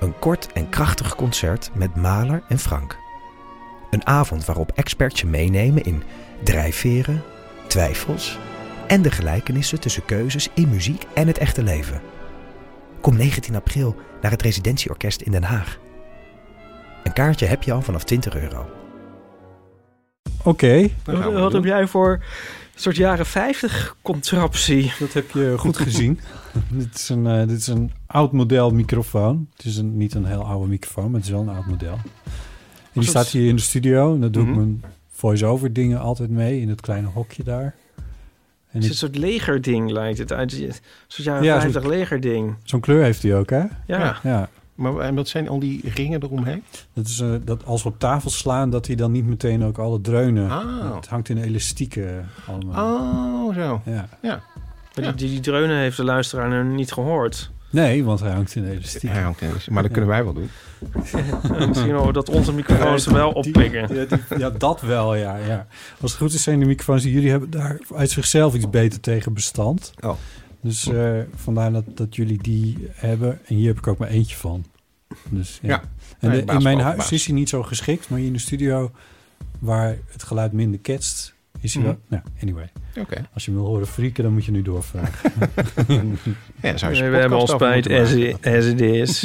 [0.00, 2.96] Een kort en krachtig concert met Maler en Frank.
[3.90, 6.02] Een avond waarop experts je meenemen in
[6.42, 7.22] drijfveren,
[7.66, 8.38] twijfels
[8.86, 12.00] en de gelijkenissen tussen keuzes in muziek en het echte leven.
[13.00, 15.78] Kom 19 april naar het Residentieorkest in Den Haag.
[17.04, 18.70] Een kaartje heb je al vanaf 20 euro.
[20.42, 22.20] Oké, Wat, wat heb jij voor
[22.76, 24.92] een soort jaren 50 contraptie?
[24.98, 26.20] dat heb je goed gezien.
[26.70, 29.48] dit, is een, eh, dit is een oud model microfoon.
[29.56, 31.98] Het is een, niet een heel oude microfoon, maar het is wel een oud model.
[32.92, 34.14] En die staat hier in de studio.
[34.14, 34.58] En daar doe ik Mhm.
[34.58, 37.74] mijn voice-over dingen altijd mee in het kleine hokje daar.
[38.70, 40.52] En Het is een soort legerding lijkt het uit.
[40.52, 40.72] Een
[41.06, 42.54] soort jaren Ja, 50 legerding.
[42.64, 43.62] zo'n kleur heeft hij ook, hè?
[43.86, 44.16] Ja.
[44.22, 44.48] Ja.
[44.76, 46.62] Maar en wat zijn al die ringen eromheen?
[46.92, 49.78] Dat is eh, dat als we op tafel slaan, dat hij dan niet meteen ook
[49.78, 50.50] alle dreunen.
[50.50, 50.94] Ah.
[50.94, 52.96] Het hangt in elastieken allemaal.
[53.48, 53.80] Oh, zo.
[53.84, 54.08] Ja.
[54.22, 54.40] Ja.
[54.94, 57.50] Maar die, die, die dreunen heeft de luisteraar nu niet gehoord.
[57.70, 59.10] Nee, want hij hangt in elastieken.
[59.10, 59.50] Hij hangt in.
[59.70, 60.50] Maar dat kunnen wij wel doen.
[61.68, 63.94] Misschien wel dat onze microfoons er wel oppikken.
[63.94, 65.66] Ja, die- ja, dat wel, ja, ja.
[66.00, 69.00] Als het goed is, zijn de microfoons die jullie hebben daar uit zichzelf iets beter
[69.00, 69.92] tegen bestand.
[70.00, 70.14] Oh.
[70.66, 73.38] Dus eh, vandaar dat, dat jullie die hebben.
[73.46, 74.64] En hier heb ik ook maar eentje van.
[75.28, 75.68] Dus, ja.
[75.68, 75.82] Ja.
[76.18, 77.12] En Nee, de- baas in mijn huis baas.
[77.12, 78.90] is hij niet zo geschikt, maar hier in de studio,
[79.58, 81.92] waar het geluid minder ketst, is hij Mhm.
[81.92, 82.00] wel...
[82.08, 82.70] Nou, anyway.
[82.98, 83.28] Oké.
[83.34, 85.30] Als je hem wil horen frieken, dan moet je nu doorvragen.
[86.62, 87.90] Ja, zou je we hebben al spijt
[88.42, 89.24] as it is.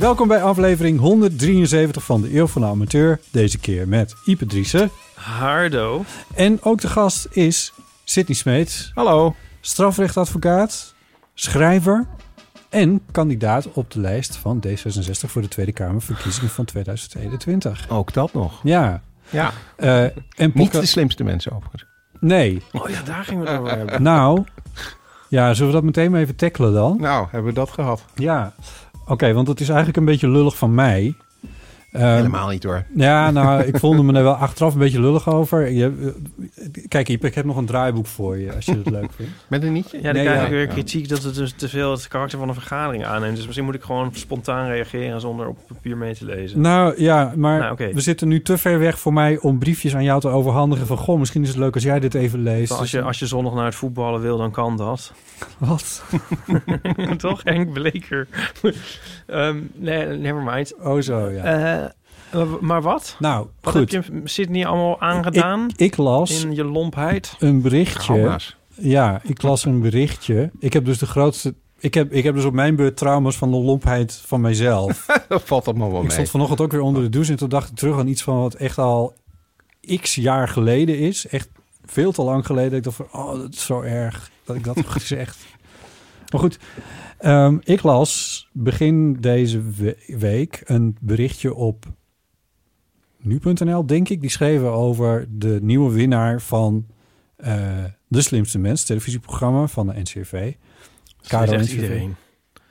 [0.00, 3.20] Welkom bij aflevering 173 van de Eeuw van de Amateur.
[3.30, 4.90] Deze keer met Ipe Driessen.
[5.14, 6.04] Hardo.
[6.34, 7.72] En ook de gast is
[8.04, 8.90] Sidney Smeets.
[8.94, 9.34] Hallo.
[9.60, 10.94] strafrechtadvocaat,
[11.34, 12.06] schrijver
[12.68, 17.88] en kandidaat op de lijst van D66 voor de Tweede Kamerverkiezingen van 2021.
[17.88, 18.60] Ook dat nog.
[18.62, 19.02] Ja.
[19.30, 19.52] Ja.
[19.76, 20.02] eh,
[20.36, 21.84] en Niet de slimste mensen overigens.
[22.20, 22.62] Nee.
[22.72, 24.02] Oh ja, daar gingen we het over hebben.
[24.02, 24.44] Nou,
[25.28, 26.96] ja, zullen we dat meteen maar even tackelen dan?
[27.00, 28.04] Nou, hebben we dat gehad?
[28.14, 28.52] Ja.
[29.10, 31.14] Oké, want het is eigenlijk een beetje lullig van mij.
[31.92, 32.84] Ehm, Helemaal niet hoor.
[32.94, 35.70] Ja, nou, ik voelde me er wel achteraf een beetje lullig over.
[35.70, 36.12] Je,
[36.56, 39.32] eh, kijk, Iep, ik heb nog een draaiboek voor je, als je het leuk vindt.
[39.48, 39.96] Met een nietje?
[39.96, 40.44] Ja, dan Nee, krijg ja.
[40.44, 43.36] ik weer kritiek dat het dus te veel het karakter van een vergadering aanneemt.
[43.36, 46.60] Dus misschien moet ik gewoon spontaan reageren zonder op papier mee te lezen.
[46.60, 47.90] Nou ja, maar Nou, oké.
[47.92, 50.86] we zitten nu te ver weg voor mij om briefjes aan jou te overhandigen.
[50.86, 52.72] Van goh, misschien is het leuk als jij dit even leest.
[52.72, 55.12] als, je, als je zondag naar het voetballen wil, dan kan dat.
[55.58, 56.02] Wat?
[57.16, 57.40] Toch?
[57.44, 58.26] Henk Bleker.
[59.26, 60.74] Ehm nee, never mind.
[60.82, 61.42] Oh zo, ja.
[61.44, 61.79] Eh,
[62.32, 63.16] eh, maar wat?
[63.18, 63.92] nou, Wat goed.
[63.92, 67.36] heb je Sydney allemaal aangedaan Ik, ik las in je lompheid?
[67.38, 68.00] een berichtje.
[68.14, 68.56] Gamma's.
[68.74, 70.50] Ja, ik las een berichtje.
[70.58, 71.54] Ik heb dus de grootste...
[71.78, 75.06] Ik heb, ik heb dus op mijn beurt trauma's van de lompheid van mijzelf.
[75.28, 76.12] Dat valt allemaal wel ik mee.
[76.12, 78.40] stond vanochtend ook weer onder de douche en toen dacht ik terug aan iets van
[78.40, 79.14] wat echt al
[80.00, 81.26] x jaar geleden is.
[81.26, 81.48] Echt
[81.84, 82.78] veel te lang geleden.
[82.78, 85.38] Ik dacht van, oh, dat is zo erg dat ik dat heb gezegd.
[86.32, 86.58] Maar goed,
[87.18, 91.84] ehm, ik las begin deze we- week een berichtje op
[93.22, 94.20] nu.nl, denk ik.
[94.20, 96.86] Die schreven over de nieuwe winnaar van
[97.36, 97.54] eh,
[98.08, 100.52] De Slimste Mens, televisieprogramma van de NCRV.
[101.26, 101.72] Karel NCRV.
[101.72, 102.16] iedereen.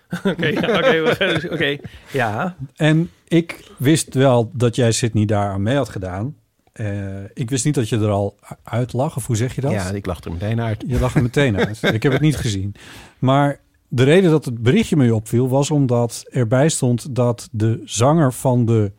[0.23, 1.77] Oké, ja, oké, we- oké.
[2.11, 6.35] Ja, En ik wist wel dat jij Sydney daar aan mee had gedaan.
[6.71, 9.71] Eh, ik wist niet dat je er al uit lag, of hoe zeg je dat?
[9.71, 10.83] Ja, ik lach er meteen uit.
[10.87, 11.83] Je lag er meteen uit.
[11.93, 12.75] ik heb het niet gezien.
[13.19, 18.33] Maar de reden dat het berichtje me opviel was omdat erbij stond dat de zanger
[18.33, 18.91] van de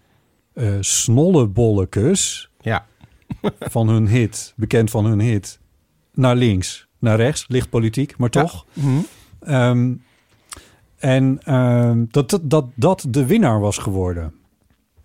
[0.53, 2.87] eh Snollebollekes Ja.
[3.61, 5.59] van hun hit, bekend van hun hit,
[6.15, 8.41] naar links, naar rechts, licht politiek, maar Ja.
[8.43, 8.67] toch.
[9.41, 9.93] Ehm,
[10.99, 14.35] en ehm, dat, dat, dat dat de winnaar was geworden.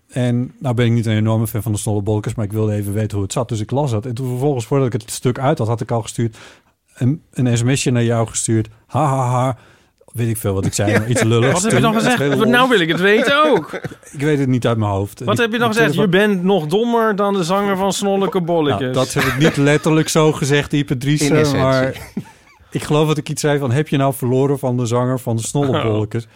[0.07, 2.93] En nou ben ik niet een enorme fan van de snollebolkers, maar ik wilde even
[2.93, 3.49] weten hoe het zat.
[3.49, 4.05] Dus ik las dat.
[4.05, 6.37] En toen vervolgens, voordat ik het stuk uit had, had ik al gestuurd
[6.93, 8.69] een, een sms'je naar jou gestuurd.
[8.87, 9.57] Ha, ha, ha.
[10.15, 11.53] Weet ik veel wat ik zei, maar iets lulligs.
[11.53, 12.45] wat heb je dan gezegd?
[12.45, 13.73] Nou wil ik het weten ook.
[14.11, 15.23] Ik weet het niet uit mijn hoofd.
[15.23, 15.93] Wat heb je dan gezegd?
[15.93, 18.79] Je bent nog dommer dan de zanger van Snolleke Bolletjes.
[18.79, 21.23] Nou, dat heb ik niet letterlijk zo gezegd, Patrice.
[21.23, 21.57] essentie.
[21.57, 21.93] Maar
[22.71, 23.71] ik geloof dat ik iets zei van...
[23.71, 26.27] heb je nou verloren van de zanger van de Snollebolletjes?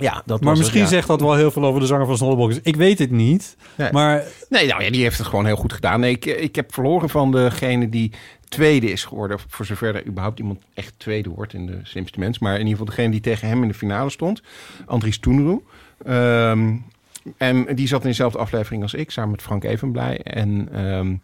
[0.00, 0.96] Ja, dat Maar misschien het, ja.
[0.96, 2.64] zegt dat wel heel veel over de zanger van Snolleboxers.
[2.64, 3.56] Ik weet het niet.
[3.74, 3.92] Nee.
[3.92, 6.00] Maar Nee, nou ja, die heeft het gewoon heel goed gedaan.
[6.00, 8.12] Nee, ik, ik heb verloren van degene die
[8.48, 9.38] tweede is geworden.
[9.48, 12.38] Voor zover er überhaupt iemand echt tweede wordt in de slimste mens.
[12.38, 14.42] Maar in ieder geval degene die tegen hem in de finale stond.
[14.86, 15.60] Andries Toenroe.
[16.04, 16.76] Ehm,
[17.36, 20.20] en die zat in dezelfde aflevering als ik, samen met Frank Evenblij.
[20.22, 21.14] En ehm,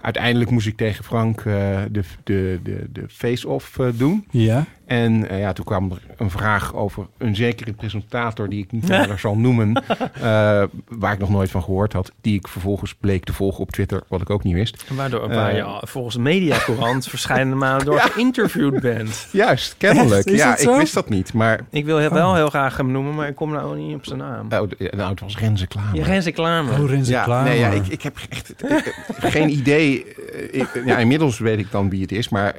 [0.00, 1.44] uiteindelijk moest ik tegen Frank eh,
[1.90, 4.26] de, de, de, de face-off eh, doen.
[4.30, 8.72] ja, En eh, ja, toen kwam er een vraag over een zekere presentator die ik
[8.72, 9.72] niet verder zal noemen.
[10.14, 12.12] eh, waar ik nog nooit van gehoord had.
[12.20, 14.84] Die ik vervolgens bleek te volgen op Twitter, wat ik ook niet wist.
[14.88, 19.26] Waardoor waar je volgens Mediacourant verschillende malen door geïnterviewd bent.
[19.32, 20.28] Juist, kennelijk.
[20.28, 20.76] Ja, ik zo?
[20.78, 21.32] wist dat niet.
[21.32, 24.04] Maar Ik wil hem wel heel graag hem noemen, maar ik kom nou niet op
[24.04, 24.46] zijn naam.
[24.52, 26.04] oh, d- nou, het was Renze Klamer.
[26.04, 26.70] Geen reclame.
[26.72, 27.50] oh, Renze ja, Klamer.
[27.50, 29.89] nee, ja, ik, ik heb echt ik- geen idee.
[29.98, 32.54] Eh, ik- ja, inmiddels weet ik dan wie het is, maar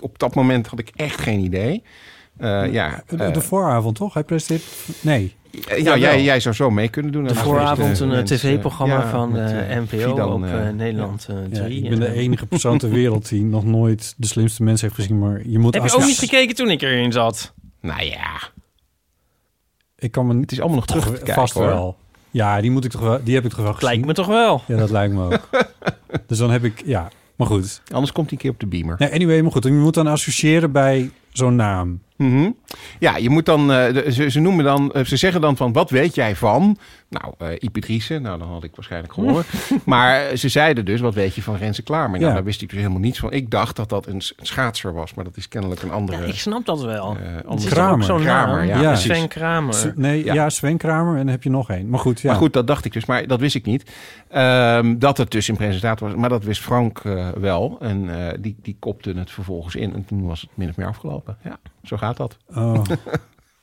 [0.00, 1.82] op dat moment had ik echt geen idee.
[2.36, 4.14] Eh, ja, De, eh, de vooravond, toch?
[4.14, 4.64] Hij presenteert...
[5.00, 5.34] Nee.
[5.82, 7.24] nou, jij, jij zou zo mee kunnen doen.
[7.24, 11.82] De vooravond een tv-programma Ja, van NPO Fidan, op Nederland eh, Ja, 3.
[11.82, 14.94] ik ben de En, enige persoon ter wereld die nog nooit de slimste mens heeft
[14.94, 15.18] gezien.
[15.18, 15.74] Maar je moet...
[15.74, 17.52] Heb je ook niet gekeken toen ik erin zat?
[17.80, 18.40] Nou ja,
[19.98, 21.34] Ik kan me het is allemaal nog terug te kijken.
[21.34, 21.66] vast hoor.
[21.66, 21.96] wel.
[22.30, 23.88] Ja, die, moet ik toch wel, die heb ik toch wel gezien.
[23.88, 24.62] Lijkt me toch wel.
[24.66, 25.48] Ja, dat lijkt me ook.
[26.26, 26.82] dus dan heb ik...
[26.84, 27.82] Ja, maar goed.
[27.92, 28.96] Anders komt hij een keer op de beamer.
[28.98, 29.64] Nee, anyway, maar goed.
[29.64, 32.02] Je moet dan associëren bij zo'n naam.
[32.16, 32.50] Mhm.
[32.98, 35.90] Ja, je moet dan, eh, ze, ze noemen dan, eh, ze zeggen dan van, wat
[35.90, 36.76] weet jij van?
[37.08, 39.46] Nou, eh Driessen, nou dan had ik waarschijnlijk gehoord.
[39.84, 42.10] maar ze zeiden dus, wat weet je van Renze Klamer?
[42.18, 42.34] Nou, Ja.
[42.34, 43.32] daar wist ik dus helemaal niets van.
[43.32, 46.18] Ik dacht dat dat een, schaatser was, maar dat is kennelijk een andere.
[46.22, 47.16] Ja, ik snap dat wel.
[47.46, 48.04] eh, is Kramer.
[48.04, 48.66] zo'n Kramer, naam.
[48.66, 48.94] ja, Ja.
[48.96, 49.74] Sven Kramer.
[49.74, 50.34] S- Nee, Ja.
[50.34, 50.48] ja.
[50.50, 51.88] Sven Kramer en dan heb je nog één.
[51.88, 52.30] Maar goed, ja.
[52.30, 53.92] Maar goed, dat dacht ik dus, maar dat wist ik niet.
[54.28, 57.76] Ehm, dat het dus een presentator was, maar dat wist Frank eh, wel.
[57.80, 60.86] En eh, die, die kopte het vervolgens in en toen was het min of meer
[60.86, 61.23] afgelopen.
[61.42, 62.36] Ja, zo gaat dat.
[62.54, 62.82] Oh.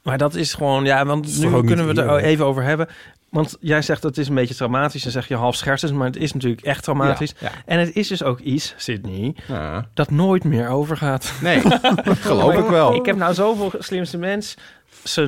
[0.04, 2.88] Maar dat is gewoon, ja, want nu kunnen we het er even over hebben.
[3.30, 5.04] Want jij zegt dat het is een beetje traumatisch.
[5.04, 7.34] Dan zeg je half schertsend, maar het is natuurlijk echt traumatisch.
[7.40, 9.88] Ja, En het is dus ook iets, Sydney, ja.
[9.94, 11.34] Dat nooit meer overgaat.
[11.42, 11.62] Nee,
[12.06, 12.96] geloof ik wel.
[12.96, 14.58] Ik heb nou zoveel slimste mensen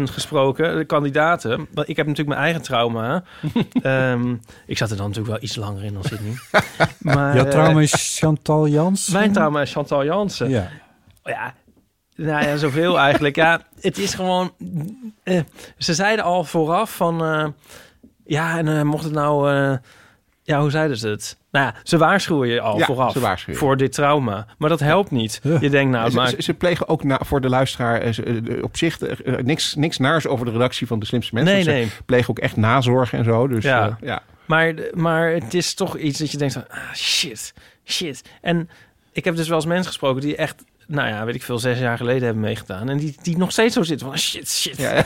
[0.07, 1.67] gesproken, de kandidaten.
[1.73, 3.23] Want ik heb natuurlijk mijn eigen trauma.
[3.81, 4.35] Ehm,
[4.65, 6.33] ik zat er dan natuurlijk wel iets langer in dan Sydney.
[6.99, 9.09] Maar, Jouw eh, trauma is Chantal Jans.
[9.09, 10.49] Mijn trauma is Chantal Jansen.
[10.49, 10.69] Ja.
[11.23, 11.53] Ja,
[12.15, 13.35] nou ja, zoveel eigenlijk.
[13.35, 14.53] Ja, het is gewoon...
[15.23, 15.41] eh,
[15.77, 17.23] ze zeiden al vooraf van...
[17.25, 17.47] eh,
[18.25, 19.51] ja, en eh, mocht het nou...
[20.43, 21.37] ja, hoe zeiden ze het?
[21.51, 23.57] Nou ja, ze waarschuwen je al Ja, vooraf ze je.
[23.57, 24.45] voor dit trauma.
[24.57, 25.41] Maar dat helpt niet.
[25.59, 26.29] Je denkt, nou, ze, maakt...
[26.29, 28.99] ze, ze plegen ook na, voor de luisteraar ze, op zich
[29.43, 31.53] niks, niks naars over de redactie van de slimste mensen.
[31.53, 31.91] Nee, Ze nee.
[32.05, 33.47] plegen ook echt nazorg en zo.
[33.47, 33.85] Dus Ja.
[33.85, 33.97] ja.
[34.01, 34.21] ja.
[34.45, 36.65] Maar, maar het is toch iets dat je denkt van...
[36.69, 37.53] Ah, shit,
[37.85, 38.21] shit.
[38.41, 38.69] En
[39.11, 40.63] ik heb dus wel eens mensen gesproken die echt...
[40.87, 42.89] Nou ja, weet ik veel, zes jaar geleden hebben meegedaan.
[42.89, 44.17] En die, die nog steeds zo zitten van...
[44.17, 44.77] Shit, shit.
[44.77, 45.05] Ja,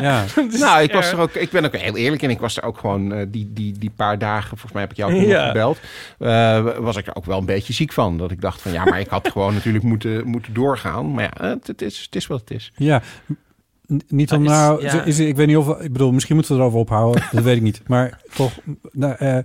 [0.00, 0.24] ja.
[0.60, 2.78] nou, ik, was er ook, ik ben ook heel eerlijk en ik was er ook
[2.78, 5.46] gewoon eh, die, die, die paar dagen, volgens mij heb ik jou ook nog Ja.
[5.46, 5.78] gebeld,
[6.18, 8.18] eh, was ik er ook wel een beetje ziek van.
[8.18, 11.12] Dat ik dacht van ja, maar ik had gewoon natuurlijk moeten, moeten doorgaan.
[11.14, 12.72] Maar ja, het, het, is, het is wat het is.
[12.76, 13.02] Ja.
[13.92, 14.82] N- Niet om is- nou...
[14.82, 15.02] ja.
[15.02, 15.80] Is, ik weet niet of...
[15.80, 17.22] Ik bedoel, misschien moeten we erover ophouden.
[17.32, 17.82] dat weet ik niet.
[17.86, 18.52] Maar toch...
[18.92, 19.38] Nou, eh,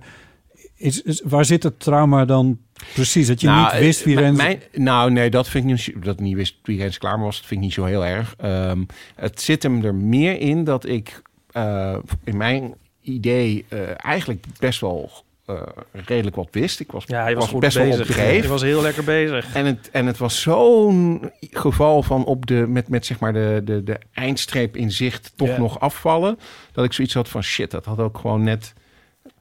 [0.76, 2.58] is, is, waar zit het trauma dan
[2.94, 3.26] precies?
[3.26, 4.36] Dat je Nou, niet wist wie eh, Rens...
[4.36, 6.04] mijn- Nou, nee, dat vind ik niet.
[6.04, 8.34] Dat ik niet wist wie Rens klaar was, dat vind ik niet zo heel erg.
[8.38, 8.82] Ehm,
[9.14, 11.22] het zit hem er meer in dat ik
[11.52, 15.10] eh, in mijn idee eh, eigenlijk best wel
[15.46, 16.80] eh, redelijk wat wist.
[16.80, 18.06] Ik was, Ja, je was, goed best wel op bezig.
[18.14, 18.42] dreef.
[18.42, 19.54] Je was heel lekker bezig.
[19.54, 23.60] En het, en het was zo'n geval van op de, met, met zeg maar de,
[23.64, 26.38] de, de eindstreep in zicht toch nog afvallen.
[26.72, 28.74] Dat ik zoiets had van shit, dat had ook gewoon net.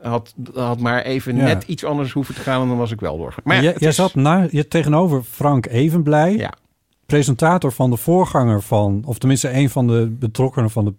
[0.03, 1.43] Had, had maar even Ja.
[1.43, 3.43] net iets anders hoeven te gaan en dan was ik wel doorgegaan.
[3.45, 6.53] Maar ja, jij is- zat na, je tegenover Frank Evenblij, Ja,
[7.05, 10.93] presentator van de voorganger van, of tenminste een van de betrokkenen van de.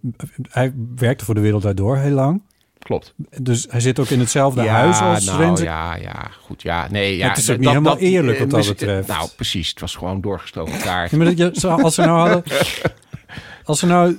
[0.49, 2.43] Hij werkte voor de Wereld Draait Door heel lang.
[2.79, 3.15] klopt.
[3.43, 5.65] Dus hij zit ook in hetzelfde ja, huis als nou, Renze.
[5.65, 6.63] Ja, ja, goed.
[6.63, 9.09] Ja, nee, ja, Het is ook niet helemaal eerlijk wat dat betreft.
[9.09, 9.69] Nou, precies.
[9.69, 11.11] Het was gewoon doorgestoken kaart.
[11.11, 12.43] Ja, maar dat als ze nou hadden.
[13.65, 14.19] Als ze nou.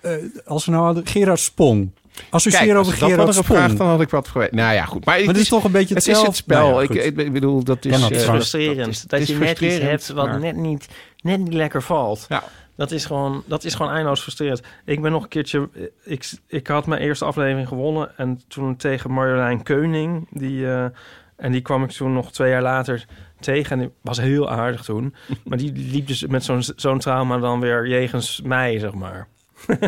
[0.00, 0.12] eh,
[0.44, 1.06] als ze nou hadden.
[1.06, 1.90] Gerard Spong.
[2.30, 3.46] Associëren als over ik dat Gerard hadden Spong.
[3.58, 4.56] gevraagd, dan had ik wat geweten.
[4.56, 5.04] Nou ja, goed.
[5.04, 6.26] Maar, maar het is toch een beetje het is hetzelfde.
[6.30, 6.70] het spel.
[6.70, 7.90] Nou ja, ik, bedoel, dat is...
[7.92, 8.88] Ja, dat Het is eh, frustrerend.
[8.88, 10.88] is- Dat, je net iets hebt wat maar- net, niet,
[11.22, 12.26] net niet lekker valt.
[12.28, 12.42] Ja.
[12.76, 14.62] Dat is gewoon, dat is gewoon eindeloos frustrerend.
[14.84, 15.68] Ik ben nog een keertje...
[16.04, 18.10] Ik, ik had mijn eerste aflevering gewonnen.
[18.16, 20.26] En toen tegen Marjolein Keuning.
[20.30, 20.84] Die, eh,
[21.36, 23.04] en die kwam ik toen nog twee jaar later
[23.40, 23.70] tegen.
[23.72, 25.14] En die was heel aardig toen.
[25.44, 29.28] Maar die liep dus met zo'n zo'n trauma dan weer jegens mij, zeg maar.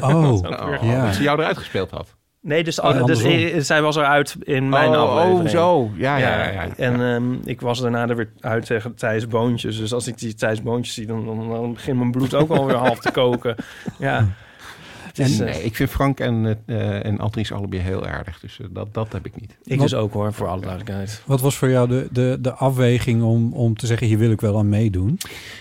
[0.00, 1.04] Oh, Oh, Ja.
[1.06, 2.14] Dat ze jou eruit gespeeld had.
[2.46, 5.44] Nee, dus, Oh, dus zij was eruit in mijn oh, aflevering.
[5.44, 5.90] Oh, zo.
[5.96, 6.50] Ja, ja, ja.
[6.50, 9.78] ja, En ehm, ik was daarna er weer uit tegen Thijs Boontjes.
[9.78, 12.76] Dus als ik die Thijs Boontjes zie, dan, dan, dan begint mijn bloed ook alweer
[12.86, 13.54] half te koken.
[13.98, 14.26] Ja,
[15.18, 18.40] is, En, eh, nee, ik vind Frank en, eh en Andries allebei heel aardig.
[18.40, 19.56] Dus eh, dat, dat heb ik niet.
[19.64, 21.22] ik dus ook hoor, voor alle duidelijkheid.
[21.26, 24.40] Wat was voor jou de, de, de afweging om, om te zeggen, hier wil ik
[24.40, 25.18] wel aan meedoen?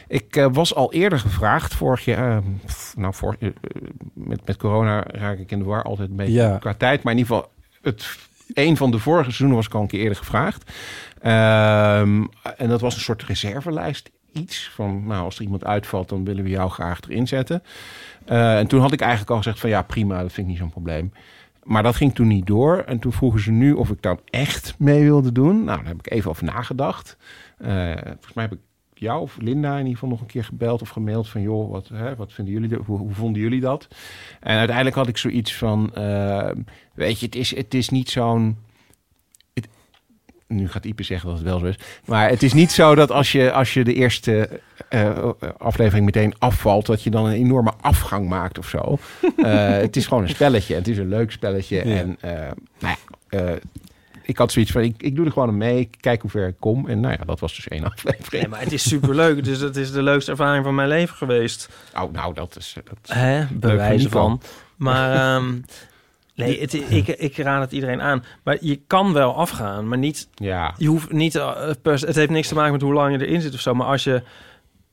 [0.08, 2.38] Ik eh, was al eerder gevraagd vorig jaar.
[2.38, 3.50] eh, pff, nou, eh,
[4.14, 6.58] met, met corona raak ik in de war altijd een beetje Ja.
[6.58, 7.04] qua tijd.
[7.04, 8.18] Maar in ieder geval, het,
[8.54, 10.72] een van de vorige seizoenen was ik al een keer eerder gevraagd.
[11.22, 12.24] Ehm,
[12.58, 14.10] en dat was een soort reservelijst.
[14.34, 17.64] Iets van, nou, als er iemand uitvalt, dan willen we jou graag erin zetten.
[18.26, 20.62] Eh, en toen had ik eigenlijk al gezegd van, ja, prima, dat vind ik niet
[20.62, 21.12] zo'n probleem.
[21.64, 22.78] Maar dat ging toen niet door.
[22.78, 25.64] En toen vroegen ze nu of ik dan echt mee wilde doen.
[25.64, 27.18] Nou, daar heb ik even over nagedacht.
[27.58, 28.60] Eh, volgens mij heb ik
[28.94, 31.88] jou of Linda in ieder geval nog een keer gebeld of gemaild van joh, wat,
[31.88, 33.88] hè, wat vinden jullie, hoe, hoe vonden jullie dat?
[34.40, 36.52] En uiteindelijk had ik zoiets van, eh,
[36.94, 38.58] weet je, het is, het is niet zo'n.
[40.48, 41.80] Nu gaat Ipe zeggen dat het wel zo is.
[42.06, 44.50] Maar het is niet zo dat als je, als je de eerste
[44.90, 48.98] eh, aflevering meteen afvalt, dat je dan een enorme afgang maakt of zo.
[49.38, 50.76] Eh, het is gewoon een spelletje.
[50.76, 51.76] Het is een leuk spelletje.
[51.76, 51.96] Ja.
[51.96, 52.32] En eh,
[52.80, 52.96] nou
[53.30, 53.56] ja, eh,
[54.24, 55.80] ik had zoiets van, ik, ik doe er gewoon aan mee.
[55.80, 56.90] Ik kijk hoe ver ik kom.
[56.90, 58.32] En nou ja, dat was dus één aflevering.
[58.32, 59.44] Nee, maar het is superleuk.
[59.44, 61.70] Dus het is de leukste ervaring van mijn leven geweest.
[61.96, 62.76] Oh, nou, dat is...
[62.84, 64.42] Dat, Hè, voor bewijzen van.
[64.76, 65.54] Maar ehm,
[66.36, 68.24] nee, het, ik, ik raad het iedereen aan.
[68.44, 70.28] Maar je kan wel afgaan, maar niet...
[70.34, 71.36] ja, Je hoeft niet...
[71.36, 73.74] eh, per- het heeft niks te maken met hoe lang je erin zit of zo.
[73.74, 74.24] Maar als je...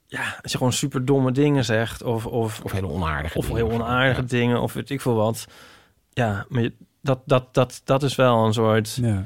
[0.06, 2.02] Ja, als je gewoon super domme dingen zegt...
[2.02, 4.26] Of, of, of hele onaardige of dingen heel onaardige Ja.
[4.26, 4.60] dingen...
[4.60, 5.46] Of weet ik veel wat.
[6.12, 8.98] Ja, maar je- dat, dat, dat, dat is wel een soort...
[9.02, 9.24] Ja.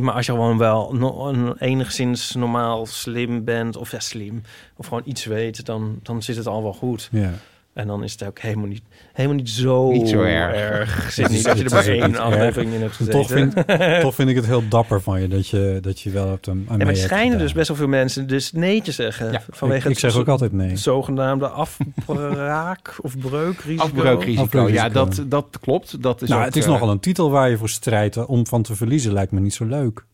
[0.00, 3.76] Maar als je gewoon wel no- een enigszins normaal slim bent...
[3.76, 4.42] Of ja, slim...
[4.76, 5.66] Of gewoon iets weet...
[5.66, 7.08] Dan, dan zit het al wel goed.
[7.12, 7.30] Ja.
[7.76, 11.06] En dan is het ook helemaal niet, helemaal niet zo, Niet zo erg.
[11.12, 13.20] Zit niet dat je er maar één aflevering in hebt gezeten.
[13.20, 13.54] Toch vind,
[14.00, 16.52] toch vind ik het heel dapper van je dat je, dat je wel hebt ja,
[16.54, 19.32] maar het hebt schijnen dus best wel veel mensen dus nee te zeggen.
[19.32, 20.76] Ja, vanwege ik, ik zeg het ook altijd nee.
[20.76, 23.84] zogenaamde afbraak of breukrisico.
[23.84, 24.42] Afbreukrisico.
[24.42, 24.84] Afbreukrisico.
[24.84, 26.02] Ja, dat, dat klopt.
[26.02, 28.26] Dat is nou, ook, het is eh, nogal een titel waar je voor strijdt.
[28.26, 30.04] Om van te verliezen lijkt me niet zo leuk.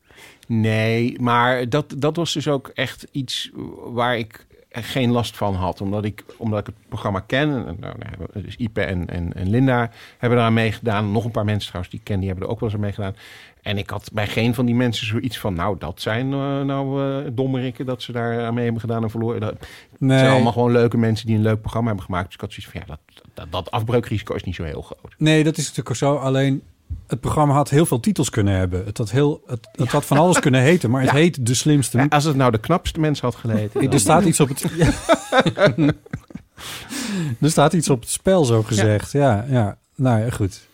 [0.47, 3.50] Nee, maar dat, dat was dus ook echt iets
[3.92, 5.81] waar ik geen last van had.
[5.81, 7.49] Omdat ik, omdat ik het programma ken.
[7.67, 11.12] En, nou, nou, dus Ipe en, en, en Linda hebben eraan meegedaan.
[11.12, 12.85] Nog een paar mensen trouwens die ik ken, die hebben er ook wel eens aan
[12.85, 13.17] meegedaan.
[13.62, 15.55] En ik had bij geen van die mensen zoiets van...
[15.55, 19.11] nou, dat zijn eh, nou eh dommerikken dat ze daar aan mee hebben gedaan en
[19.11, 19.41] verloren.
[19.41, 19.67] Dat,
[19.99, 22.25] Nee, Het zijn allemaal gewoon leuke mensen die een leuk programma hebben gemaakt.
[22.25, 25.14] Dus ik had zoiets van, ja, dat, dat, dat afbreukrisico is niet zo heel groot.
[25.19, 26.14] nee, dat is natuurlijk zo.
[26.14, 26.62] Alleen
[27.07, 28.85] het programma had heel veel titels kunnen hebben.
[28.85, 31.17] Het had, heel, het, het had van alles kunnen heten, maar het Ja.
[31.17, 31.99] heet De Slimste.
[31.99, 33.91] Ja, als het nou de knapste mensen had geleden.
[33.93, 34.65] Er staat iets op het.
[37.41, 39.13] er staat iets op het spel, zo gezegd.
[39.13, 39.77] Ja, ja.
[39.95, 40.69] Nou ja, goed.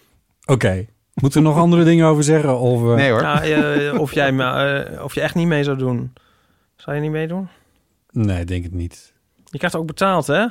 [0.44, 0.86] Oké.
[1.14, 2.58] Moeten we nog andere dingen over zeggen?
[2.58, 3.20] Of, eh, Nee hoor.
[3.22, 6.12] Ja, eh, of, jij, maar, eh, of je echt niet mee zou doen.
[6.76, 7.48] Zou je niet meedoen?
[8.10, 9.12] nee, denk het niet.
[9.44, 10.46] Je krijgt ook betaald, hè?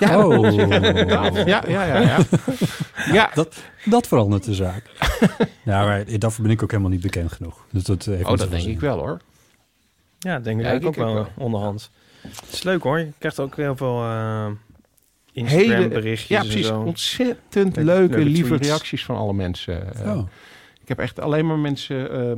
[0.00, 0.26] Ja.
[0.26, 2.18] Oh, Ja, ja, ja, ja.
[3.12, 3.30] ja.
[3.34, 4.84] Dat, dat verandert de zaak.
[5.64, 7.64] ja, maar daarvoor ben ik ook helemaal niet bekend genoeg.
[7.70, 8.70] Dus dat heeft Oh, dat denk zin.
[8.70, 9.20] ik wel hoor.
[10.18, 11.90] Ja, denk ik Ja, eigenlijk ik ook wel ook onderhand.
[12.22, 12.98] Het is leuk hoor.
[12.98, 14.46] Je krijgt ook heel veel eh
[15.32, 16.66] Hele, Instagram berichtjes ja, en precies.
[16.66, 16.80] zo.
[16.80, 18.68] Ontzettend leuke, leuke lieve tweets.
[18.68, 19.94] reacties van alle mensen.
[19.94, 20.28] Eh, Oh.
[20.82, 22.10] Ik heb echt alleen maar mensen...
[22.10, 22.36] eh,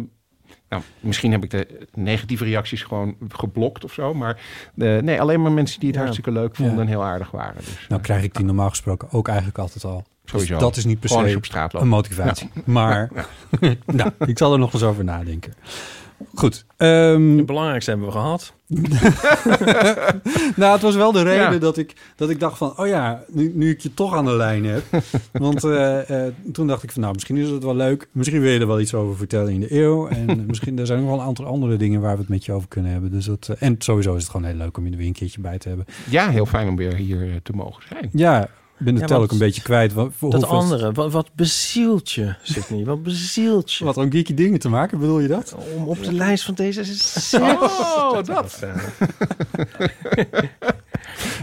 [0.73, 4.15] nou, misschien heb ik de negatieve reacties gewoon geblokt of zo.
[4.15, 4.41] Maar
[4.77, 6.03] eh, nee, alleen maar mensen die het Ja.
[6.05, 6.81] hartstikke leuk vonden Ja.
[6.81, 7.57] en heel aardig waren.
[7.65, 10.05] Dus, Nou krijg ik die normaal gesproken ook eigenlijk altijd al.
[10.25, 10.53] Sowieso.
[10.53, 11.41] Dus dat is niet per se
[11.73, 12.51] een motivatie.
[12.65, 13.11] Maar
[13.87, 15.55] nou, ik zal er nog eens over nadenken.
[16.35, 16.65] Goed.
[16.77, 18.53] ehm, Het belangrijkste hebben we gehad.
[20.57, 21.59] nou, het was wel de reden Ja.
[21.59, 22.79] dat, ik, dat ik dacht van...
[22.79, 24.83] oh ja, nu, nu ik je toch aan de lijn heb.
[25.33, 27.01] Want eh, eh, toen dacht ik van...
[27.01, 28.09] nou, misschien is het wel leuk.
[28.13, 30.09] Misschien wil je er wel iets over vertellen in de eeuw.
[30.09, 32.01] En misschien er zijn nog wel een aantal andere dingen...
[32.01, 33.11] waar we het met je over kunnen hebben.
[33.11, 35.13] Dus dat, eh, en sowieso is het gewoon heel leuk om je er weer een
[35.13, 35.87] keertje bij te hebben.
[36.11, 38.11] Ja, heel fijn om weer hier te mogen zijn.
[38.13, 38.49] Ja,
[38.85, 39.93] ben de Ja, tel ook een beetje kwijt.
[39.93, 42.85] Wat, voor Dat andere, wat, wat bezielt je, Sydney?
[42.85, 43.85] Wat bezielt je?
[43.85, 45.55] Wat om geeky dingen te maken, bedoel je dat?
[45.77, 46.81] Om op de lijst van deze
[47.41, 48.59] Oh, dat.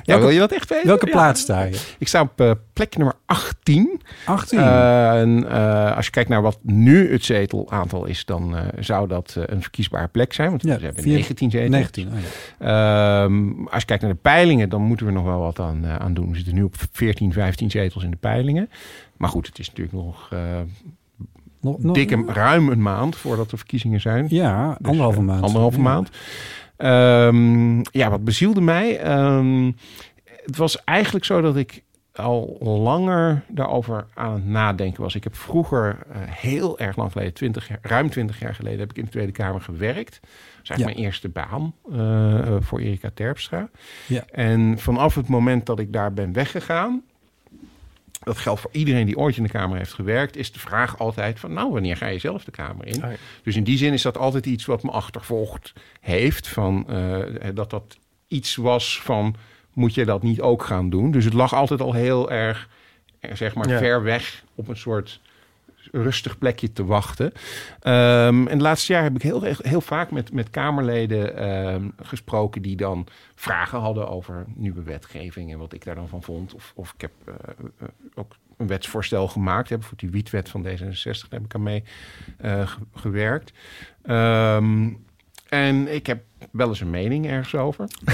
[0.03, 0.87] Ja, wil je dat echt weten?
[0.87, 1.79] Welke plaats sta je?
[1.97, 4.01] Ik sta op eh, plek nummer 18.
[4.25, 4.59] 18.
[4.59, 9.35] Eh, en, eh, als je kijkt naar wat nu het zetelaantal is, dan zou dat
[9.45, 10.49] een verkiesbare plek zijn.
[10.49, 11.69] Want we hebben vier- 19 zetels.
[11.69, 12.07] 19.
[12.07, 12.67] Oh.
[12.67, 16.13] Ehm, als je kijkt naar de peilingen, dan moeten we nog wel wat aan, aan
[16.13, 16.29] doen.
[16.29, 18.69] We zitten nu op 14, 15 zetels in de peilingen.
[19.17, 20.29] Maar goed, het is natuurlijk nog
[21.61, 24.25] Nog- nog- dik en ruim een maand voordat de verkiezingen zijn.
[24.29, 25.43] Ja, Dus, anderhalve maand.
[25.43, 25.83] Anderhalve Ja.
[25.83, 26.09] maand.
[26.79, 28.99] Ehm, ja, wat bezielde mij?
[28.99, 29.71] Ehm,
[30.45, 31.83] het was eigenlijk zo dat ik
[32.15, 35.15] al langer daarover aan het nadenken was.
[35.15, 38.89] Ik heb vroeger, eh, heel erg lang geleden, 20 jaar, ruim 20 jaar geleden, heb
[38.89, 40.19] ik in de Tweede Kamer gewerkt.
[40.21, 40.29] Dat
[40.63, 40.85] is eigenlijk Ja.
[40.85, 43.69] mijn eerste baan eh, voor Erika Terpstra.
[44.07, 44.23] Ja.
[44.31, 47.01] En vanaf het moment dat ik daar ben weggegaan,
[48.19, 51.39] dat geldt voor iedereen die ooit in de Kamer heeft gewerkt, is de vraag altijd
[51.39, 52.99] van, nou, wanneer ga je zelf de Kamer in?
[52.99, 53.11] Ja.
[53.43, 57.17] Dus in die zin is dat altijd iets wat me achtervolgd heeft, van, eh,
[57.53, 57.97] dat dat
[58.27, 59.35] iets was van,
[59.73, 61.11] moet je dat niet ook gaan doen?
[61.11, 62.69] Dus het lag altijd al heel erg,
[63.19, 63.77] eh, zeg maar, Ja.
[63.77, 65.19] ver weg op een soort
[65.91, 67.31] rustig plekje te wachten.
[67.79, 72.61] Ehm, en het laatste jaar heb ik heel, heel vaak met, met Kamerleden ehm, gesproken
[72.61, 76.53] die dan vragen hadden over nieuwe wetgeving en wat ik daar dan van vond.
[76.53, 77.33] Of, of ik heb eh,
[77.79, 79.69] eh, ook een wetsvoorstel gemaakt.
[79.69, 81.83] Heb voor die wietwet van D66 daar heb ik aan mee
[82.37, 83.53] eh, ge- gewerkt.
[84.03, 84.89] Ehm,
[85.49, 86.19] en ik heb
[86.51, 87.87] wel eens een mening ergens over.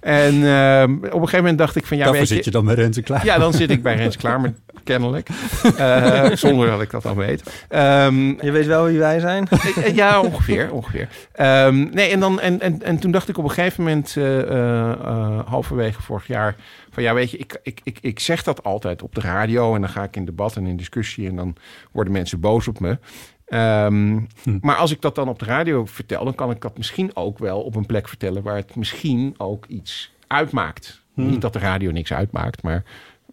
[0.00, 2.64] en ehm, op een gegeven moment dacht ik van ja, Daarvoor weet zit je dan
[2.64, 3.24] met Renze klaar.
[3.24, 4.52] ja, dan zit ik bij Rens klaar, maar
[4.84, 5.28] kennelijk.
[5.76, 7.64] Eh, zonder dat ik dat al weet.
[7.68, 9.48] Ehm, Je weet wel wie wij zijn?
[9.84, 11.08] eh, ja, ongeveer, ongeveer.
[11.32, 14.40] Ehm, nee, en, dan, en, en, en toen dacht ik op een gegeven moment, eh,
[14.40, 16.56] eh, eh, halverwege vorig jaar,
[16.90, 19.80] van ja, weet je, ik, ik, ik, ik zeg dat altijd op de radio en
[19.80, 21.56] dan ga ik in debat en in discussie en dan
[21.92, 22.98] worden mensen boos op me.
[23.46, 24.20] Ehm,
[24.60, 27.38] Maar als ik dat dan op de radio vertel, dan kan ik dat misschien ook
[27.38, 31.02] wel op een plek vertellen waar het misschien ook iets uitmaakt.
[31.14, 32.84] Niet dat de radio niks uitmaakt, maar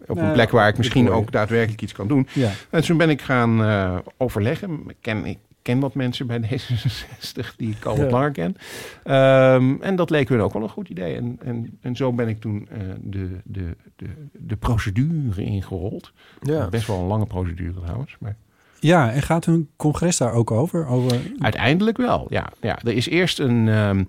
[0.08, 2.28] op een Nee, plek waar ik misschien ook daadwerkelijk iets kan doen.
[2.34, 2.52] Ja.
[2.70, 4.84] En toen ben ik gaan eh, overleggen.
[4.88, 8.12] Ik ken, ik ken wat mensen bij D66 die ik al wat Ja.
[8.12, 8.56] langer ken.
[9.04, 11.16] Ehm, en dat leek hun ook wel een goed idee.
[11.16, 16.12] En, en, en zo ben ik toen eh, de, de, de, de procedure ingerold.
[16.42, 16.68] Ja.
[16.70, 18.16] Best wel een lange procedure trouwens.
[18.20, 18.36] Maar
[18.82, 20.88] ja, en gaat hun congres daar ook over?
[20.88, 21.22] over...
[21.38, 22.52] uiteindelijk wel, ja.
[22.62, 24.08] ja er is eerst een...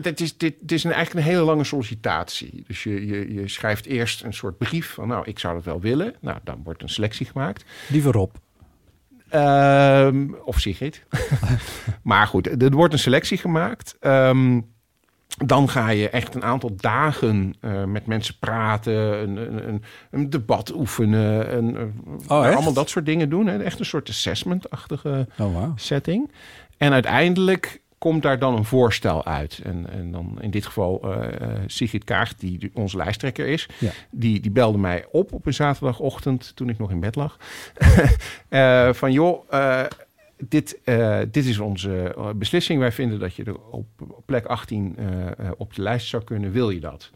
[0.00, 2.64] dit is, dit, dit is een, eigenlijk een hele lange sollicitatie.
[2.66, 5.08] Dus je, je, je schrijft eerst een soort brief van...
[5.08, 6.14] nou, ik zou dat wel willen.
[6.20, 7.64] Nou, dan wordt een selectie gemaakt.
[7.88, 8.30] Liever Rob.
[9.30, 11.04] Ehm, of Sigrid.
[12.02, 13.96] maar goed, er wordt een selectie gemaakt.
[14.00, 14.60] Ehm,
[15.36, 19.36] dan ga je echt een aantal dagen eh, met mensen praten, een,
[19.68, 21.94] een, een, debat oefenen, een, een-
[22.26, 22.54] nou, echt?
[22.54, 23.46] allemaal dat soort dingen doen.
[23.46, 23.62] Hè.
[23.62, 26.30] Echt een soort assessment-achtige Oh, setting.
[26.76, 29.60] En uiteindelijk komt daar dan een voorstel uit.
[29.64, 33.90] En, en dan in dit geval eh, eh, Sigrid Kaag, die onze lijsttrekker is, Ja.
[34.10, 37.36] die, die belde mij op op een zaterdagochtend toen ik nog in bed lag.
[38.48, 39.80] Eh, van joh, eh,
[40.48, 42.80] dit, eh, dit is onze eh, beslissing.
[42.80, 43.86] Wij vinden dat je er op,
[44.26, 46.52] plek 18 eh, op de lijst zou kunnen.
[46.52, 47.10] Wil je dat?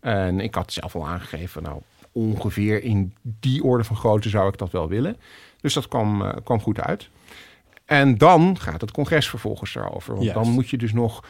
[0.00, 1.80] En ik had zelf al aangegeven, nou
[2.12, 5.16] ongeveer in die orde van grootte zou ik dat wel willen.
[5.60, 7.08] Dus dat kwam, kwam goed uit.
[7.84, 10.12] En dan gaat het congres vervolgens daarover.
[10.14, 10.44] Want Juist.
[10.44, 11.24] dan moet je dus nog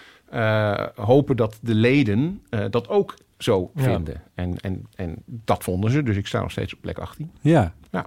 [0.94, 3.82] hopen dat de leden dat ook zo Ja.
[3.82, 4.22] vinden.
[4.34, 6.02] En, en, en dat vonden ze.
[6.02, 7.30] Dus ik sta nog steeds op plek 18.
[7.40, 7.74] Ja.
[7.90, 8.06] Ja,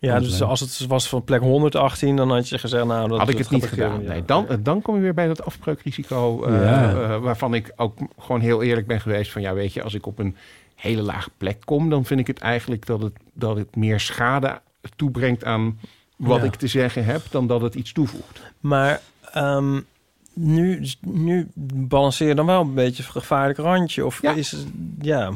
[0.00, 3.08] dus als het was van plek 118, dan had je gezegd, nou...
[3.08, 4.04] Dat, Had ik het niet gedaan.
[4.04, 4.22] Nee, ja.
[4.26, 6.50] dan, eh, dan kom je weer bij dat afbreukrisico.
[6.50, 6.90] Ja.
[6.90, 9.32] eh, waarvan ik ook gewoon heel eerlijk ben geweest.
[9.32, 10.36] Van ja, weet je, als ik op een
[10.74, 11.90] hele lage plek kom...
[11.90, 14.60] dan vind ik het eigenlijk dat het, dat het meer schade
[14.96, 15.78] toebrengt aan
[16.16, 16.44] wat Ja.
[16.46, 17.22] ik te zeggen heb...
[17.30, 18.40] dan dat het iets toevoegt.
[18.60, 19.00] Maar
[19.32, 19.80] ehm,
[20.34, 24.06] nu, nu balanceer je dan wel een beetje een gevaarlijk randje.
[24.06, 24.32] Of Ja.
[24.32, 24.66] is het...
[25.00, 25.32] Ja.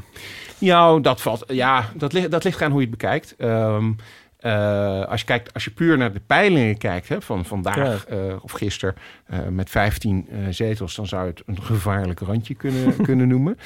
[0.58, 1.44] Ja, dat valt.
[1.48, 3.34] Ja, dat ligt, dat ligt aan hoe je het bekijkt.
[3.38, 3.92] Ehm,
[4.40, 8.18] eh, als je kijkt, als je puur naar de peilingen kijkt, hè, van vandaag eh,
[8.40, 8.94] of gisteren
[9.26, 13.56] eh, met 15 eh, zetels, dan zou je het een gevaarlijk randje kunnen, kunnen noemen.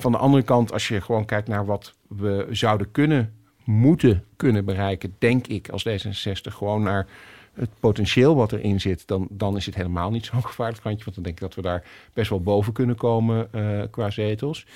[0.00, 3.32] Van de andere kant, als je gewoon kijkt naar wat we zouden kunnen,
[3.64, 7.06] moeten kunnen bereiken, denk ik als D66 gewoon naar
[7.54, 11.04] het potentieel wat erin zit, dan, dan is het helemaal niet zo'n gevaarlijk randje.
[11.04, 13.50] Want dan denk ik dat we daar best wel boven kunnen komen
[13.90, 14.66] qua zetels.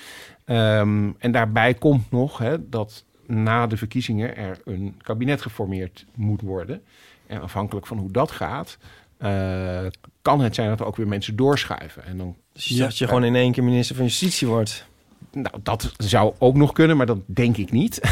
[0.45, 6.41] Ehm, en daarbij komt nog hè, dat na de verkiezingen er een kabinet geformeerd moet
[6.41, 6.81] worden.
[7.27, 8.77] En afhankelijk van hoe dat gaat,
[9.17, 9.79] eh,
[10.21, 12.05] kan het zijn dat er ook weer mensen doorschuiven.
[12.05, 14.87] En dan, Dus dat je gewoon in één keer minister van Justitie wordt.
[15.31, 17.99] nou, dat zou ook nog kunnen, maar dat denk ik niet.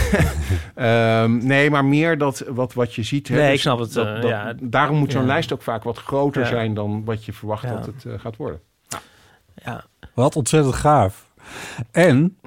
[0.76, 3.28] Ehm, nee, maar meer dat wat, wat je ziet.
[3.28, 4.54] hè, Nee, dus ik snap het, dat- eh, dat- ja.
[4.62, 5.28] daarom moet zo'n Ja.
[5.28, 6.47] lijst ook vaak wat groter Ja.
[6.47, 7.74] zijn dan wat je verwacht Ja.
[7.76, 8.60] dat het eh, gaat worden.
[9.63, 9.86] Ja.
[10.13, 11.32] Wat ontzettend gaaf.
[11.91, 12.38] En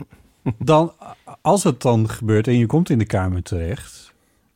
[0.58, 0.92] dan,
[1.40, 4.12] als het dan gebeurt en je komt in de Kamer terecht...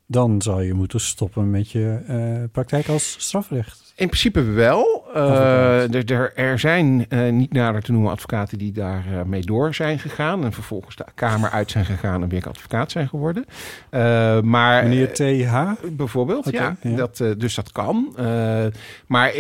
[0.07, 3.89] dan zal je moeten stoppen met je eh, praktijk als strafrecht.
[3.99, 5.05] In principe wel.
[5.15, 9.75] Eh, er, er, zijn eh, niet nader te noemen advocaten die daar eh, mee door
[9.75, 10.45] zijn gegaan.
[10.45, 13.45] En vervolgens de Kamer uit zijn gegaan en weer advocaat zijn geworden.
[14.45, 15.73] Maar, Meneer TH?
[15.97, 16.77] Bijvoorbeeld, ja.
[16.83, 16.97] ja.
[16.97, 18.17] Dat, dus dat kan.
[19.07, 19.33] Maar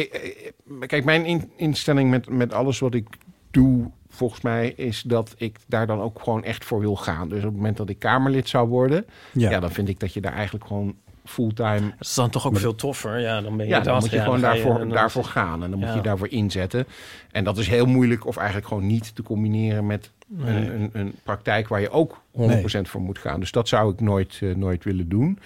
[0.86, 3.06] kijk, mijn in- instelling met, met alles wat ik
[3.50, 7.28] doe, volgens mij, is dat ik daar dan ook gewoon echt voor wil gaan.
[7.28, 9.50] Dus op het moment dat ik Kamerlid zou worden, ja.
[9.50, 9.60] Ja.
[9.60, 12.74] dan vind ik dat je daar eigenlijk gewoon fulltime Dat is dan toch ook veel
[12.74, 13.18] toffer.
[13.20, 13.84] Ja, dan ben je ja, dat.
[13.84, 15.62] dan moet je Ja, gewoon je- daarvoor, daarvoor gaan.
[15.64, 16.86] En dan moet je daarvoor inzetten.
[17.30, 20.56] En dat is heel moeilijk of eigenlijk gewoon niet te combineren met Nee.
[20.56, 23.40] een, een, een praktijk waar je ook 100% voor moet gaan.
[23.40, 25.38] Dus dat zou ik nooit, eh, nooit willen doen.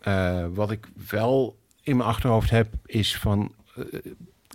[0.00, 3.52] Eh, wat ik wel in mijn achterhoofd heb, is van...
[3.76, 3.82] eh,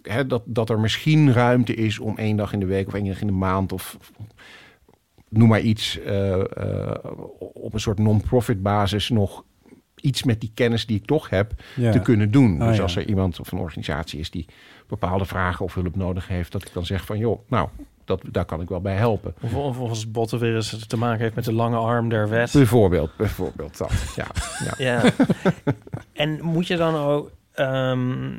[0.04, 3.06] hè, dat, dat er misschien ruimte is om één dag in de week of één
[3.06, 3.72] dag in de maand...
[3.72, 3.98] of
[5.30, 6.96] noem maar iets, eh, eh,
[7.54, 9.44] op een soort non-profit basis nog
[10.02, 11.92] iets met die kennis die ik toch heb Ja.
[11.92, 12.62] te kunnen doen.
[12.62, 12.82] Ah, dus ja.
[12.84, 14.46] als er iemand of een organisatie is die
[14.88, 17.70] bepaalde vragen of hulp nodig heeft, dat ik dan zeg van joh, nou,
[18.06, 19.34] dat, daar kan ik wel bij helpen.
[19.42, 22.52] Of, of als Botten weer eens te maken heeft met de lange arm der wet.
[22.54, 24.14] Bijvoorbeeld, bijvoorbeeld dat.
[24.16, 24.28] Ja,
[24.66, 24.74] ja.
[24.78, 25.04] Ja.
[26.24, 27.32] en moet je dan ook...
[27.54, 28.32] ehm,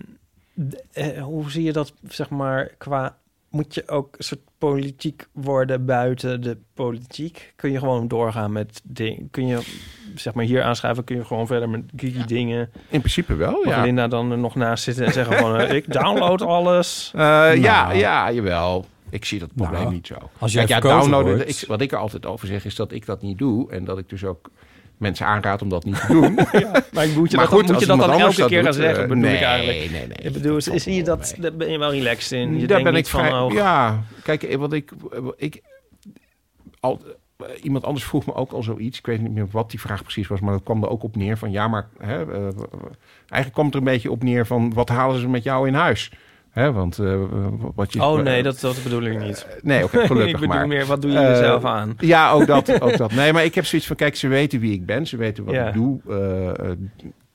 [0.93, 3.17] eh, hoe zie je dat, zeg maar, qua...
[3.49, 7.53] Moet je ook een soort politiek worden buiten de politiek?
[7.57, 9.29] Kun je gewoon doorgaan met dingen?
[9.31, 9.61] Kun je,
[10.15, 11.05] zeg maar, hier aanschuiven?
[11.05, 12.71] Kun je gewoon verder met geeky dingen?
[12.89, 13.83] In principe wel, Mag ja.
[13.83, 15.57] Linda dan er nog naast zitten en zeggen van...
[15.57, 17.11] eh, ik download alles?
[17.15, 17.21] Eh,
[17.57, 17.99] ja, Nou.
[17.99, 18.87] ja, jawel.
[19.11, 20.15] Ik zie dat probleem Nou, niet zo.
[20.39, 22.93] als jij Kijk, ja, verkozen downloaden, ik, wat ik er altijd over zeg is dat
[22.93, 23.71] ik dat niet doe.
[23.71, 24.51] En dat ik dus ook
[24.97, 26.35] mensen aanraad om dat niet te doen.
[26.93, 29.03] Maar moet je Maar dat dan, goed, moet je dat dan elke keer gaan zeggen?
[29.03, 29.91] eh, bedoel nee, ik eigenlijk.
[29.91, 30.17] Nee, nee.
[30.23, 32.61] Ik bedoel, wel dat, daar ben je wel relaxed in.
[32.61, 33.33] Je Daar ben ik van, vrij.
[33.33, 34.93] oh, Ja, kijk, eh, wat ik,
[35.37, 35.63] ik
[36.81, 37.01] al,
[37.37, 38.99] eh, iemand anders vroeg me ook al zoiets.
[38.99, 41.17] Ik weet niet meer wat die vraag precies was, maar dat kwam er ook op
[41.17, 42.17] neer van ja, maar hè,
[43.29, 45.75] eigenlijk kwam het er een beetje op neer van wat halen ze met jou in
[45.75, 46.11] huis?
[46.55, 47.21] Hè, want eh,
[47.75, 48.03] wat je.
[48.03, 49.47] Oh nee, dat, dat bedoel ik niet.
[49.63, 50.67] Nee, oké, gelukkig ik bedoel maar.
[50.69, 51.95] meer, wat doe je Eh, jezelf aan?
[51.99, 53.13] Ja, ook dat, ook dat.
[53.13, 55.07] Nee, maar ik heb zoiets van, kijk, ze weten wie ik ben.
[55.07, 55.67] Ze weten wat Ja.
[55.69, 56.01] ik doe.
[56.09, 56.77] Eh, eh,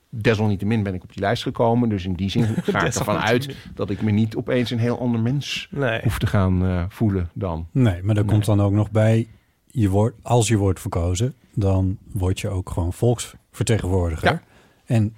[0.08, 1.88] desalniettemin ben ik op die lijst gekomen.
[1.88, 5.00] Dus in die zin ga ik ervan uit dat ik me niet opeens een heel
[5.00, 6.00] ander mens Nee.
[6.02, 7.66] hoef te gaan eh, voelen dan.
[7.70, 8.32] Nee, maar er Nee.
[8.32, 9.28] komt dan ook nog bij,
[9.66, 14.28] je wordt, als je wordt verkozen, dan word je ook gewoon volksvertegenwoordiger.
[14.32, 14.42] Ja.
[14.86, 15.14] En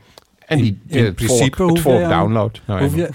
[0.46, 2.61] En In- die, in het principe volk, hoef het volk jij aan- download.
[2.66, 3.09] Nou, hoef ja.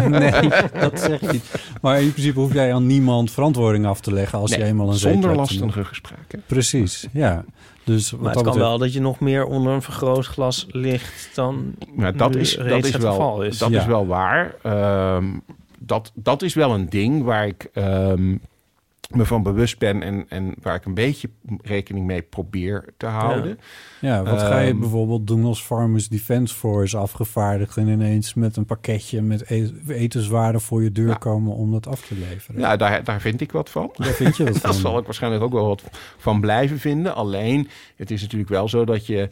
[0.00, 0.08] je...
[0.08, 1.54] nee, dat zeg ik niet.
[1.82, 4.88] Maar in principe hoef jij aan niemand verantwoording af te leggen als Nee, je eenmaal
[4.88, 6.42] een zonder lastige gesprekken.
[6.46, 7.44] Precies, ja.
[7.84, 10.66] Dus wat Maar het dat kan betreft- wel dat je nog meer onder een vergrootglas
[10.70, 13.58] ligt dan Maar dat nu is, dat is, het wel, geval is.
[13.58, 13.80] dat Ja.
[13.80, 14.54] is wel waar.
[14.62, 15.24] Ehm,
[15.78, 18.36] dat, dat is wel een ding waar ik ehm,
[19.08, 21.30] me van bewust ben en, en waar ik een beetje
[21.62, 23.58] rekening mee probeer te houden.
[24.00, 28.56] Ja, wat ga je Ehm, bijvoorbeeld doen als Farmers Defence Force afgevaardigd en ineens met
[28.56, 32.60] een pakketje met e- etenswaren voor je deur komen om dat af te leveren?
[32.60, 33.90] Ja, daar, daar vind ik wat van.
[33.96, 34.80] Daar vind je wat Daar van.
[34.80, 35.82] zal ik waarschijnlijk ook wel wat
[36.16, 37.14] van blijven vinden.
[37.14, 39.28] Alleen, het is natuurlijk wel zo dat je,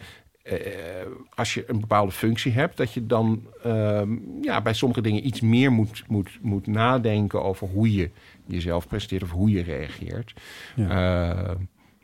[1.35, 5.41] als je een bepaalde functie hebt, dat je dan ehm, ja, bij sommige dingen iets
[5.41, 8.11] meer moet, moet, moet nadenken over hoe je
[8.47, 10.35] jezelf presenteert of hoe je reageert.
[10.75, 10.89] Ja.
[10.89, 11.51] Eh,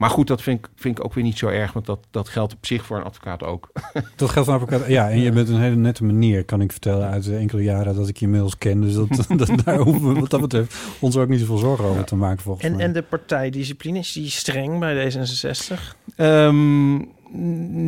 [0.03, 2.29] maar goed, dat vind ik, vind ik ook weer niet zo erg, want dat, dat
[2.29, 3.73] geldt op zich voor een advocaat ook.
[4.17, 4.91] Dat geldt van elkaar.
[4.91, 7.95] Ja, en je bent een hele nette meneer, kan ik vertellen, uit de enkele jaren
[7.95, 8.81] dat ik je inmiddels ken.
[8.81, 12.05] Dus dat, dat, daar hoeven we wat dat betreft ons ook niet zoveel zorgen over
[12.05, 12.85] te maken, volgens En, mij.
[12.85, 15.97] en de partijdiscipline, is die streng bij D66?
[16.17, 16.95] Ehm,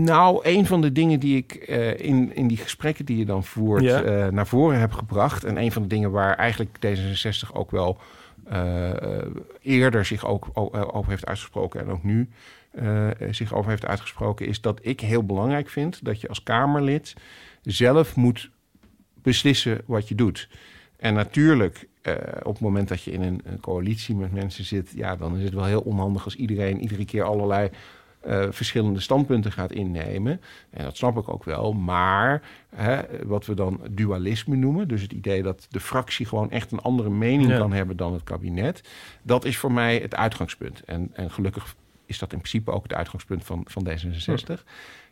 [0.05, 3.45] nou, een van de dingen die ik eh, in, in die gesprekken die je dan
[3.45, 4.03] voert Ja.
[4.03, 5.45] eh, naar voren heb gebracht.
[5.45, 7.99] En een van de dingen waar eigenlijk D66 ook wel
[8.45, 8.91] eh,
[9.63, 10.49] eerder zich ook
[10.93, 12.29] over heeft uitgesproken en ook nu
[13.31, 17.15] zich over heeft uitgesproken, is dat ik heel belangrijk vind dat je als Kamerlid
[17.63, 18.51] zelf moet
[19.23, 20.49] beslissen wat je doet.
[20.97, 21.89] En natuurlijk,
[22.43, 25.45] op het moment dat je in een, een coalitie met mensen zit, ja, dan is
[25.45, 27.71] het wel heel onhandig als iedereen iedere keer allerlei
[28.25, 30.41] eh, verschillende standpunten gaat innemen.
[30.71, 31.73] En dat snap ik ook wel.
[31.73, 32.43] Maar
[32.75, 36.81] hè, wat we dan dualisme noemen, dus het idee dat de fractie gewoon echt een
[36.81, 37.59] andere mening Ja.
[37.59, 38.89] kan hebben dan het kabinet,
[39.23, 40.85] dat is voor mij het uitgangspunt.
[40.85, 41.75] En, en gelukkig
[42.07, 44.63] is dat in principe ook het uitgangspunt van, van D66.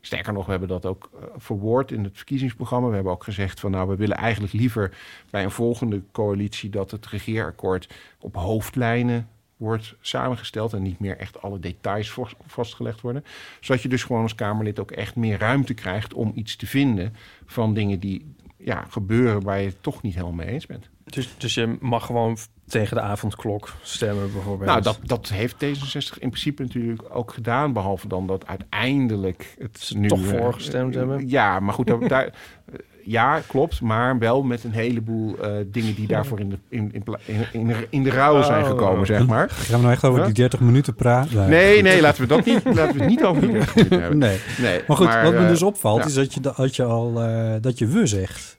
[0.01, 2.89] Sterker nog, we hebben dat ook eh, verwoord in het verkiezingsprogramma.
[2.89, 4.97] We hebben ook gezegd van nou, we willen eigenlijk liever
[5.31, 7.89] bij een volgende coalitie dat het regeerakkoord
[8.21, 9.29] op hoofdlijnen
[9.63, 13.25] wordt samengesteld en niet meer echt alle details vast- vastgelegd worden.
[13.61, 17.15] Zodat je dus gewoon als Kamerlid ook echt meer ruimte krijgt om iets te vinden
[17.47, 20.89] van dingen die ja, gebeuren waar je het toch niet helemaal mee eens bent.
[21.05, 24.71] Dus, dus je mag gewoon tegen de avondklok stemmen bijvoorbeeld?
[24.71, 27.73] Nou, dat, dat heeft D66 in principe natuurlijk ook gedaan.
[27.73, 30.09] Behalve dan dat uiteindelijk het nu...
[30.09, 31.29] toch eh, voorgestemd hebben.
[31.29, 32.33] Ja, maar goed, daar, daar- eh,
[33.05, 33.81] ja, klopt.
[33.81, 37.05] Maar wel met een heleboel eh, dingen die daarvoor in de, in, in,
[37.53, 38.69] in, in, de- ruil zijn Oh.
[38.69, 39.51] gekomen, zeg maar.
[39.51, 40.27] Gaan we nou echt over Huh?
[40.27, 41.49] die 30 minuten praten?
[41.49, 44.19] Nee, nee, laten we dat niet, laten we het niet over die rechten hebben.
[44.19, 44.39] Nee.
[44.61, 46.07] Nee, Maar goed, wat me eh, dus opvalt, ja.
[46.07, 48.59] is dat je, dat je al eh, dat je we zegt.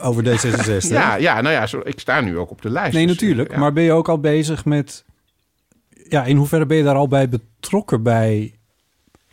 [0.00, 0.88] Over D66.
[0.88, 2.94] Ja, ja, nou ja, zo, ik sta nu ook op de lijst.
[2.94, 3.50] Nee, dus, natuurlijk.
[3.50, 3.58] ja.
[3.58, 5.04] Maar ben je ook al bezig met...
[6.08, 8.54] Ja, in hoeverre ben je daar al bij betrokken bij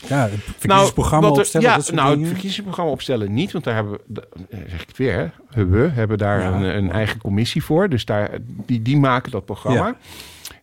[0.08, 3.98] Ja, het verkiezingsprogramma wat er- opstellen, Ja, nou, het verkiezingsprogramma opstellen niet, want daar hebben
[4.08, 6.52] we, eh, zeg ik het weer, hè, we hebben daar Ja.
[6.52, 7.89] een, een eigen commissie voor.
[7.89, 9.88] Dus daar, die, die maken dat programma.
[9.88, 9.96] Ja.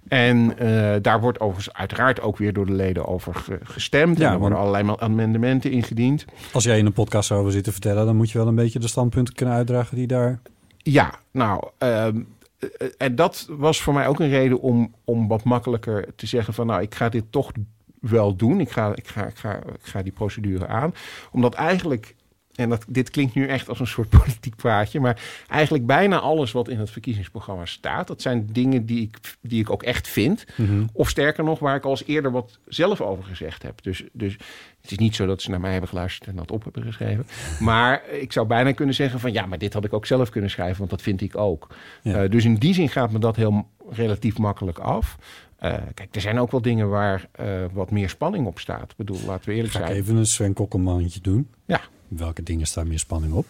[0.08, 4.18] En eh, daar wordt overigens uiteraard ook weer door de leden over ge- gestemd.
[4.18, 6.24] Ja, en er worden allerlei amendementen ingediend.
[6.52, 8.06] Als jij in een podcast over zit te vertellen...
[8.06, 10.40] dan moet je wel een beetje de standpunten kunnen uitdragen die daar...
[10.76, 12.20] Ja, nou, ehm,
[12.58, 16.54] eh, en dat was voor mij ook een reden om, om wat makkelijker te zeggen
[16.54, 16.66] van...
[16.66, 17.52] nou, ik ga dit toch
[18.00, 18.60] wel doen.
[18.60, 20.94] Ik ga, ik ga, ik ga, ik ga die procedure aan.
[21.30, 22.14] Omdat eigenlijk,
[22.54, 25.00] en dat, dit klinkt nu echt als een soort politiek praatje...
[25.00, 28.06] maar eigenlijk bijna alles wat in het verkiezingsprogramma staat...
[28.06, 30.46] dat zijn dingen die ik, die ik ook echt vind.
[30.92, 33.82] Of sterker nog, waar ik al eens eerder wat zelf over gezegd heb.
[33.82, 34.32] Dus, dus
[34.80, 37.26] het is niet zo dat ze naar mij hebben geluisterd en dat op hebben geschreven.
[37.60, 39.32] Maar ik zou bijna kunnen zeggen van...
[39.32, 41.74] ja, maar dit had ik ook zelf kunnen schrijven, want dat vind ik ook.
[42.02, 42.22] Ja.
[42.22, 45.16] Eh, dus in die zin gaat me dat heel relatief makkelijk af.
[45.60, 48.90] Eh, kijk, er zijn ook wel dingen waar eh, wat meer spanning op staat.
[48.90, 49.98] Ik bedoel, laten we eerlijk Ga ik zijn.
[49.98, 51.48] even een Sven Kokkelmannetje doen?
[51.64, 51.80] Ja.
[52.08, 53.46] Welke dingen staan meer spanning op?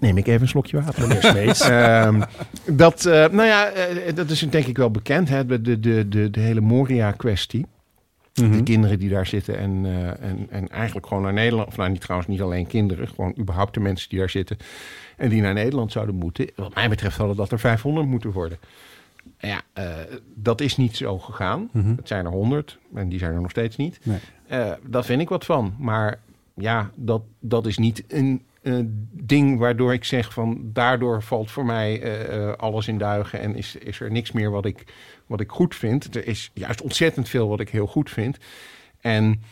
[0.00, 1.10] Neem ik even een slokje water.
[1.70, 2.22] Ehm,
[2.66, 3.70] dat, eh, nou ja,
[4.14, 5.28] dat is denk ik wel bekend.
[5.28, 5.46] Hè?
[5.46, 7.66] De, de, de, de, hele Moria-kwestie.
[8.34, 8.50] Mhm.
[8.50, 9.86] De kinderen die daar zitten en,
[10.20, 11.68] en, en eigenlijk gewoon naar Nederland...
[11.68, 14.56] of nou, niet, trouwens niet alleen kinderen, gewoon überhaupt de mensen die daar zitten...
[15.16, 16.50] en die naar Nederland zouden moeten.
[16.56, 18.58] Wat mij betreft hadden dat er 500 moeten worden.
[19.38, 19.86] Ja, eh,
[20.34, 21.68] dat is niet zo gegaan.
[21.72, 21.96] Mhm.
[21.96, 23.98] Het zijn er 100 en die zijn er nog steeds niet.
[24.02, 24.18] Nee.
[24.46, 25.74] Eh, daar vind ik wat van.
[25.78, 26.20] Maar
[26.54, 28.46] ja, dat, dat is niet een
[29.10, 30.60] ding waardoor ik zeg van...
[30.72, 33.40] daardoor valt voor mij eh, alles in duigen...
[33.40, 34.84] en is, is er niks meer wat ik,
[35.26, 36.16] wat ik goed vind.
[36.16, 38.38] Er is juist ontzettend veel wat ik heel goed vind.
[39.00, 39.42] En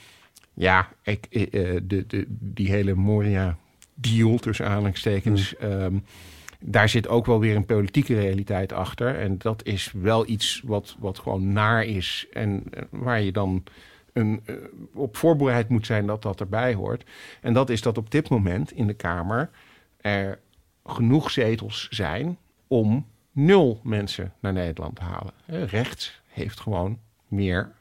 [0.54, 1.50] ja, ik,
[1.88, 5.56] de, de, die hele Moria-deal tussen aanhalingstekens...
[5.56, 5.96] ehm,
[6.62, 9.18] daar zit ook wel weer een politieke realiteit achter.
[9.18, 12.26] En dat is wel iets wat, wat gewoon naar is.
[12.32, 13.64] En eh, waar je dan
[14.12, 14.54] een, eh,
[14.92, 17.04] op voorbereid moet zijn dat dat erbij hoort.
[17.40, 19.50] En dat is dat op dit moment in de Kamer
[20.00, 20.38] er
[20.84, 25.32] genoeg zetels zijn om nul mensen naar Nederland te halen.
[25.46, 26.98] Eh, Rechts heeft gewoon
[27.28, 27.72] meer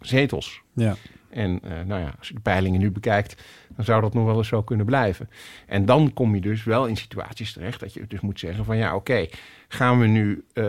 [0.00, 0.62] zetels.
[0.72, 0.96] Ja.
[1.30, 3.42] En eh, nou ja, als je de peilingen nu bekijkt,
[3.76, 5.30] dan zou dat nog wel eens zo kunnen blijven.
[5.66, 8.76] En dan kom je dus wel in situaties terecht dat je dus moet zeggen van
[8.76, 9.26] ja, oké,
[9.68, 10.64] gaan we nu eh,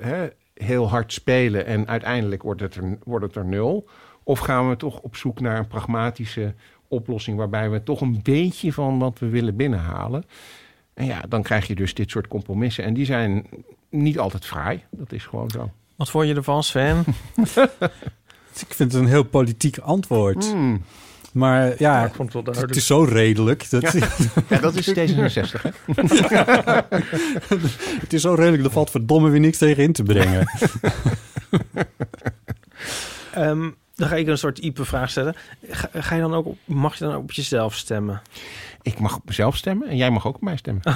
[0.00, 3.88] hè, heel hard spelen en uiteindelijk wordt het, er, wordt het er nul?
[4.22, 6.54] Of gaan we toch op zoek naar een pragmatische
[6.88, 10.24] oplossing waarbij we toch een beetje van wat we willen binnenhalen?
[10.94, 12.84] En ja, dan krijg je dus dit soort compromissen.
[12.84, 13.46] En die zijn
[13.88, 14.82] niet altijd fraai.
[14.90, 15.70] Dat is gewoon zo.
[15.96, 17.04] Wat vond je ervan, Sven?
[18.60, 20.44] Ik vind het een heel politiek antwoord.
[20.44, 20.82] Hmm.
[21.32, 23.70] Maar ja, ik vond het wel het is zo redelijk.
[23.70, 23.92] Dat,
[24.48, 25.70] Ja, dat is D66, hè?
[28.00, 30.46] het is zo redelijk, er valt verdomme weer niks tegen in te brengen.
[33.32, 35.34] Ehm, dan ga ik een soort Ipe vraag stellen.
[35.68, 38.22] Ga, ga je dan ook op, mag je dan ook op jezelf stemmen?
[38.84, 40.82] Ik mag op mezelf stemmen en jij mag ook op mij stemmen.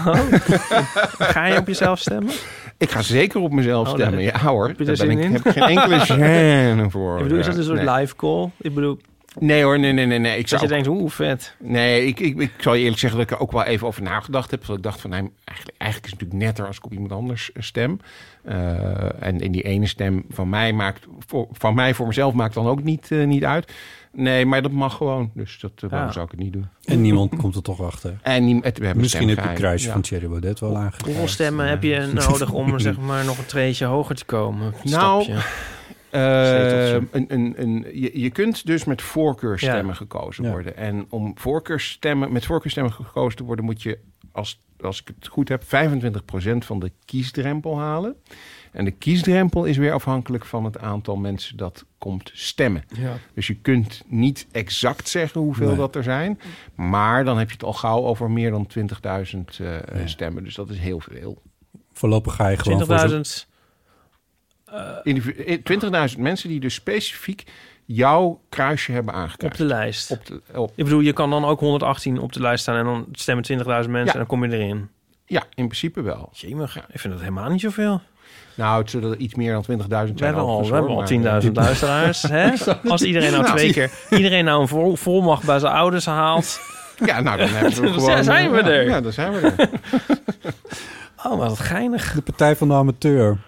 [1.34, 2.32] Ga je op jezelf stemmen?
[2.78, 4.22] Ik ga zeker op mezelf Oh, stemmen.
[4.22, 5.32] Ja hoor, Heb je daar ben zin ik, in?
[5.32, 6.06] heb ik geen enkele
[6.86, 7.16] gêne voor.
[7.16, 7.94] Ik bedoel, is dat een soort nee.
[7.94, 8.50] live call?
[8.56, 8.98] Ik bedoel,
[9.38, 10.18] Nee hoor, nee, nee, nee.
[10.18, 10.32] nee.
[10.38, 11.54] Ik dat zou je denkt, hoe vet.
[11.58, 14.02] Nee, ik, ik, ik zal je eerlijk zeggen dat ik er ook wel even over
[14.02, 14.66] nagedacht heb.
[14.66, 17.12] Dat ik dacht van, nee, eigenlijk, eigenlijk is het natuurlijk netter als ik op iemand
[17.12, 18.00] anders eh, stem.
[18.42, 22.54] Eh, en, en die ene stem van mij maakt, voor, van mij voor mezelf maakt
[22.54, 23.72] dan ook niet, eh, niet uit.
[24.18, 25.30] Nee, maar dat mag gewoon.
[25.34, 26.12] Dus dat, eh, waarom Ja.
[26.12, 26.66] zou ik het niet doen?
[26.84, 28.18] En niemand komt er toch achter.
[28.22, 29.92] En nie- het, we hebben Misschien heb je het kruisje Ja.
[29.92, 31.04] van Thierry Baudet wel aangekruist.
[31.06, 34.66] Hoeveel stemmen heb je nodig om zeg maar nog een treetje hoger te komen?
[34.84, 35.32] Een Nou.
[36.10, 39.92] Eh, een, een, een, je, je kunt dus met voorkeurstemmen Ja.
[39.94, 40.50] gekozen Ja.
[40.50, 40.76] worden.
[40.76, 43.98] En om voorkeurstemmen, met voorkeurstemmen gekozen te worden, moet je,
[44.32, 45.66] als, als ik het goed heb, 25%
[46.58, 48.16] van de kiesdrempel halen.
[48.72, 52.84] En de kiesdrempel is weer afhankelijk van het aantal mensen dat komt stemmen.
[52.96, 53.12] Ja.
[53.34, 55.76] Dus je kunt niet exact zeggen hoeveel Nee.
[55.76, 56.40] dat er zijn.
[56.74, 60.06] Maar dan heb je het al gauw over meer dan 20.000 eh, Ja.
[60.06, 60.44] stemmen.
[60.44, 61.42] Dus dat is heel veel.
[61.92, 63.46] Voorlopig ga je gewoon voor zo'n- 20.000.
[65.02, 67.44] Individu- eh, 20.000 mensen die dus specifiek
[67.84, 69.56] jouw kruisje hebben op aangekruist.
[69.58, 70.10] de lijst.
[70.10, 72.84] Op de, op, Ik bedoel, je kan dan ook 118 op de lijst staan en
[72.84, 74.12] dan stemmen 20.000 mensen Ja.
[74.12, 74.88] en dan kom je erin.
[75.26, 76.28] ja, in principe wel.
[76.32, 78.00] Jemig, ik vind dat helemaal niet zoveel.
[78.58, 80.14] Nou, het zullen er iets meer dan 20.000 We zijn.
[80.16, 82.22] hebben al, we hebben al hoor, maar, 10.000 luisteraars.
[82.38, 82.50] Hè?
[82.88, 86.60] Als iedereen nou Nou, twee keer, iedereen nou een vol, volmacht bij zijn ouders haalt.
[86.98, 88.24] eh, Ja, nou, dan hebben we Dan gewoon...
[88.24, 88.84] zijn we ja, er.
[88.88, 89.68] Ja, dan zijn we er.
[91.26, 92.12] Oh, wat geinig.
[92.14, 93.38] De Partij van de Amateur.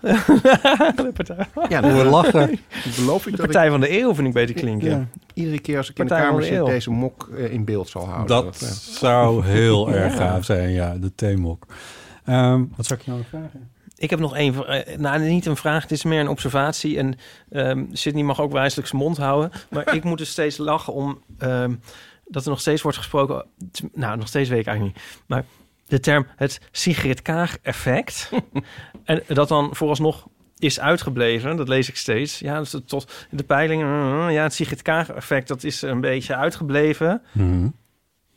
[0.00, 2.58] De partij, Ja, Hoe we lachen.
[2.96, 4.88] beloof ik de dat partij van de eeuw vind ik beter klinken.
[4.90, 5.06] Ja.
[5.34, 6.56] iedere keer als ik in de kamer de zit...
[6.56, 6.64] Eeuw.
[6.64, 8.26] deze mok eh, in beeld zal houden.
[8.26, 10.94] Dat eh, zou heel erg gaaf zijn, ja.
[11.00, 11.66] De theemok.
[12.24, 13.70] Ehm wat zou ik je nou nog vragen?
[14.04, 16.98] Ik heb nog één, eh, nou niet een vraag, het is meer een observatie.
[16.98, 17.18] En
[17.50, 19.50] ehm Sydney mag ook wijselijk zijn mond houden.
[19.70, 21.74] Maar ik moet dus steeds lachen om ehm,
[22.26, 23.46] dat er nog steeds wordt gesproken.
[23.92, 25.06] Nou, nog steeds weet ik eigenlijk niet.
[25.26, 25.44] Maar
[25.86, 28.30] de term het Sigrid Kaag-effect.
[29.04, 30.26] en dat dan vooralsnog
[30.58, 31.56] is uitgebleven.
[31.56, 32.38] Dat lees ik steeds.
[32.38, 33.86] Ja, dus tot de peilingen.
[33.86, 37.22] uh, ja, het Sigrid Kaag-effect, dat is een beetje uitgebleven.
[37.32, 37.68] Mhm.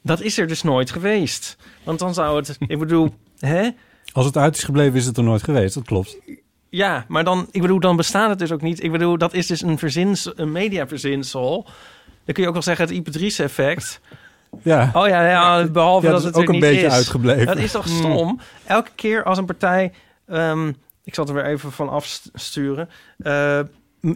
[0.01, 1.57] Dat is er dus nooit geweest.
[1.83, 3.69] Want dan zou het, ik bedoel, hè?
[4.13, 5.73] Als het uit is gebleven, is het er nooit geweest.
[5.75, 6.17] Dat klopt.
[6.69, 8.83] Ja, maar dan, ik bedoel, dan bestaat het dus ook niet.
[8.83, 11.63] Ik bedoel, dat is dus een, verzins, een mediaverzinsel.
[12.25, 13.99] Dan kun je ook wel zeggen het Ipatrice-effect.
[14.63, 16.91] Ja, Oh ja, ja behalve Ja, dat dat het ook niet een beetje is.
[16.91, 17.45] uitgebleven.
[17.45, 18.39] Dat is toch stom?
[18.65, 19.91] Elke keer als een partij...
[20.27, 20.71] ehm,
[21.03, 22.89] ik zal er weer even van afsturen.
[23.17, 23.59] eh,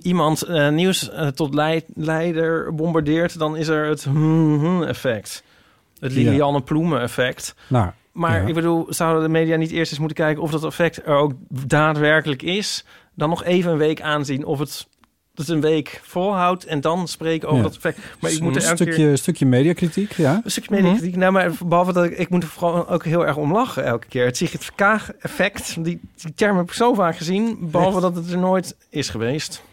[0.01, 3.39] iemand eh, nieuws eh, tot leid- leider bombardeert...
[3.39, 4.07] dan is er het
[4.87, 5.43] effect.
[5.99, 6.11] Het.
[6.11, 7.55] Lilianne Ploemen effect.
[7.67, 8.47] nou, Maar Ja.
[8.47, 11.33] ik bedoel, zouden de media niet eerst eens moeten kijken of dat effect er ook
[11.49, 12.85] daadwerkelijk is?
[13.15, 14.87] Dan nog even een week aanzien of het,
[15.35, 17.67] het een week volhoudt en dan spreken over Ja.
[17.67, 17.97] dat effect.
[18.19, 19.17] Maar ik moet er een elke stukje, keer...
[19.17, 20.41] stukje mediakritiek, ja.
[20.43, 21.15] Een stukje mediakritiek.
[21.15, 24.07] Nou, maar behalve dat ik, ik moet er vooral ook heel erg om lachen elke
[24.07, 24.25] keer.
[24.25, 27.57] Het Sigrid Kaag-effect, die, die term heb ik zo vaak gezien.
[27.61, 29.63] Behalve dat het er nooit is geweest.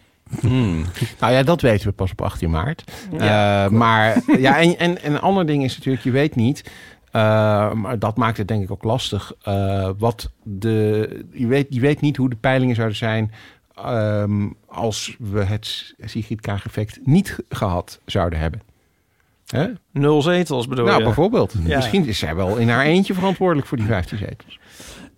[0.41, 0.85] Hmm.
[1.21, 2.85] Nou ja, dat weten we pas op 18 maart.
[3.19, 3.65] Ja.
[3.65, 6.71] Eh, maar ja, en, en, en een ander ding is natuurlijk, je weet niet.
[7.13, 9.33] Eh, maar dat maakt het denk ik ook lastig.
[9.43, 13.33] eh, wat de, je, weet, je weet niet hoe de peilingen zouden zijn.
[13.75, 18.61] ehm, als we het Sigrid Kaag-effect niet gehad zouden hebben.
[19.47, 19.67] Hè?
[19.93, 21.05] Nul zetels bedoel Nou, je?
[21.05, 21.55] bijvoorbeeld.
[21.65, 21.77] Ja.
[21.77, 24.59] Misschien is zij wel in haar eentje verantwoordelijk voor die 15 zetels.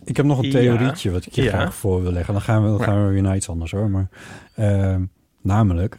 [0.04, 0.50] Ik heb nog een Ja.
[0.50, 1.48] theorietje wat ik je Ja.
[1.48, 2.32] graag voor wil leggen.
[2.34, 3.90] Dan gaan we, dan gaan we weer naar iets anders hoor.
[3.90, 4.08] Maar,
[4.54, 5.02] ehm,
[5.42, 5.98] namelijk,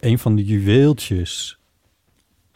[0.00, 1.57] een van de juweeltjes...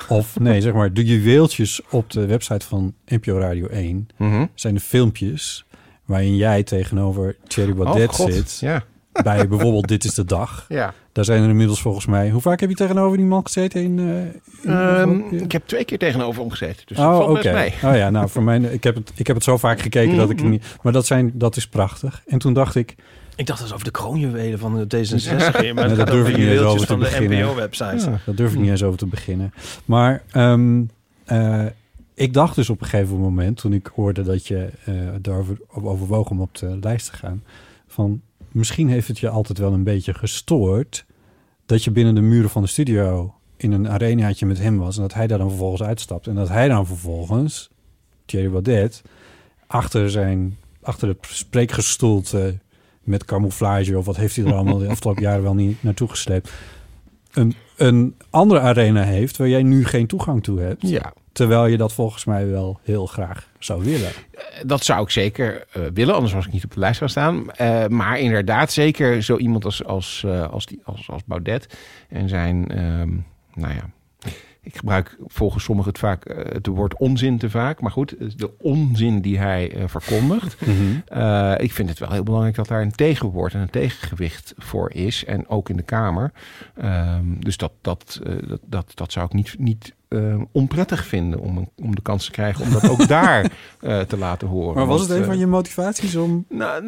[0.09, 4.09] Of nee, zeg maar, de juweeltjes op de website van NPO Radio 1...
[4.17, 4.47] Mhm.
[4.55, 5.65] zijn de filmpjes
[6.05, 8.33] waarin jij tegenover Thierry Oh, Baudet God.
[8.33, 8.59] zit...
[8.61, 8.83] Ja.
[9.23, 10.65] bij bijvoorbeeld Dit is de Dag.
[10.69, 10.95] ja.
[11.13, 12.31] Daar zijn er inmiddels volgens mij...
[12.31, 13.83] Hoe vaak heb je tegenover die man gezeten?
[13.83, 14.17] In, eh,
[14.65, 16.83] in- Ehm, ik heb twee keer tegenover hem gezeten.
[16.87, 17.71] Dus oh, oké.
[17.85, 20.31] Oh ja, nou voor mij, ik heb het, ik heb het zo vaak gekeken dat
[20.31, 20.65] ik het niet.
[20.83, 22.23] Maar dat zijn, dat is prachtig.
[22.27, 22.95] En toen dacht ik,
[23.37, 25.75] Ik dacht dat het over de kroonjuwelen van de D66 ging.
[25.75, 27.39] Maar dat durf ik niet eens over te beginnen.
[27.39, 28.21] Ja.
[28.25, 29.55] daar durf ik niet eens over te beginnen.
[29.85, 30.83] Maar ehm,
[31.25, 31.67] eh,
[32.15, 36.31] ik dacht dus op een gegeven moment, toen ik hoorde dat je eh daarover overwoog
[36.31, 37.43] om op de lijst te gaan,
[37.87, 41.05] van misschien heeft het je altijd wel een beetje gestoord
[41.67, 45.03] dat je binnen de muren van de studio in een arenaatje met hem was en
[45.03, 47.71] dat hij daar dan vervolgens uitstapt en dat hij dan vervolgens
[48.25, 49.03] Thierry Baudet
[49.67, 52.59] achter zijn achter het spreekgestoelte
[53.03, 56.51] met camouflage of wat heeft hij er allemaal de afgelopen jaren wel niet naartoe gesleept
[57.33, 60.89] een, een andere arena heeft waar jij nu geen toegang toe hebt.
[60.89, 64.11] Ja, Terwijl je dat volgens mij wel heel graag zou willen.
[64.67, 67.51] dat zou ik zeker eh, willen, anders was ik niet op de lijst gaan staan.
[67.51, 72.29] Eh, maar inderdaad, zeker zo iemand als, als, eh, als, die, als, als Baudet en
[72.29, 73.11] zijn, ehm,
[73.55, 73.91] nou ja,
[74.65, 77.81] ik gebruik volgens sommigen het vaak eh, het woord onzin te vaak.
[77.81, 80.57] Maar goed, de onzin die hij eh, verkondigt.
[81.07, 84.93] Eh, ik vind het wel heel belangrijk dat daar een tegenwoord en een tegengewicht voor
[84.93, 85.25] is.
[85.25, 86.33] En ook in de Kamer.
[86.77, 89.95] Ehm, dus dat, dat, dat, dat, dat zou ik niet, niet
[90.53, 93.51] onprettig vinden om, een- om de kans te krijgen om dat ook daar
[94.07, 94.75] te laten horen.
[94.75, 96.45] Maar was het Want, een van je motivaties om...
[96.49, 96.83] nou,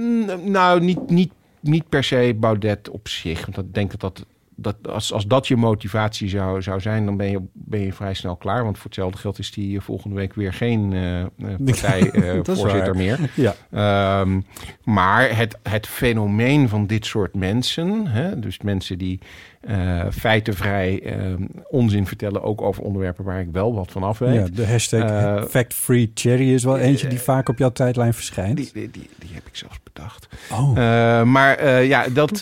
[0.51, 3.47] nou niet, niet, niet per se Baudet op zich.
[3.47, 4.27] Want ik denk dat dat...
[4.57, 8.15] Dat als, als dat je motivatie zou, zou zijn, dan ben je, ben je vrij
[8.15, 8.65] snel klaar.
[8.65, 11.29] Want voor hetzelfde geld is die eh, volgende week weer geen eh eh,
[11.65, 13.31] is partijvoorzitter meer.
[13.35, 14.41] Ja, Ehm,
[14.85, 19.21] maar het, het fenomeen van dit soort mensen, hè, dus mensen die
[19.67, 24.35] eh, feitenvrij ehm, onzin vertellen, ook over onderwerpen waar ik wel wat van af weet.
[24.35, 28.57] ja, de hashtag Eh, fact-free cherry is wel eentje die vaak op jouw tijdlijn verschijnt.
[28.57, 30.29] Die, die, die, die heb ik zelfs bedacht.
[30.53, 32.39] oh, Eh, maar ja, dat,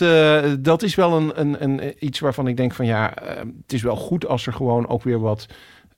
[0.59, 3.13] dat is wel een, een, een, iets waarvan ik denk van ja,
[3.61, 5.47] het is wel goed als er gewoon ook weer wat,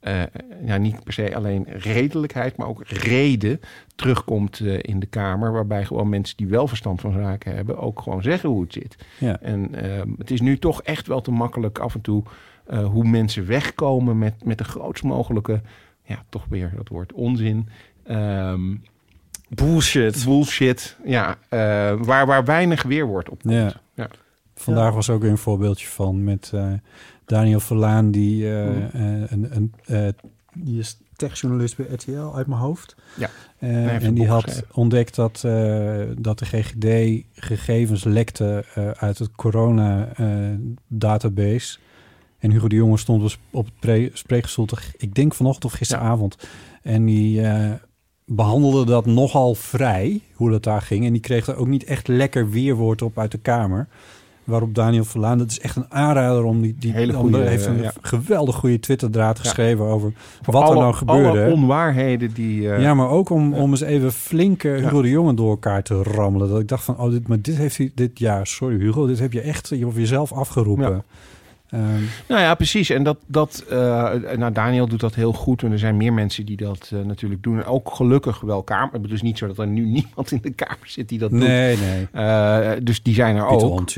[0.05, 0.23] eh,
[0.65, 3.59] ja, niet per se alleen redelijkheid, maar ook reden
[3.95, 5.51] terugkomt eh, in de Kamer.
[5.51, 8.95] Waarbij gewoon mensen die wel verstand van zaken hebben ook gewoon zeggen hoe het zit.
[9.19, 9.39] ja.
[9.41, 12.23] En eh, het is nu toch echt wel te makkelijk af en toe
[12.65, 15.61] eh, hoe mensen wegkomen met, met de grootst mogelijke,
[16.03, 17.69] ja, toch weer dat woord onzin.
[18.03, 18.75] Ehm,
[19.49, 20.23] Bullshit.
[20.25, 20.97] bullshit.
[21.05, 21.59] Ja, eh,
[21.99, 23.53] waar, waar weinig weerwoord op komt.
[23.53, 23.73] Ja.
[23.93, 24.09] Ja.
[24.55, 26.73] Vandaag was ook weer een voorbeeldje van met eh,
[27.25, 28.89] Daniel Verlaan, die, eh, Hmm.
[28.93, 30.07] eh, een, een, eh,
[30.53, 32.95] die is techjournalist bij RTL uit mijn hoofd.
[33.17, 33.29] Ja.
[33.59, 34.75] En die had geschreven.
[34.75, 35.39] ontdekt dat,
[36.17, 38.65] dat de GGD gegevens lekte
[38.99, 41.77] uit het corona-database.
[42.39, 46.37] en Hugo de Jonge stond dus op het pre- spreekgestoelte, ik denk vanochtend of gisteravond.
[46.81, 47.71] En die, eh,
[48.25, 51.05] behandelde dat nogal vrij, hoe dat daar ging.
[51.05, 53.87] En die kreeg er ook niet echt lekker weerwoord op uit de Kamer.
[54.45, 56.75] Waarop Daniel Verlaan, dat is echt een aanrader om die...
[56.79, 57.91] die Hele goeie, heeft een ja.
[58.01, 61.43] geweldig goede Twitterdraad geschreven over Voor wat er nou gebeurde.
[61.43, 62.69] Alle onwaarheden die...
[62.69, 65.83] eh, ja, maar ook om, om eens even flink eh, Hugo de Jonge door elkaar
[65.83, 66.49] te rammelen.
[66.49, 69.19] Dat ik dacht van, oh, dit, maar dit heeft hij, dit, ja, sorry Hugo, dit
[69.19, 71.03] heb je echt je over jezelf afgeroepen.
[71.69, 71.83] Ehm,
[72.27, 72.89] Nou ja, precies.
[72.89, 73.77] En dat, dat eh,
[74.37, 75.63] nou, Daniel doet dat heel goed.
[75.63, 77.57] En er zijn meer mensen die dat eh, natuurlijk doen.
[77.57, 79.01] En ook gelukkig wel Kamer.
[79.01, 81.39] Het is niet zo dat er nu niemand in de Kamer zit die dat doet.
[81.39, 82.07] nee, nee.
[82.11, 83.89] Eh, dus die zijn er Pieter ook.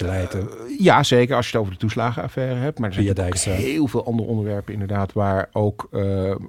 [0.00, 0.48] Leijten.
[0.78, 2.78] ja, zeker als je het over de toeslagenaffaire hebt.
[2.78, 5.12] Maar er zijn ook heel veel andere onderwerpen inderdaad...
[5.12, 5.88] waar ook,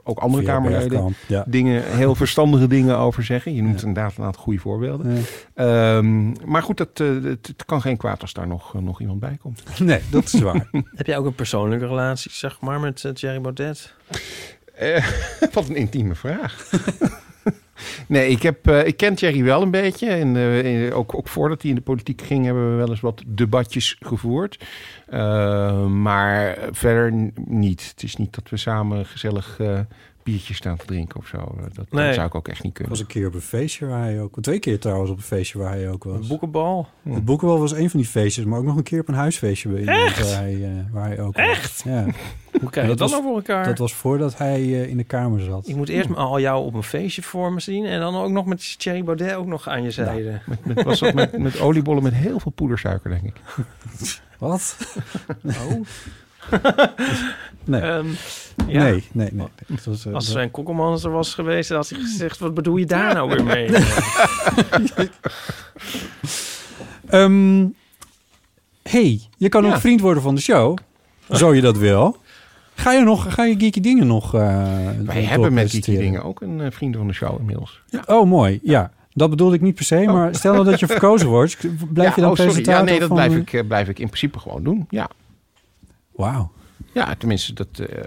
[0.03, 1.43] ook andere Via Kamerleden Ja.
[1.47, 3.53] dingen, heel verstandige dingen over zeggen.
[3.53, 3.87] Je noemt Ja.
[3.87, 5.17] inderdaad een aantal goede voorbeelden.
[5.53, 9.19] Eh, Ehm, maar goed, dat, het, het kan geen kwaad als daar nog, nog iemand
[9.19, 9.46] bij komt.
[9.79, 10.67] nee, dat is waar.
[10.95, 13.93] Heb jij ook een persoonlijke relatie, zeg maar, met uh, Jerry Baudet?
[14.75, 15.07] Eh,
[15.53, 16.69] wat een intieme vraag.
[18.07, 20.09] nee, ik, heb, eh, ik ken Thierry wel een beetje.
[20.09, 22.99] En eh, in- ook, ook voordat hij in de politiek ging, hebben we wel eens
[22.99, 24.63] wat debatjes gevoerd.
[25.07, 27.87] Eh, maar verder niet.
[27.89, 29.59] Het is niet dat we samen gezellig
[30.31, 31.37] biertjes staan te drinken of zo.
[31.37, 32.13] Eh, Dat, dat Nee.
[32.13, 32.91] zou ik ook echt niet Ik kunnen.
[32.91, 34.41] was een keer op een feestje waar hij ook...
[34.41, 36.15] Twee keer trouwens op een feestje waar hij ook was.
[36.21, 36.87] Een boekenbal?
[37.09, 39.69] Het Boekenwel was een van die feestjes, maar ook nog een keer op een huisfeestje
[39.69, 41.45] bij iemand waar hij, eh, waar hij ook was.
[41.45, 41.81] Echt?
[41.85, 42.05] Ja,
[42.61, 43.65] Hoe krijg je dat dat was- nou voor elkaar?
[43.65, 45.67] dat was voordat hij eh, in de kamer zat.
[45.67, 47.85] Ik moet eerst al jou op een feestje voor me zien...
[47.85, 50.39] en dan ook nog met Thierry Baudet ook nog aan je zijde.
[50.47, 53.35] Met, met, was dat met, met oliebollen met heel veel poedersuiker, denk ik.
[54.39, 54.77] Wat?
[55.45, 55.81] Oh.
[57.63, 57.81] Nee.
[57.81, 58.05] Ehm,
[58.67, 58.83] ja.
[58.83, 59.47] nee, nee, nee.
[59.67, 62.39] Het was, eh, Als dat- Sven Kokkelmans er was geweest, dan had hij gezegd...
[62.39, 63.69] wat bedoel je daar nou weer mee?
[67.09, 67.65] Ehm,
[68.83, 69.73] hey, je kan Ja.
[69.73, 70.77] ook vriend worden van de show.
[71.29, 72.17] Zo je dat wil.
[72.75, 75.99] Ga je nog, ga je geeky dingen nog eh Wij hebben met die doorpresenteren?
[76.01, 77.81] dingen ook een eh, vriend van de show inmiddels.
[77.87, 78.03] Ja.
[78.05, 78.59] Oh, mooi.
[78.63, 80.05] Ja, dat bedoelde ik niet per se.
[80.05, 81.57] Maar stel nou dat je verkozen wordt.
[81.93, 83.17] Blijf je dan oh, presentator Ja, nee, dat van...
[83.17, 84.85] blijf ik, eh, blijf ik in principe gewoon doen.
[84.89, 85.09] Ja,
[86.11, 86.51] Wauw.
[86.93, 88.03] ja tenminste, dat, eh,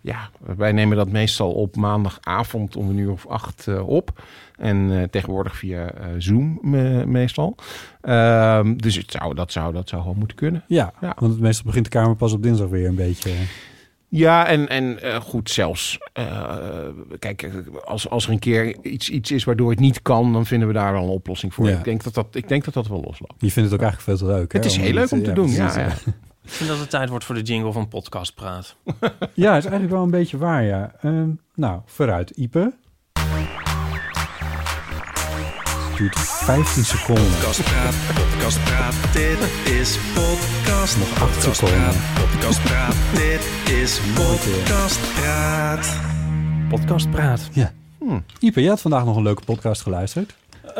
[0.00, 4.22] ja, wij nemen dat meestal op maandagavond om een uur of acht eh, op.
[4.56, 7.54] En eh, tegenwoordig via eh, Zoom me- meestal.
[8.00, 10.64] Ehm, dus het zou, dat, zou, dat zou gewoon moeten kunnen.
[10.66, 11.16] Ja, Ja.
[11.18, 13.30] want het meestal begint de kamer pas op dinsdag weer een beetje.
[14.08, 15.98] Ja, en, en goed, zelfs.
[17.18, 17.50] kijk,
[17.84, 20.74] als, als er een keer iets, iets is waardoor het niet kan, dan vinden we
[20.74, 21.68] daar wel een oplossing voor.
[21.68, 21.78] Ja.
[21.78, 23.34] Ik, denk dat dat, ik denk dat dat wel losloopt.
[23.38, 24.52] Je vindt het ook eigenlijk veel te leuk.
[24.52, 25.50] hè, Het is heel leuk om te doen.
[25.50, 25.92] Ja, ja.
[26.50, 28.76] Ik vind dat het tijd wordt voor de jingle van Podcast Praat.
[29.34, 30.92] Ja, is eigenlijk wel een beetje waar, ja.
[31.00, 32.30] Ehm, nou, vooruit.
[32.30, 32.72] Ipe.
[35.88, 37.24] Het duurt 15 seconden.
[37.24, 39.38] Podcast Praat, Podcast Praat, dit
[39.72, 40.98] is Podcast.
[40.98, 41.80] Nog acht Podcast seconden.
[41.80, 43.42] Praat, Podcast Praat, dit
[43.80, 46.00] is Podcast Praat.
[46.68, 47.48] Podcast Praat.
[47.52, 47.72] Ja.
[48.38, 50.34] Ipe, jij had vandaag nog een leuke podcast geluisterd.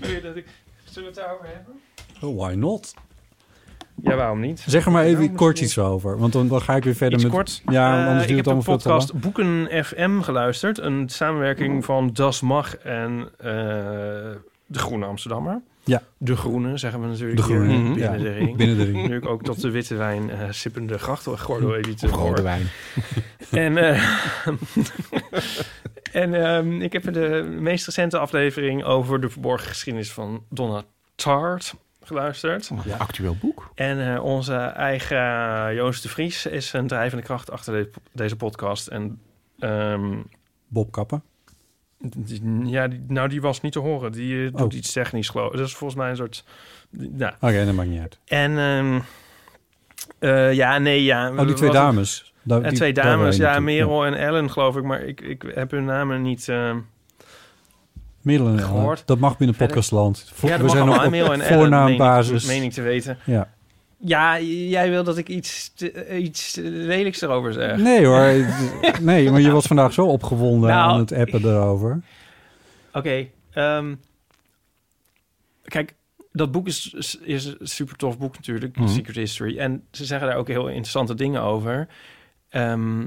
[0.00, 0.46] Je dat ik...
[0.84, 1.80] Zullen we het daarover hebben?
[2.20, 2.94] Oh, why not?
[4.02, 4.64] Ja, waarom niet?
[4.66, 6.18] Zeg er maar even Nou, kort iets over.
[6.18, 7.32] Want dan, dan ga ik weer verder Iets met...
[7.32, 7.62] kort.
[7.70, 9.00] Ja, Eh, anders ik duurt heb het allemaal de veel te lang.
[9.00, 10.78] podcast Boeken FM geluisterd.
[10.78, 13.46] Een samenwerking van Das Mag en eh,
[14.66, 15.60] De Groene Amsterdammer.
[15.84, 16.02] Ja.
[16.18, 18.16] De Groene, zeggen we natuurlijk De Groene, binnen ja.
[18.16, 18.56] de ring.
[18.56, 19.08] Binnen de ring.
[19.08, 22.42] Nu ik ook tot de witte wijn eh, sippende grachtgordel even te Of rode horen.
[22.42, 22.66] wijn.
[23.50, 24.02] En, eh,
[26.22, 30.82] en ehm, ik heb de meest recente aflevering over de verborgen geschiedenis van Donna
[31.14, 31.74] Tart
[32.06, 32.70] geluisterd.
[32.70, 33.70] Een actueel boek.
[33.74, 38.86] En eh, onze eigen Joost de Vries is een drijvende kracht achter de- deze podcast.
[38.86, 39.20] En
[39.58, 40.16] ehm,
[40.68, 41.22] Bob Kappen.
[41.98, 44.12] die- ja, die, nou, die was niet te horen.
[44.12, 44.78] Die eh, doet Oh.
[44.78, 45.58] iets technisch, geloof ik.
[45.58, 46.44] Dat is volgens mij een soort...
[46.90, 48.18] Nou, Oké, dat maakt niet uit.
[48.24, 49.00] en ehm,
[50.18, 51.30] eh, ja, nee, ja.
[51.30, 52.32] Oh, die twee wat- dames.
[52.48, 53.60] En die- twee dames, ja.
[53.60, 54.82] Merel en Ellen, geloof ik.
[54.82, 56.48] Maar ik, ik heb hun namen niet...
[58.24, 58.64] ehm, Merel en Ellen.
[58.64, 59.02] gehoord.
[59.06, 60.30] Dat mag binnen podcastland.
[60.34, 62.48] Vo- ja, we zijn nog op voornaambasis.
[62.48, 63.18] Ik te weten.
[63.24, 63.48] Ja.
[64.04, 67.76] Ja, jij wil dat ik iets, te- iets lelijks erover zeg.
[67.76, 68.34] Nee hoor.
[69.00, 72.00] nee, maar je was vandaag zo opgewonden Nou, aan het appen erover.
[72.92, 73.26] Oké.
[73.52, 73.94] ehm,
[75.64, 75.94] kijk,
[76.32, 78.88] dat boek is, is een super tof boek natuurlijk, Mhm.
[78.88, 79.58] Secret History.
[79.58, 81.88] En ze zeggen daar ook heel interessante dingen over.
[82.48, 83.04] Ehm,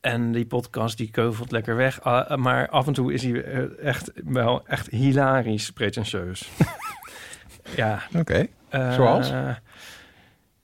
[0.00, 2.00] en die podcast die keuvelt lekker weg.
[2.02, 6.50] Ah, maar af en toe is hij eh, echt wel echt hilarisch pretentieus.
[7.76, 8.02] ja.
[8.16, 8.46] Oké.
[8.68, 9.30] eh, Zoals?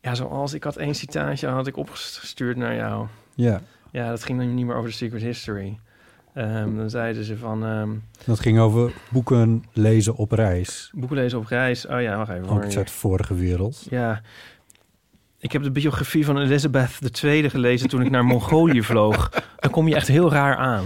[0.00, 0.52] Ja, zoals.
[0.54, 3.06] Ik had één citaatje had ik opgestuurd naar jou.
[3.34, 3.60] Ja,
[3.90, 5.78] Ja, dat ging dan niet meer over de Secret History.
[6.34, 7.64] Ehm, dan zeiden ze van...
[7.64, 7.90] ehm,
[8.24, 10.90] dat ging over boeken lezen op reis.
[10.94, 11.86] boeken lezen op reis.
[11.86, 12.48] Oh ja, wacht even.
[12.48, 13.86] Ook uit de vorige wereld.
[13.90, 14.20] Ja.
[15.44, 19.30] Ik heb de biografie van Elizabeth II gelezen toen ik naar Mongolië vloog.
[19.58, 20.84] Dan kom je echt heel raar aan.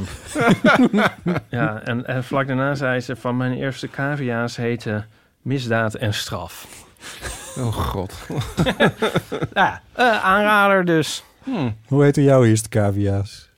[1.50, 5.06] ja, en, en vlak daarna zei ze van mijn eerste cavia's heten
[5.42, 6.66] misdaad en straf.
[7.59, 8.14] Oh god.
[9.54, 11.24] Ja, eh, aanrader dus.
[11.86, 13.50] Hoe heette jouw eerste cavia's?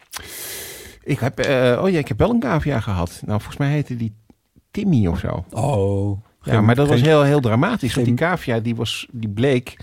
[1.03, 3.11] Ik heb, eh, oh ja, ik heb wel een cavia gehad.
[3.26, 4.14] Nou, volgens mij heette die
[4.70, 5.44] Timmy of zo.
[5.51, 6.22] Oh.
[6.42, 7.94] Ja, geen- maar dat was heel, heel dramatisch.
[7.94, 9.76] Want die cavia, die, was, die bleek...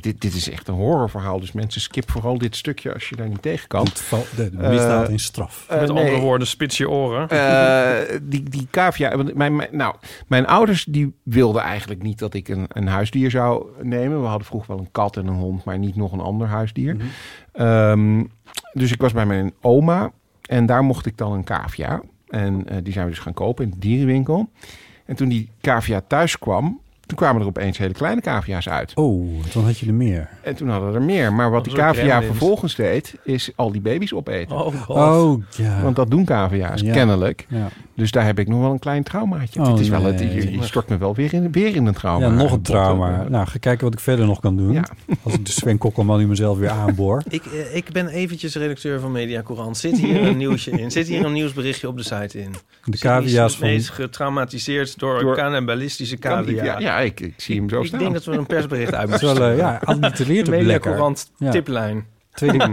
[0.00, 1.40] Dit, dit is echt een horrorverhaal.
[1.40, 3.84] Dus mensen, skip vooral dit stukje als je daar niet tegen kan.
[3.84, 5.66] Het val- de de misdaad Eh, in straf.
[5.68, 6.02] Eh, Met nee.
[6.04, 7.28] andere woorden, spits je oren.
[7.28, 9.16] Eh, die, die cavia.
[9.16, 9.94] want Mijn, mijn, nou,
[10.26, 14.20] mijn ouders die wilden eigenlijk niet dat ik een, een huisdier zou nemen.
[14.20, 16.94] We hadden vroeger wel een kat en een hond, maar niet nog een ander huisdier.
[16.94, 17.04] Mhm.
[17.52, 18.24] Ehm,
[18.72, 20.10] dus ik was bij mijn oma
[20.42, 22.02] en daar mocht ik dan een cavia.
[22.28, 24.48] En eh, die zijn we dus gaan kopen in de dierenwinkel.
[25.06, 28.92] En toen die cavia thuis kwam, toen kwamen er opeens hele kleine cavia's uit.
[28.94, 30.28] Oh, dan had je er meer.
[30.42, 31.32] En toen hadden er meer.
[31.32, 34.56] Maar wat die cavia vervolgens deed, is al die baby's opeten.
[34.56, 34.96] Oh, god.
[34.96, 35.82] Oh, ja.
[35.82, 36.92] Want dat doen cavia's, Ja.
[36.92, 37.46] kennelijk.
[37.48, 37.68] ja.
[37.96, 39.60] Dus daar heb ik nog wel een klein traumaatje.
[39.60, 41.94] Oh, het is wel het, je, je stort me wel weer in, weer in een
[41.94, 42.26] trauma.
[42.26, 43.26] ja, nog een trauma.
[43.28, 44.72] Nou, ga kijken wat ik verder nog kan doen.
[44.72, 44.84] Ja.
[45.22, 47.22] Als ik de Sven Kokkelman in mezelf weer aanboor.
[47.28, 49.76] Ik, eh, ik ben eventjes redacteur van Media Courant.
[49.76, 50.90] Zit hier een nieuwsje in?
[50.90, 52.54] Zit hier een nieuwsberichtje op de site in?
[52.84, 53.68] De cavia's van...
[53.68, 56.64] Meest getraumatiseerd door, Door- een cannibalistische cavia.
[56.64, 57.98] ja, ja ik, ik zie hem zo ik staan.
[57.98, 59.56] denk dat we een persbericht uit moeten eh, sturen.
[59.56, 60.78] ja, Media.
[60.78, 61.50] Courant Ja.
[61.50, 62.06] tiplijn.
[62.34, 62.72] Tweede,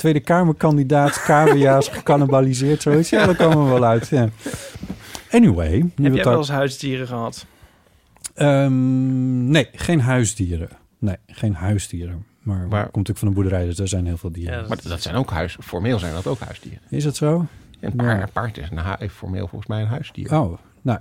[0.00, 3.10] Tweede Kamerkandidaat, cavia's gecannibaliseerd, zoiets.
[3.10, 4.08] Ja, daar komen we wel uit.
[4.08, 4.28] Ja.
[5.30, 5.84] Anyway.
[6.02, 7.46] Heb jij wel eens huisdieren gehad?
[8.34, 10.68] Ehm, nee, geen huisdieren.
[10.98, 12.24] Nee, geen huisdieren.
[12.42, 14.62] Maar, Maar- komt natuurlijk van een boerderij, dus er zijn heel veel dieren.
[14.62, 16.80] Ja, Maar dat zijn ook huis, formeel zijn dat ook huisdieren.
[16.90, 17.46] Is dat zo?
[17.80, 18.22] Een paard, Ja.
[18.22, 20.34] een paard is een, formeel volgens mij een huisdier.
[20.40, 20.98] Oh, nou,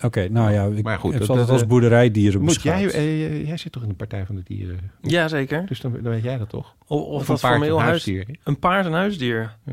[0.00, 0.28] oké.
[0.28, 3.04] nou ja, ik Maar goed, heb dat- als eh, boerderijdieren Moet jij, beschouwd.
[3.04, 4.90] eh, jij zit toch in de Partij van de Dieren?
[5.02, 5.66] Jazeker.
[5.66, 6.74] Dus dan, dan weet jij dat toch?
[6.86, 8.36] Of, of een formeel een huis, huisdier is?
[8.44, 9.56] een paard een huisdier.
[9.64, 9.72] Ja.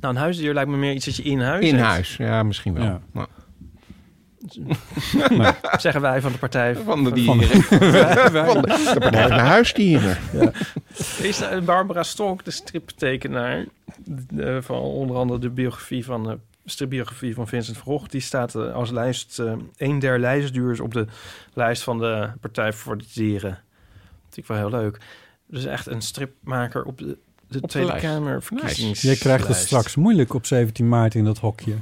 [0.00, 1.86] Nou, een huisdier lijkt me meer iets dat je in huis In hebt.
[1.88, 2.82] huis, ja, misschien wel.
[2.84, 3.00] Ja.
[5.36, 6.74] Nou, Zeggen wij van de partij.
[6.74, 7.62] van de Van dieren.
[8.46, 10.16] Van de, de Partij van de Huisdieren.
[11.22, 13.64] Is eh, Barbara Stonk, de striptekenaar
[14.36, 18.74] eh, van onder andere de biografie van de stripbiografie van Vincent Gogh, die staat eh,
[18.74, 21.06] als lijst eh, een der lijstduurs op de
[21.52, 23.50] lijst van de Partij voor de Dieren.
[23.50, 24.98] Dat vind ik wel heel leuk.
[25.46, 27.98] Dus echt een stripmaker op de, de de Tweede.
[27.98, 28.42] Kamer.
[28.92, 31.74] Jij krijgt het straks moeilijk op 17 maart in dat hokje.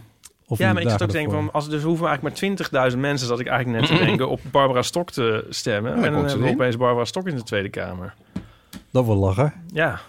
[0.46, 3.28] Of Ja, maar ik zit ook denken van, als dus hoeven eigenlijk maar 20.000 mensen,
[3.28, 5.96] zat ik eigenlijk net te denken, op Barbara Stok te stemmen.
[5.96, 8.14] Ja, en dan hebben we opeens Barbara Stok in de Tweede Kamer.
[8.90, 9.52] Dat wil lachen.
[9.72, 10.00] Ja.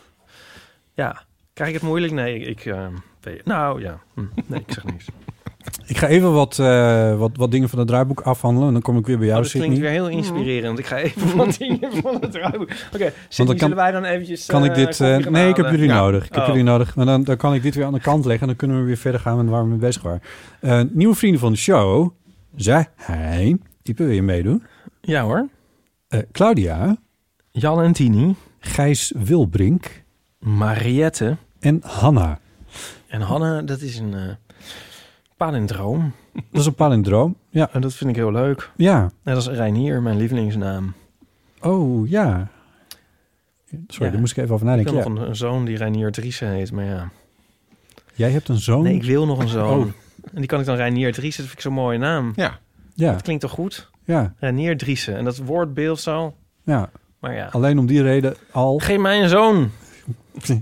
[0.94, 1.24] Ja.
[1.54, 2.14] Krijg ik het moeilijk?
[2.14, 2.66] Nee, ik...
[2.66, 2.88] eh,
[3.22, 4.00] weet- nou, ja.
[4.14, 4.22] Hm.
[4.48, 5.06] Nee, ik zeg niks.
[5.86, 8.68] Ik ga even wat, eh, wat, wat dingen van het draaiboek afhandelen.
[8.68, 9.92] En dan kom ik weer bij jou, Oh, dat klinkt Sydney.
[9.92, 10.80] weer heel inspirerend.
[10.80, 12.70] Ik ga even wat dingen van het draaiboek...
[12.94, 14.46] Oké, Sydney, kan- zullen wij dan eventjes...
[14.46, 15.00] Kan ik eh, dit...
[15.00, 15.96] eh, nee, ik heb jullie Ja.
[16.02, 16.26] nodig.
[16.26, 16.48] Ik heb Oh.
[16.48, 16.96] jullie nodig.
[16.96, 18.42] Maar dan, dan kan ik dit weer aan de kant leggen.
[18.42, 20.22] En dan kunnen we weer verder gaan met waar we mee bezig waren.
[20.60, 22.10] Eh, nieuwe vrienden van de show.
[22.56, 22.88] Zijn...
[23.84, 24.64] Type, wil je meedoen?
[25.02, 25.48] Ja hoor.
[26.08, 26.98] Eh, Claudia,
[27.52, 28.36] Jan en Tini.
[28.60, 30.01] Gijs Wilbrink
[30.42, 31.38] Mariette.
[31.60, 32.40] en Hanna.
[33.08, 34.22] En Hanne, dat is een uh,
[35.38, 36.14] palindroom.
[36.34, 37.36] Dat is een palindroom.
[37.50, 37.70] Ja.
[37.74, 38.72] En dat vind ik heel leuk.
[38.76, 39.12] Ja.
[39.24, 40.94] Net als Reinier, mijn lievelingsnaam.
[41.62, 42.48] Oh, ja.
[43.88, 44.10] Sorry, Ja.
[44.12, 44.96] daar moest ik even over Ik nadenken.
[44.96, 45.12] heb Ja.
[45.14, 47.10] nog een, een zoon die Reinier Driessen heet, maar ja.
[48.14, 48.84] Jij hebt een zoon?
[48.84, 49.80] Nee, ik wil nog een zoon.
[49.80, 49.86] Oh.
[50.34, 52.34] En die kan ik dan Reinier Driessen, dat vind ik zo'n mooie naam.
[52.36, 52.60] Ja,
[52.94, 53.90] Ja, Dat klinkt toch goed?
[54.06, 55.18] ja, Reinier Driessen.
[55.18, 56.34] En dat woordbeeld zo.
[56.64, 56.90] ja.
[57.20, 57.48] Maar ja.
[57.52, 58.78] Alleen om die reden al.
[58.78, 59.70] Geef mij een zoon.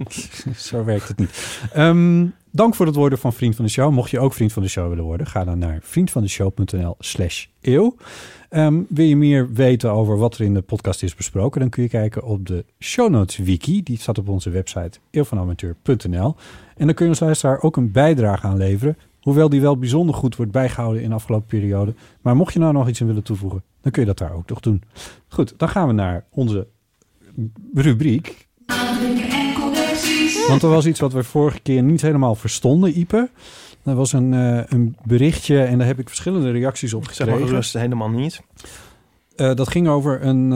[0.55, 1.59] Zo werkt het niet.
[1.73, 3.91] Ehm, dank voor het worden van vriend van de show.
[3.91, 7.95] Mocht je ook vriend van de show willen worden, ga dan naar vriendvandeshow.nl slash eeuw.
[8.49, 11.83] Ehm, wil je meer weten over wat er in de podcast is besproken, dan kun
[11.83, 13.83] je kijken op de show notes wiki.
[13.83, 16.35] Die staat op onze website eeuwvanamateur.nl.
[16.77, 18.97] En dan kun je als luisteraar ook een bijdrage aan leveren.
[19.21, 21.93] Hoewel die wel bijzonder goed wordt bijgehouden in de afgelopen periode.
[22.21, 24.49] Maar mocht je nou nog iets in willen toevoegen, dan kun je dat daar ook
[24.49, 24.83] nog doen.
[25.27, 26.67] Goed, dan gaan we naar onze
[27.73, 28.47] rubriek.
[30.47, 33.29] Want er was iets wat we vorige keer niet helemaal verstonden, Ipe.
[33.83, 37.37] Er was een, eh, een berichtje en daar heb ik verschillende reacties op Zeg maar
[37.37, 37.79] gekregen.
[37.79, 38.41] helemaal niet.
[39.35, 40.51] Eh, dat ging over een...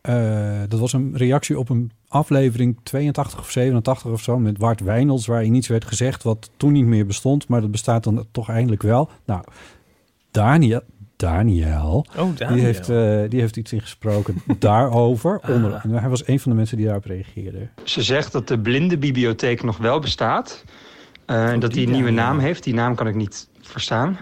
[0.00, 4.38] eh, dat was een reactie op een aflevering 82 of 87 of zo...
[4.38, 7.48] met Wart Wijnels, waarin iets werd gezegd wat toen niet meer bestond...
[7.48, 9.10] maar dat bestaat dan toch eindelijk wel.
[9.24, 9.42] Nou,
[10.30, 10.80] Daniel,
[11.16, 12.56] Daniel Oh, Daniel.
[12.56, 15.40] die, heeft, eh, die heeft iets ingesproken daarover.
[15.48, 15.84] Onder, Ah.
[15.84, 17.68] en hij was een van de mensen die daarop reageerde.
[17.84, 20.64] Ze zegt dat de blindenbibliotheek nog wel bestaat.
[21.26, 22.64] eh, en dat die die een nieuwe naam, heeft.
[22.64, 24.18] Die naam kan ik niet verstaan.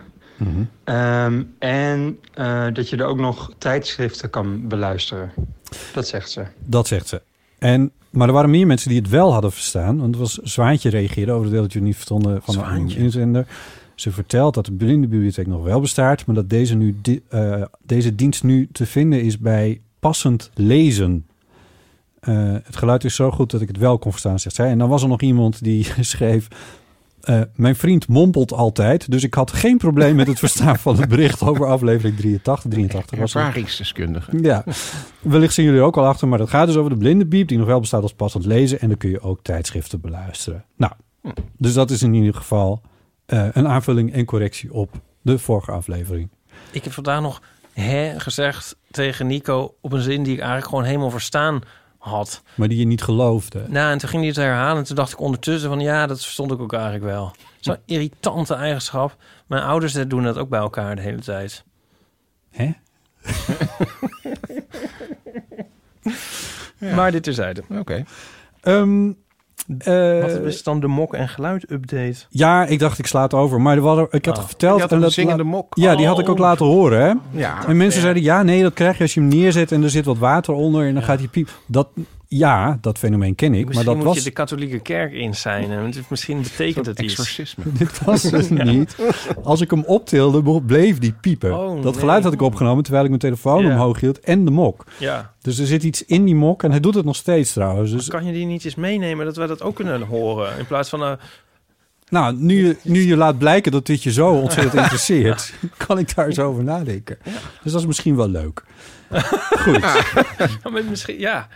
[0.84, 5.32] Ehm, en eh, dat je er ook nog tijdschriften kan beluisteren.
[5.94, 6.42] Dat zegt ze.
[6.64, 7.22] Dat zegt ze.
[7.58, 9.96] En, maar er waren meer mensen die het wel hadden verstaan.
[9.98, 12.98] Want het was Zwaantje reageerde over het deel dat jullie niet verstonden van Zwaantje.
[12.98, 13.46] een inzender.
[13.94, 18.14] Ze vertelt dat de blindenbibliotheek nog wel bestaat, maar dat deze, nu di- eh, deze
[18.14, 21.26] dienst nu te vinden is bij passend lezen.
[22.20, 24.68] Eh, het geluid is zo goed dat ik het wel kon verstaan, zegt zij.
[24.70, 26.48] En dan was er nog iemand die schreef...
[27.20, 31.08] eh, mijn vriend mompelt altijd, dus ik had geen probleem met het verstaan van het
[31.08, 32.70] bericht over aflevering 83.
[32.70, 33.34] 83 was.
[33.34, 34.38] Ervaringsdeskundige.
[34.42, 34.64] Ja,
[35.20, 37.58] wellicht zijn jullie ook al achter, maar dat gaat dus over de blinde biep, die
[37.58, 38.80] nog wel bestaat als passend lezen.
[38.80, 40.64] En dan kun je ook tijdschriften beluisteren.
[40.76, 40.92] Nou,
[41.56, 42.80] dus dat is in ieder geval
[43.26, 44.90] eh, een aanvulling en correctie op
[45.22, 46.28] de vorige aflevering.
[46.70, 50.84] Ik heb vandaag nog hè gezegd tegen Nico op een zin die ik eigenlijk gewoon
[50.84, 51.60] helemaal verstaan
[51.98, 52.42] had.
[52.54, 53.64] Maar die je niet geloofde.
[53.68, 56.22] Nou, en toen ging hij het herhalen en toen dacht ik ondertussen van ja, dat
[56.22, 57.32] verstond ik ook eigenlijk wel.
[57.60, 59.16] Zo'n irritante eigenschap.
[59.46, 61.64] Mijn ouders doen dat ook bij elkaar de hele tijd.
[62.50, 62.72] Hè?
[66.94, 67.62] Maar dit terzijde.
[67.68, 68.04] Oké.
[68.60, 69.12] Ehm,
[69.78, 72.14] eh, Wat is dan de mok- en geluid-update?
[72.28, 73.60] ja, ik dacht ik sla het over.
[73.60, 74.40] Maar er waren, ik had Oh.
[74.40, 74.74] het verteld.
[74.74, 75.74] Je had en een dat zingende mok.
[75.76, 76.40] Ja, die had ik ook Oh.
[76.40, 77.00] laten horen.
[77.00, 77.12] Hè?
[77.40, 77.66] Ja.
[77.66, 78.02] En mensen Ja.
[78.02, 80.54] zeiden, ja, nee, dat krijg je als je hem neerzet en er zit wat water
[80.54, 81.48] onder en dan gaat hij piep.
[81.66, 81.88] Dat,
[82.28, 84.16] ja, dat fenomeen ken ik, maar Misschien dat moet was...
[84.16, 85.68] je de katholieke kerk in zijn.
[85.82, 87.12] Want misschien betekent het iets.
[87.12, 87.64] Exorcisme.
[87.66, 88.96] Dit was het niet.
[89.42, 91.58] Als ik hem optilde, bleef die piepen.
[91.58, 92.00] Oh, dat nee.
[92.00, 93.70] geluid had ik opgenomen terwijl ik mijn telefoon Ja.
[93.72, 94.84] omhoog hield en de mok.
[94.98, 95.32] Ja.
[95.40, 97.90] Dus er zit iets in die mok en hij doet het nog steeds trouwens.
[97.90, 100.58] Dus Kan je die niet eens meenemen dat wij dat ook kunnen horen?
[100.58, 101.02] In plaats van...
[101.02, 101.12] eh,
[102.08, 105.54] nou, nu je, nu je laat blijken dat dit je zo ontzettend interesseert,
[105.86, 107.18] kan ik daar eens over nadenken.
[107.62, 108.64] Dus dat is misschien wel leuk.
[109.58, 109.80] Goed.
[110.62, 111.48] Ja, maar misschien, ja.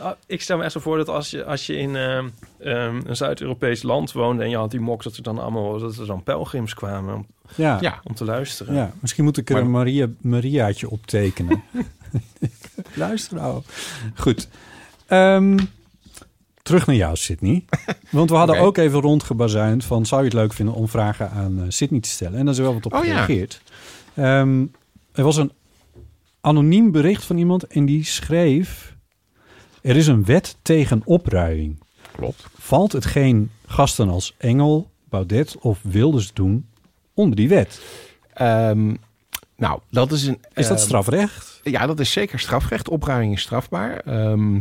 [0.00, 2.28] Ah, Ik stel me echt zo voor dat als je, als je in ehm,
[2.58, 4.42] ehm, een Zuid-Europees land woonde...
[4.42, 7.26] en je had die mok, dat er dan allemaal dat er dan pelgrims kwamen om,
[7.54, 8.74] Ja, om te luisteren.
[8.74, 11.62] ja, misschien moet ik er Maar- een Maria, Mariaatje op tekenen.
[12.94, 13.62] Luister nou.
[14.14, 14.48] Goed.
[15.06, 15.58] Ehm,
[16.62, 17.64] terug naar jou, Sydney.
[18.10, 20.06] Want we hadden ook even rondgebazuind van...
[20.06, 22.38] zou je het leuk vinden om vragen aan eh, Sydney te stellen?
[22.38, 23.10] En daar is wel wat op Oh, ja.
[23.10, 23.62] gereageerd.
[24.14, 24.64] Ehm,
[25.12, 25.52] er was een
[26.40, 28.96] anoniem bericht van iemand en die schreef...
[29.82, 31.78] er is een wet tegen opruiing.
[32.12, 32.46] Klopt.
[32.58, 36.66] Valt hetgeen gasten als Engel, Baudet of Wilders doen
[37.14, 37.82] onder die wet?
[38.32, 38.94] Ehm,
[39.56, 40.38] nou, dat is een...
[40.54, 41.60] Is dat ehm, strafrecht?
[41.62, 42.88] Ja, dat is zeker strafrecht.
[42.88, 44.00] Opruiming is strafbaar.
[44.00, 44.54] Ehm,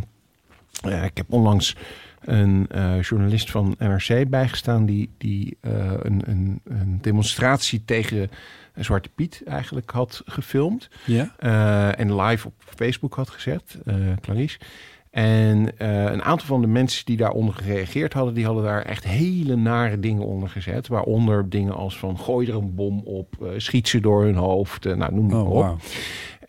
[0.72, 1.76] ja, ik heb onlangs
[2.20, 4.86] een eh, journalist van NRC bijgestaan...
[4.86, 8.30] die, die eh, een, een, een demonstratie tegen
[8.76, 10.90] Zwarte Piet eigenlijk had gefilmd.
[11.06, 11.34] Ja.
[11.38, 14.60] eh, en live op Facebook had gezet, eh Clarice.
[15.10, 18.34] En eh, een aantal van de mensen die daaronder gereageerd hadden...
[18.34, 20.88] die hadden daar echt hele nare dingen onder gezet.
[20.88, 24.86] Waaronder dingen als van gooi er een bom op, eh, schiet ze door hun hoofd.
[24.86, 25.80] eh, nou, noem het Oh, maar op.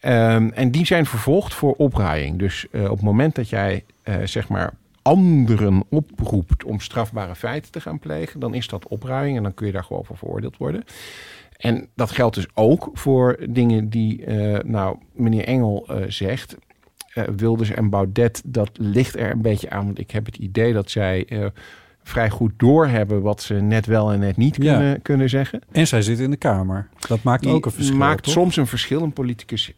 [0.01, 2.39] Ehm, en die zijn vervolgd voor opruiing.
[2.39, 3.85] Dus op het moment dat jij
[4.25, 9.43] zeg maar anderen oproept om strafbare feiten te gaan plegen, dan is dat opruiing en
[9.43, 10.85] dan kun je daar gewoon voor veroordeeld worden.
[11.57, 14.27] En dat geldt dus ook voor dingen die,
[14.65, 16.57] nou, meneer Engel zegt.
[17.15, 19.85] Eh, Wilders en Baudet, dat ligt er een beetje aan.
[19.85, 21.47] Want ik heb het idee dat zij eh,
[22.03, 24.77] vrij goed doorhebben wat ze net wel en net niet Ja.
[24.77, 25.61] kunnen, kunnen zeggen.
[25.73, 26.89] En zij zit in de Kamer.
[27.09, 27.97] Dat maakt ook een verschil.
[27.97, 28.33] maakt toch?
[28.33, 29.03] soms een verschil.
[29.03, 29.73] Een politicus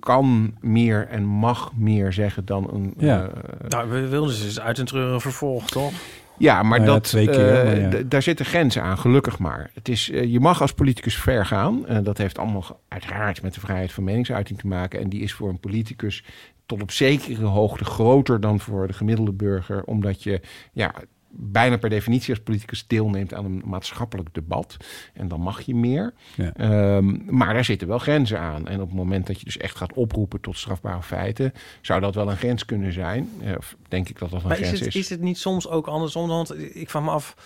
[0.00, 2.94] kan meer en mag meer zeggen dan een...
[2.98, 3.22] Ja.
[3.28, 5.92] eh, Nou, ze dus uit een treuren vervolg, toch?
[6.38, 7.88] ja, maar Nou ja, dat, twee keer, eh, maar ja.
[8.02, 9.70] d- daar zitten grenzen aan, gelukkig maar.
[9.74, 11.84] Het is, je mag als politicus ver gaan.
[12.02, 15.00] Dat heeft allemaal uiteraard met de vrijheid van meningsuiting te maken.
[15.00, 16.24] En die is voor een politicus
[16.66, 19.84] tot op zekere hoogte groter dan voor de gemiddelde burger.
[19.84, 20.40] Omdat je
[20.72, 20.94] ja,
[21.36, 24.76] bijna per definitie als politicus deelneemt aan een maatschappelijk debat.
[25.14, 26.14] En dan mag je meer.
[26.36, 26.52] Ja.
[26.52, 28.68] Ehm, maar daar zitten wel grenzen aan.
[28.68, 32.14] En op het moment dat je dus echt gaat oproepen tot strafbare feiten, zou dat
[32.14, 33.30] wel een grens kunnen zijn.
[33.42, 34.96] Eh, of denk ik dat dat een Maar is grens het, is.
[34.96, 36.28] is het niet soms ook andersom?
[36.28, 37.36] Want ik vraag me af,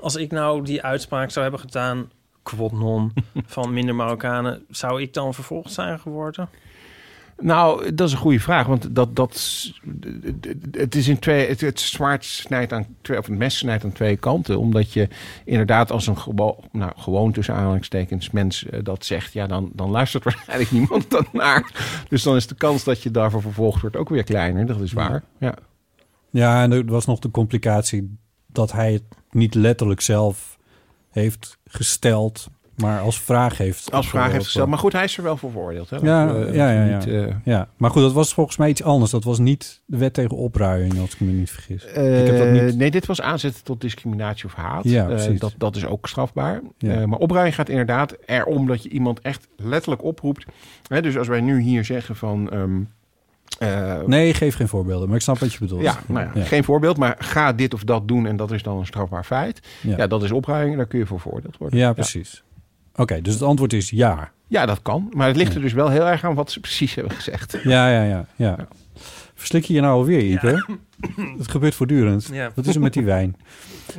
[0.00, 2.10] als ik nou die uitspraak zou hebben gedaan,
[2.42, 3.12] quod non,
[3.46, 6.48] van minder Marokkanen, zou ik dan vervolgd zijn geworden?
[7.40, 8.66] Nou, dat is een goede vraag.
[8.66, 9.62] Want dat, dat,
[10.70, 11.48] het is in twee.
[11.48, 14.58] Het, het zwaard snijdt aan twee, of het mes snijdt aan twee kanten.
[14.58, 15.08] Omdat je
[15.44, 19.90] inderdaad als een gewo, nou, gewoon tussen aanhalingstekens mens eh, dat zegt, ja, dan, dan
[19.90, 21.72] luistert waarschijnlijk niemand dan naar.
[22.08, 24.66] Dus dan is de kans dat je daarvoor vervolgd wordt ook weer kleiner.
[24.66, 25.22] Dat is waar.
[25.38, 25.54] Ja.
[26.30, 30.58] Ja, en er was nog de complicatie dat hij het niet letterlijk zelf
[31.10, 32.48] heeft gesteld.
[32.82, 33.92] Maar als vraag heeft.
[33.92, 34.68] Als vraag heeft gesteld.
[34.68, 35.90] Maar goed, hij is er wel voor veroordeeld.
[35.90, 35.96] Hè?
[35.96, 37.10] Ja, eh, ja, ja, niet, ja.
[37.26, 39.10] eh, Ja, maar goed, dat was volgens mij iets anders.
[39.10, 41.84] Dat was niet de wet tegen opruiing, als ik me niet vergis.
[41.84, 41.94] ik
[42.26, 42.76] heb dat Eh, niet...
[42.76, 44.84] Nee, dit was aanzetten tot discriminatie of haat.
[44.84, 46.60] Ja, Eh, dat, dat is ook strafbaar.
[46.78, 46.92] Ja.
[46.94, 50.44] Eh, maar opruiming gaat inderdaad erom dat je iemand echt letterlijk oproept.
[50.88, 52.50] Hè, dus als wij nu hier zeggen van...
[52.50, 52.80] ehm,
[53.58, 55.82] eh, Nee, geef geen voorbeelden, maar ik snap wat je bedoelt.
[55.82, 56.44] ja, nou ja, ja.
[56.44, 59.60] geen voorbeeld, maar ga dit of dat doen en dat is dan een strafbaar feit.
[59.80, 59.96] Ja.
[59.96, 61.78] Ja, dat is opruiming, daar kun je voor veroordeeld worden.
[61.78, 62.42] Ja, precies.
[62.98, 64.30] Oké, dus het antwoord is ja.
[64.46, 65.08] Ja, dat kan.
[65.12, 67.58] Maar het ligt er dus wel heel erg aan wat ze precies hebben gezegd.
[67.62, 68.26] Ja, ja, ja.
[68.36, 68.56] ja.
[69.34, 70.78] Verslik je je nou alweer, Ipe?
[71.38, 72.28] Het gebeurt voortdurend.
[72.32, 72.50] Ja.
[72.54, 73.36] Wat is er met die wijn?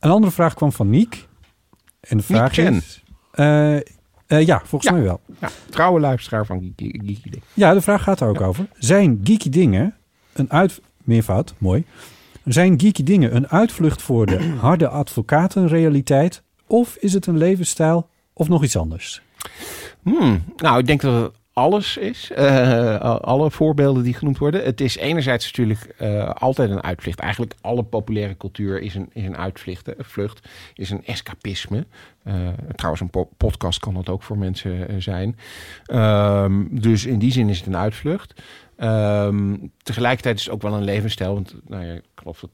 [0.00, 1.26] Een andere vraag kwam van Niek.
[2.00, 3.02] En de vraag is...
[3.30, 3.82] eh, eh,
[4.26, 4.96] ja, volgens Ja.
[4.96, 5.20] mij wel.
[5.40, 7.42] Ja, trouwe luisteraar van Geeky Geeky Ding.
[7.54, 8.66] Ja, de vraag gaat er ook over.
[8.78, 9.94] Zijn geeky dingen
[10.32, 10.80] een uit...
[11.04, 11.84] Meervoud, mooi.
[12.44, 16.42] Zijn geeky dingen een uitvlucht voor de harde advocatenrealiteit?
[16.68, 19.22] Of is het een levensstijl of nog iets anders?
[20.02, 22.30] Hmm, nou, ik denk dat het alles is.
[22.30, 24.64] Eh, alle voorbeelden die genoemd worden.
[24.64, 27.18] Het is enerzijds natuurlijk eh, altijd een uitvlucht.
[27.18, 31.86] Eigenlijk alle populaire cultuur is een, is een uitvlucht, eh, vlucht, is een escapisme.
[32.74, 35.36] Trouwens, een po- podcast kan dat ook voor mensen zijn.
[35.84, 38.42] Ehm, dus in die zin is het een uitvlucht.
[38.76, 41.34] Ehm, tegelijkertijd is het ook wel een levensstijl.
[41.34, 42.50] Want nou ja, ik dat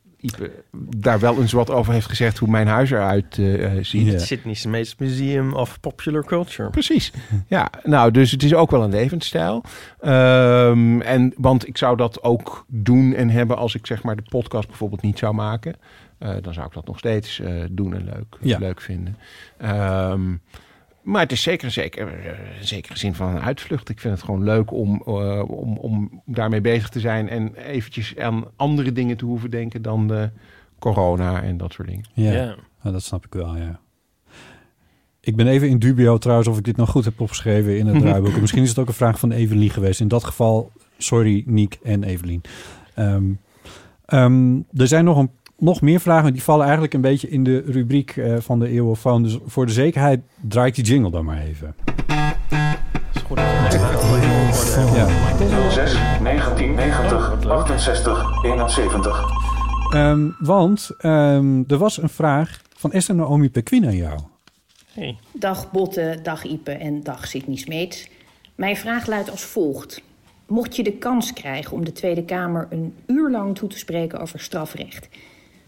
[0.97, 4.13] daar wel eens wat over heeft gezegd hoe mijn huis eruit eh, eh, ziet.
[4.13, 4.19] Ja.
[4.19, 6.71] Sydney's Meest Museum of Popular Culture.
[6.71, 7.13] Precies.
[7.49, 9.63] Ja, nou, dus het is ook wel een levensstijl.
[10.01, 14.25] Ehm, en, want ik zou dat ook doen en hebben als ik zeg maar de
[14.29, 15.75] podcast bijvoorbeeld niet zou maken.
[16.19, 18.59] Eh, dan zou ik dat nog steeds eh, doen en leuk, Ja.
[18.59, 19.17] leuk vinden.
[19.59, 20.35] Ehm,
[21.05, 23.89] maar het is zeker, zeker eh, een zekere zin van een uitvlucht.
[23.89, 28.17] Ik vind het gewoon leuk om, eh, om, om daarmee bezig te zijn en eventjes
[28.17, 30.31] aan andere dingen te hoeven denken dan de
[30.79, 32.05] corona en dat soort dingen.
[32.13, 32.57] Ja, Ja.
[32.83, 33.81] Ja, dat snap ik wel, ja.
[35.21, 38.01] Ik ben even in dubio trouwens of ik dit nog goed heb opgeschreven in het
[38.03, 38.35] draaiboek.
[38.35, 40.01] En Misschien is het ook een vraag van Evelien geweest.
[40.01, 42.43] In dat geval, sorry Niek en Evelien.
[42.95, 43.25] Ehm,
[44.05, 47.63] ehm, er zijn nog, een, nog meer vragen, die vallen eigenlijk een beetje in de
[47.67, 49.23] rubriek eh, van de eeuwofoon.
[49.23, 51.75] Dus voor de zekerheid draai ik die jingle dan maar even.
[53.15, 55.07] is goed dat we even Ja.
[55.71, 55.93] 06
[56.23, 59.23] 1990 68 71.
[59.91, 64.21] Ehm, want ehm, er was een vraag van Esther Naomi Pequin aan jou.
[64.93, 65.17] Hey.
[65.33, 68.09] Dag Botte, dag Ipe en dag Sidney Smeets.
[68.55, 70.03] Mijn vraag luidt als volgt.
[70.47, 74.21] Mocht je de kans krijgen om de Tweede Kamer een uur lang toe te spreken
[74.21, 75.09] over strafrecht...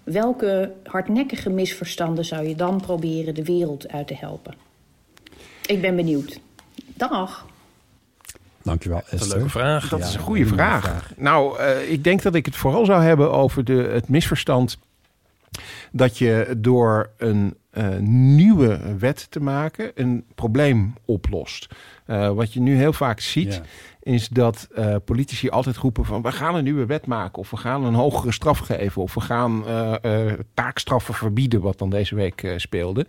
[0.07, 4.55] welke hardnekkige misverstanden zou je dan proberen de wereld uit te helpen?
[5.67, 6.41] Ik ben benieuwd.
[6.95, 7.47] Dag.
[8.63, 9.37] Dankjewel Een Esther.
[9.37, 9.89] leuke vraag.
[9.89, 10.83] Dat Ja, is een een goede vraag.
[10.85, 11.13] vraag.
[11.17, 14.79] Nou, eh, ik denk dat ik het vooral zou hebben over de, het misverstand
[15.93, 21.69] dat je door een eh, nieuwe wet te maken een probleem oplost.
[22.07, 23.63] Eh, wat je nu heel vaak ziet, Ja.
[24.07, 27.57] Is dat eh, politici altijd roepen van we gaan een nieuwe wet maken of we
[27.57, 32.15] gaan een hogere straf geven of we gaan eh, eh, taakstraffen verbieden, wat dan deze
[32.15, 33.07] week speelde.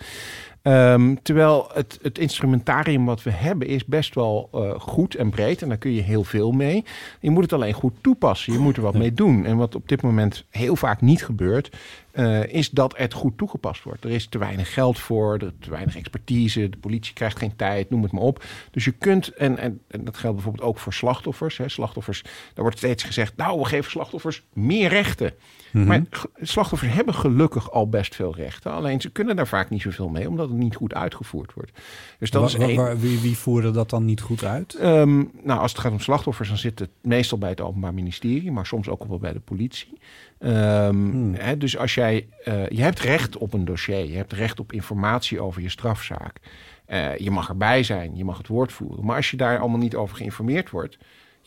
[0.68, 5.62] Ehm, terwijl het, het instrumentarium wat we hebben is best wel eh, goed en breed
[5.62, 6.84] en daar kun je heel veel mee.
[7.20, 9.46] Je moet het alleen goed toepassen, je moet er wat mee doen.
[9.46, 11.76] En wat op dit moment heel vaak niet gebeurt,
[12.12, 14.04] eh, is dat het goed toegepast wordt.
[14.04, 17.56] Er is te weinig geld voor, er is te weinig expertise, de politie krijgt geen
[17.56, 18.44] tijd, noem het maar op.
[18.72, 21.58] Dus je kunt, en, en, en dat geldt bijvoorbeeld ook voor slachtoffers.
[21.58, 21.70] Hè.
[21.70, 25.34] Slachtoffers, daar wordt steeds gezegd, nou, we geven slachtoffers meer rechten.
[25.72, 28.72] Maar g- slachtoffers hebben gelukkig al best veel rechten.
[28.72, 31.72] Alleen ze kunnen daar vaak niet zoveel mee, omdat het niet goed uitgevoerd wordt.
[32.20, 32.76] Dus dat is één.
[32.76, 34.74] waar- wie, wie voeren dat dan niet goed uit?
[34.74, 38.52] Ehm, nou, als het gaat om slachtoffers, dan zit het meestal bij het Openbaar Ministerie,
[38.52, 40.00] maar soms ook wel bij de politie.
[40.40, 44.60] Ehm, hè, dus als jij, eh, je hebt recht op een dossier, je hebt recht
[44.60, 46.38] op informatie over je strafzaak.
[46.86, 49.06] Eh, je mag erbij zijn, je mag het woord voeren.
[49.06, 50.98] Maar als je daar allemaal niet over geïnformeerd wordt,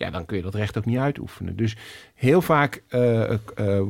[0.01, 1.57] ja, dan kun je dat recht ook niet uitoefenen.
[1.57, 1.77] Dus
[2.15, 3.39] heel vaak eh, eh,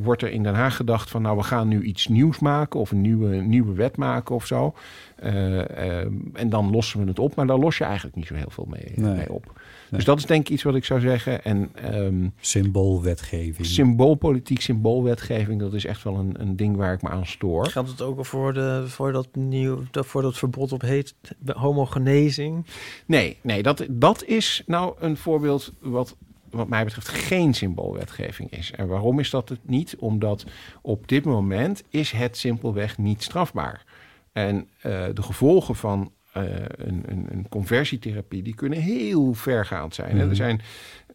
[0.01, 2.91] wordt er in Den Haag gedacht van, nou, we gaan nu iets nieuws maken of
[2.91, 4.73] een nieuwe, nieuwe wet maken of zo.
[5.15, 5.99] Eh,
[6.33, 8.67] en dan lossen we het op, maar daar los je eigenlijk niet zo heel veel
[8.69, 9.15] mee, Nee.
[9.15, 9.60] mee op.
[9.91, 11.43] Dus dat is denk ik iets wat ik zou zeggen.
[11.43, 13.65] En ehm, Symboolwetgeving.
[13.67, 17.65] symboolpolitiek, symboolwetgeving, dat is echt wel een, een ding waar ik me aan stoor.
[17.67, 21.15] Geldt het ook al voor, de, voor, dat, nieuw, dat- voor dat verbod op heet,
[21.45, 22.65] homogenezing?
[23.05, 26.15] Nee, nee dat, dat is nou een voorbeeld wat
[26.49, 28.71] wat mij betreft geen symboolwetgeving is.
[28.71, 29.95] En waarom is dat het niet?
[29.99, 30.45] Omdat
[30.81, 33.83] op dit moment is het simpelweg niet strafbaar.
[34.31, 36.43] En eh, de gevolgen van eh,
[36.75, 40.17] een, een, een conversietherapie, die kunnen heel vergaand zijn.
[40.17, 40.29] hè.
[40.29, 40.61] Er zijn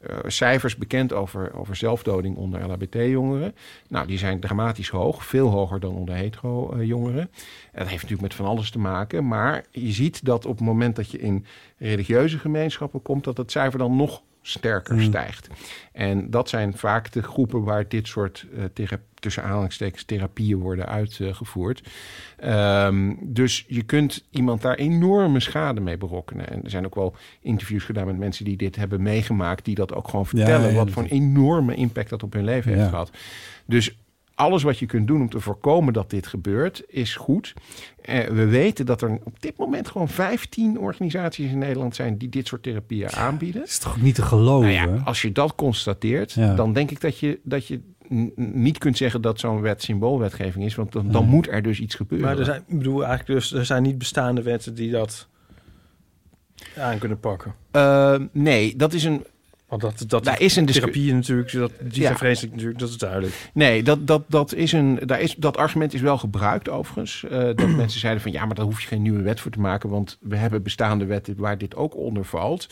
[0.00, 3.54] eh, cijfers bekend over, over zelfdoding onder LHBT-jongeren.
[3.88, 7.30] Nou, die zijn dramatisch hoog, veel hoger dan onder hetero-jongeren.
[7.72, 10.96] Dat heeft natuurlijk met van alles te maken, maar je ziet dat op het moment
[10.96, 11.44] dat je in
[11.78, 15.04] religieuze gemeenschappen komt, dat het cijfer dan nog sterker Hmm.
[15.04, 15.48] stijgt.
[15.92, 21.88] En dat zijn vaak de groepen waar dit soort thera- tussen aanhalingstekens therapieën worden uitgevoerd.
[22.36, 26.48] Ehm, dus je kunt iemand daar enorme schade mee berokkenen.
[26.50, 29.94] En er zijn ook wel interviews gedaan met mensen die dit hebben meegemaakt, die dat
[29.94, 32.76] ook gewoon vertellen, ja, wat voor een enorme impact dat op hun leven Ja.
[32.76, 33.10] heeft gehad.
[33.66, 33.96] Dus
[34.36, 37.54] alles wat je kunt doen om te voorkomen dat dit gebeurt, is goed.
[38.02, 42.28] Eh, we weten dat er op dit moment gewoon 15 organisaties in Nederland zijn die
[42.28, 43.62] dit soort therapieën aanbieden.
[43.62, 44.72] is toch ook niet te geloven?
[44.74, 46.54] Nou ja, als je dat constateert, Ja.
[46.54, 47.80] dan denk ik dat je, dat je
[48.36, 51.30] niet kunt zeggen dat zo'n wet symboolwetgeving is, want dan, dan Nee.
[51.30, 52.26] moet er dus iets gebeuren.
[52.28, 55.28] Maar er zijn, ik bedoel eigenlijk dus, er zijn niet bestaande wetten die dat
[56.76, 57.54] aan kunnen pakken.
[57.70, 59.24] Eh, nee, dat is een.
[59.68, 62.06] Want dat, dat Daar is een therapie natuurlijk, dat, die Ja.
[62.06, 63.50] zijn vreselijk natuurlijk, dat is duidelijk.
[63.52, 67.24] Nee, dat, dat, dat, is een, daar is, dat argument is wel gebruikt overigens.
[67.24, 69.60] Eh, dat mensen zeiden van ja, maar daar hoef je geen nieuwe wet voor te
[69.60, 72.68] maken, want we hebben bestaande wetten waar dit ook onder valt.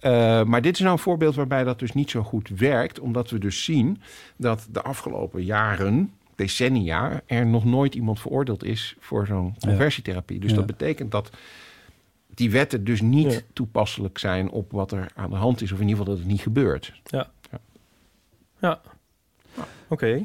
[0.00, 3.30] Eh, maar dit is nou een voorbeeld waarbij dat dus niet zo goed werkt, omdat
[3.30, 4.00] we dus zien
[4.36, 10.40] dat de afgelopen jaren, decennia, er nog nooit iemand veroordeeld is voor zo'n conversietherapie.
[10.40, 10.56] Dus Ja.
[10.56, 11.30] dat betekent dat
[12.34, 13.40] die wetten dus niet Ja.
[13.52, 16.32] toepasselijk zijn op wat er aan de hand is, of in ieder geval dat het
[16.32, 16.92] niet gebeurt.
[18.60, 18.80] Ja.
[19.92, 20.24] Oké.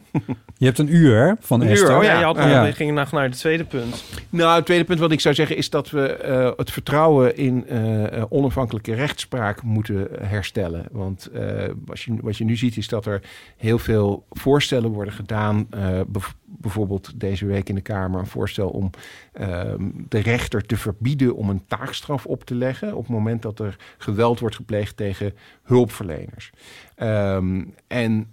[0.57, 1.97] Je hebt een uur hè, van Een uur, Esther.
[1.97, 2.19] oh ja, ja.
[2.19, 2.65] je had, Ja.
[2.65, 4.03] je ging naar, naar het tweede punt.
[4.29, 7.67] Nou, het tweede punt wat ik zou zeggen is dat we eh, het vertrouwen in
[7.67, 10.85] eh, eh, onafhankelijke rechtspraak moeten herstellen.
[10.91, 13.21] Want eh, wat, je, wat je nu ziet is dat er
[13.57, 15.67] heel veel voorstellen worden gedaan.
[15.69, 18.89] eh, bev- bijvoorbeeld deze week in de Kamer een voorstel om
[19.33, 22.93] ehm, de rechter te verbieden om een taakstraf op te leggen.
[22.95, 26.51] op het moment dat er geweld wordt gepleegd tegen hulpverleners.
[26.95, 28.27] Ehm, en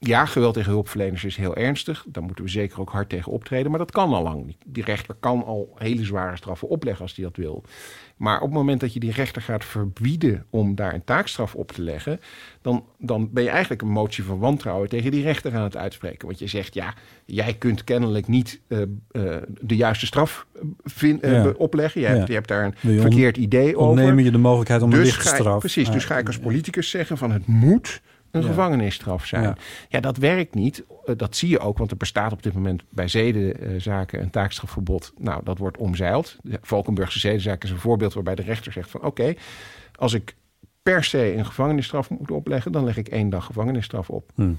[0.00, 2.04] ja, geweld tegen hulpverleners is heel ernstig.
[2.08, 3.70] Daar moeten we zeker ook hard tegen optreden.
[3.70, 4.56] Maar dat kan al lang niet.
[4.66, 7.64] Die rechter kan al hele zware straffen opleggen als hij dat wil.
[8.16, 11.72] Maar op het moment dat je die rechter gaat verbieden om daar een taakstraf op
[11.72, 12.20] te leggen,
[12.62, 16.26] dan, dan ben je eigenlijk een motie van wantrouwen tegen die rechter aan het uitspreken.
[16.26, 16.94] Want je zegt, ja,
[17.24, 18.86] jij kunt kennelijk niet eh, eh,
[19.60, 21.52] de juiste straf eh, vin- Ja.
[21.56, 22.00] opleggen.
[22.00, 22.14] Je Ja.
[22.14, 23.88] hebt, je hebt daar een verkeerd idee over.
[23.88, 25.58] Ontnemen je de mogelijkheid om een Dus lichte ga ik- straf.
[25.58, 28.00] Precies, dus ga ik als politicus zeggen van het moet
[28.30, 28.46] een Ja.
[28.46, 29.42] gevangenisstraf zijn.
[29.42, 29.56] Ja.
[29.88, 30.00] Ja.
[30.00, 30.84] dat werkt niet.
[31.04, 35.12] Eh, Dat zie je ook, want er bestaat op dit moment bij zedenzaken een taakstrafverbod.
[35.18, 36.36] Nou, dat wordt omzeild.
[36.42, 39.34] De Valkenburgse zedenzaak is een voorbeeld waarbij de rechter zegt van oké,
[39.94, 40.36] als ik
[40.82, 44.30] per se een gevangenisstraf moet opleggen, dan leg ik één dag gevangenisstraf op.
[44.34, 44.52] Hm.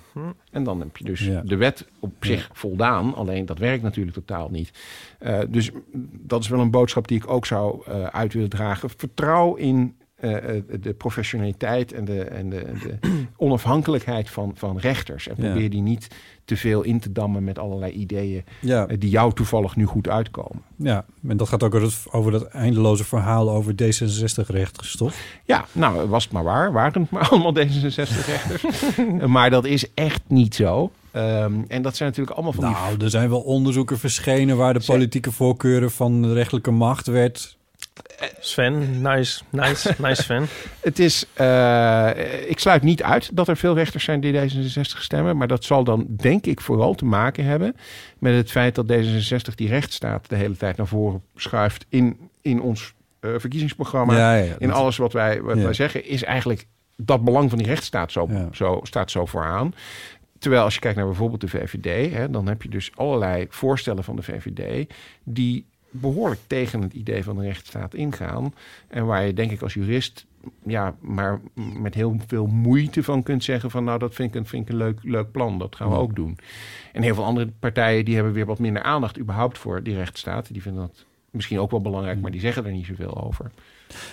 [0.52, 1.42] En dan heb je dus Ja.
[1.42, 3.16] de wet op zich voldaan.
[3.16, 4.72] Alleen dat werkt natuurlijk totaal niet.
[5.20, 5.72] Eh, dus
[6.12, 8.90] dat is wel een boodschap die ik ook zou eh, uit willen dragen.
[8.98, 12.98] Vertrouw in eh, eh, de professionaliteit en de, en de, de
[13.38, 15.28] onafhankelijkheid van, van rechters.
[15.28, 15.44] En Ja.
[15.50, 16.08] probeer die niet
[16.46, 20.08] te veel in te dammen met allerlei ideeën Ja, eh, die jou toevallig nu goed
[20.10, 20.62] uitkomen.
[20.76, 25.14] ja, en dat gaat ook over dat, over dat eindeloze verhaal over D66-rechters, toch?
[25.46, 26.72] Ja, nou was het maar waar.
[26.72, 28.74] Waren het maar allemaal D66-rechters.
[29.28, 30.92] maar dat is echt niet zo.
[31.12, 34.74] Ehm, en dat zijn natuurlijk allemaal van die Nou, er zijn wel onderzoeken verschenen waar
[34.74, 37.58] de politieke voorkeuren van de rechtelijke macht werd.
[38.40, 40.46] Sven, nice, nice, nice Sven.
[40.80, 42.10] Het is, eh,
[42.50, 45.38] ik sluit niet uit dat er veel rechters zijn die D66 stemmen.
[45.38, 47.76] Maar dat zal dan denk ik vooral te maken hebben
[48.20, 52.62] met het feit dat D66 die rechtsstaat de hele tijd naar voren schuift in, in
[52.62, 54.18] ons eh, verkiezingsprogramma.
[54.18, 55.64] ja, ja, in dat- alles wat wij, wat Ja.
[55.64, 58.48] wij zeggen is eigenlijk dat belang van die rechtsstaat zo, Ja.
[58.52, 59.74] zo, staat zo vooraan.
[60.40, 64.04] Terwijl als je kijkt naar bijvoorbeeld de VVD, hè, dan heb je dus allerlei voorstellen
[64.04, 64.90] van de VVD
[65.24, 68.54] die behoorlijk tegen het idee van de rechtsstaat ingaan.
[68.88, 70.26] En waar je denk ik als jurist
[70.66, 74.46] ja, maar met heel veel moeite van kunt zeggen van nou dat vind ik een,
[74.46, 76.38] vind ik een leuk, leuk plan, dat gaan we ook doen.
[76.94, 80.54] En heel veel andere partijen die hebben weer wat minder aandacht überhaupt voor die rechtsstaat.
[80.54, 83.52] Die vinden dat misschien ook wel belangrijk, maar die zeggen er niet zoveel over.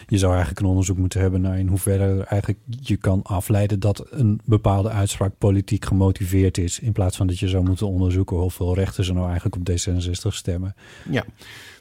[0.07, 3.81] Je zou eigenlijk een onderzoek moeten hebben naar in hoeverre er eigenlijk je kan afleiden
[3.81, 6.79] dat een bepaalde uitspraak politiek gemotiveerd is.
[6.79, 10.35] In plaats van dat je zou moeten onderzoeken hoeveel rechters er nou eigenlijk op D66
[10.35, 10.75] stemmen.
[11.11, 11.25] Ja,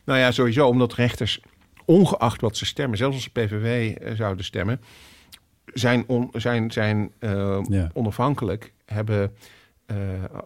[0.03, 1.41] nou ja, sowieso omdat rechters,
[1.85, 4.81] ongeacht wat ze stemmen, zelfs als ze PVV eh, zouden stemmen,
[5.73, 7.89] zijn, on, zijn, zijn eh, Ja.
[7.93, 9.31] onafhankelijk, hebben...
[9.86, 9.97] eh,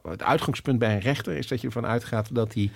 [0.09, 2.71] het uitgangspunt bij een rechter is dat je ervan uitgaat dat hij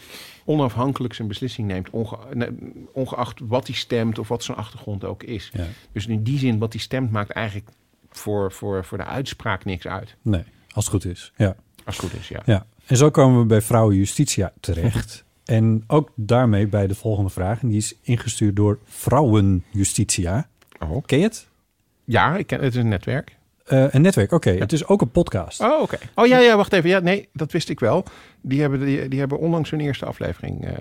[0.45, 2.53] onafhankelijk zijn beslissing neemt, onge, ne-
[2.91, 5.49] ongeacht wat hij stemt of wat zijn achtergrond ook is.
[5.53, 5.65] Ja.
[5.91, 7.69] Dus in die zin, wat hij stemt, maakt eigenlijk
[8.09, 10.15] voor, voor, voor de uitspraak niks uit.
[10.21, 10.43] Nee,
[10.73, 11.31] als het goed is.
[11.35, 11.55] Ja.
[11.85, 12.41] Als het goed is, ja.
[12.45, 15.23] Ja, en zo komen we bij Vrouwen Justitia terecht.
[15.45, 17.61] en ook daarmee bij de volgende vraag.
[17.61, 20.47] En die is ingestuurd door Vrouwen Justitia.
[20.79, 21.03] Oh.
[21.05, 21.47] Ken je het?
[22.03, 23.37] Ja, ik ken, het is een netwerk.
[23.65, 24.49] Eh, een netwerk, oké.
[24.51, 25.61] Het is ook een podcast.
[25.61, 25.97] Oh, oké.
[26.15, 26.89] Oh ja, ja, wacht even.
[26.89, 28.03] Ja, nee, dat wist ik wel.
[28.41, 30.65] Die hebben, die, die hebben onlangs hun eerste aflevering.
[30.65, 30.71] eh,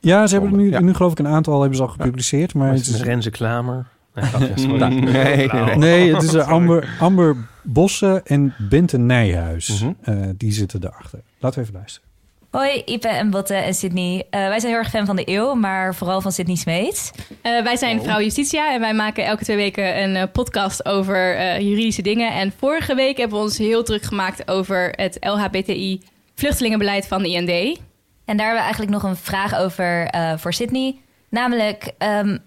[0.00, 0.80] Ja, ze hebben er nu, Ja.
[0.80, 2.54] nu geloof ik een aantal hebben ze al gepubliceerd.
[2.54, 3.86] Maar Maar het is, Renze Klamer.
[4.38, 4.78] Nee, sorry.
[4.94, 9.82] nee, nee, het is eh, Amber, Amber Bossen en Bente Nijhuis.
[9.82, 9.92] Mhm.
[10.02, 11.20] Eh, die zitten daarachter.
[11.38, 12.08] Laten we even luisteren.
[12.50, 14.26] Hoi, Ipe en Botte en Sydney.
[14.30, 17.10] Eh, wij zijn heel erg fan van de eeuw, maar vooral van Sydney Smeets.
[17.42, 21.36] Eh, wij zijn Vrouw Justitia en wij maken elke twee weken een eh, podcast over
[21.36, 22.32] eh, juridische dingen.
[22.32, 26.00] En vorige week hebben we ons heel druk gemaakt over het LHBTI
[26.34, 27.78] vluchtelingenbeleid van de IND.
[28.24, 30.96] En daar hebben we eigenlijk nog een vraag over eh, voor Sydney.
[31.28, 32.38] Namelijk, ehm,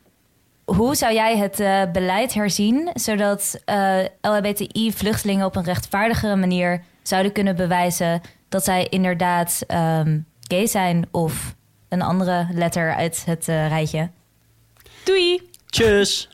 [0.65, 2.89] hoe zou jij het beleid herzien...
[2.93, 8.21] zodat eh, LHBTI-vluchtelingen op een rechtvaardigere manier zouden kunnen bewijzen...
[8.53, 11.55] dat zij inderdaad ehm, gay zijn of
[11.89, 14.09] een andere letter uit het eh, rijtje?
[15.03, 15.49] Doei!
[15.65, 16.29] Tjus.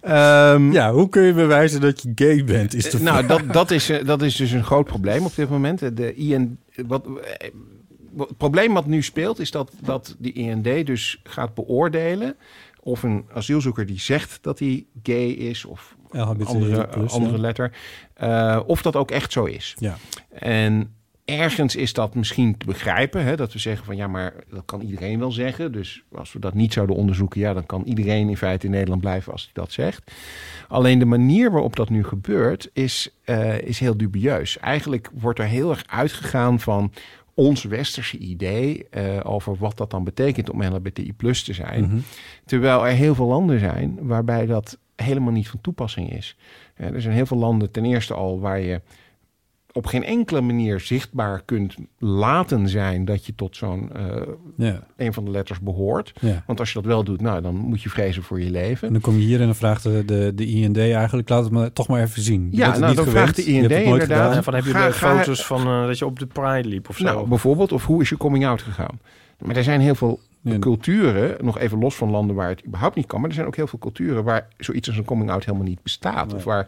[0.00, 2.74] Ehm, Ja, hoe kun je bewijzen dat je gay bent?
[2.74, 5.48] Is de nou, dat, dat, is, eh, dat is dus een groot probleem op dit
[5.48, 5.96] moment.
[5.96, 7.50] De IN, wat, eh,
[8.12, 12.36] wat- het probleem wat nu speelt is dat, dat die IND dus gaat beoordelen
[12.86, 17.40] of een asielzoeker die zegt dat hij gay is of LHBTI+, andere, andere ja.
[17.40, 17.72] letter,
[18.14, 19.74] eh, of dat ook echt zo is.
[19.78, 19.96] Ja.
[20.30, 23.24] En ergens is dat misschien te begrijpen.
[23.24, 25.72] Hè, dat we zeggen van ja, maar dat kan iedereen wel zeggen.
[25.72, 29.00] Dus als we dat niet zouden onderzoeken, ja, dan kan iedereen in feite in Nederland
[29.00, 30.12] blijven als hij dat zegt.
[30.68, 34.58] Alleen de manier waarop dat nu gebeurt is, eh, is heel dubieus.
[34.58, 36.92] Eigenlijk wordt er heel erg uitgegaan van
[37.36, 41.84] ons westerse idee eh, over wat dat dan betekent om LHBTI plus te zijn.
[41.84, 41.96] Mhm.
[42.44, 46.36] Terwijl er heel veel landen zijn waarbij dat helemaal niet van toepassing is.
[46.74, 48.80] Eh, er zijn heel veel landen ten eerste al waar je
[49.76, 54.04] op geen enkele manier zichtbaar kunt laten zijn dat je tot zo'n eh,
[54.56, 54.86] Ja.
[54.96, 56.12] een van de letters behoort.
[56.20, 56.42] Ja.
[56.46, 58.86] Want als je dat wel doet, nou, dan moet je vrezen voor je leven.
[58.86, 61.28] En dan kom je hier en dan vraagt de, de, de IND eigenlijk...
[61.28, 62.48] laat het maar toch maar even zien.
[62.50, 63.10] Je Ja, nou, niet dan gewend.
[63.10, 64.00] vraagt de IND inderdaad.
[64.00, 64.32] gedaan.
[64.32, 66.96] En van heb je Ga- foto's van eh, dat je op de Pride liep of
[66.96, 67.04] zo?
[67.04, 69.00] Nou, bijvoorbeeld, of hoe is je coming out gegaan?
[69.38, 70.58] Maar er zijn heel veel Ja.
[70.58, 73.56] culturen, nog even los van landen waar het überhaupt niet kan, maar er zijn ook
[73.56, 76.34] heel veel culturen waar zoiets als een coming out helemaal niet bestaat.
[76.34, 76.66] Of waar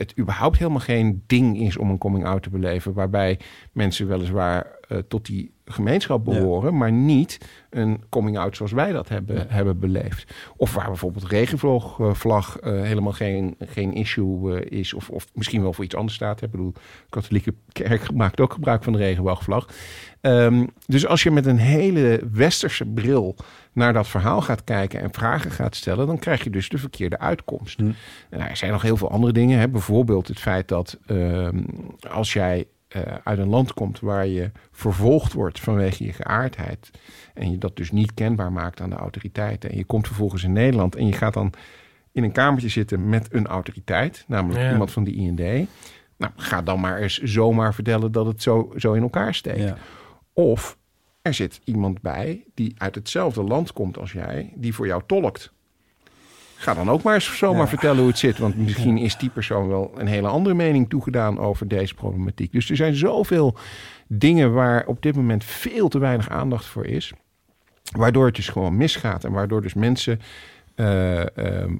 [0.00, 3.38] het überhaupt helemaal geen ding is om een coming out te beleven, waarbij
[3.72, 6.32] mensen weliswaar eh, tot die gemeenschap Ja.
[6.32, 7.38] behoren, maar niet
[7.70, 9.44] een coming out zoals wij dat hebben, Ja.
[9.48, 10.34] hebben beleefd.
[10.56, 15.62] Of waar bijvoorbeeld regenvlag vlag, eh, helemaal geen, geen issue eh, is, of, of misschien
[15.62, 16.42] wel voor iets anders staat.
[16.42, 19.68] Ik bedoel, de katholieke kerk maakt ook gebruik van de regenboogvlag.
[20.20, 23.36] Ehm, dus als je met een hele westerse bril
[23.72, 27.18] naar dat verhaal gaat kijken en vragen gaat stellen, dan krijg je dus de verkeerde
[27.18, 27.78] uitkomst.
[27.78, 27.92] Hm.
[28.30, 29.58] Nou, er zijn nog heel veel andere dingen.
[29.58, 29.68] Hè.
[29.68, 31.62] Bijvoorbeeld het feit dat ehm,
[32.10, 36.90] als jij eh, uit een land komt waar je vervolgd wordt vanwege je geaardheid
[37.34, 40.52] en je dat dus niet kenbaar maakt aan de autoriteiten en je komt vervolgens in
[40.52, 41.52] Nederland en je gaat dan
[42.12, 44.70] in een kamertje zitten met een autoriteit, namelijk Ja.
[44.72, 45.68] iemand van de IND.
[46.16, 49.58] Nou, ga dan maar eens zomaar vertellen dat het zo, zo in elkaar steekt.
[49.60, 49.76] Ja.
[50.32, 50.78] Of
[51.22, 55.52] er zit iemand bij die uit hetzelfde land komt als jij, die voor jou tolkt.
[56.60, 57.68] Ga dan ook maar eens zomaar Ja.
[57.68, 58.38] vertellen hoe het zit.
[58.38, 62.52] Want misschien is die persoon wel een hele andere mening toegedaan over deze problematiek.
[62.52, 63.56] Dus er zijn zoveel
[64.08, 67.12] dingen waar op dit moment veel te weinig aandacht voor is.
[67.96, 69.24] Waardoor het dus gewoon misgaat.
[69.24, 70.20] En waardoor dus mensen
[70.74, 71.76] eh, ehm,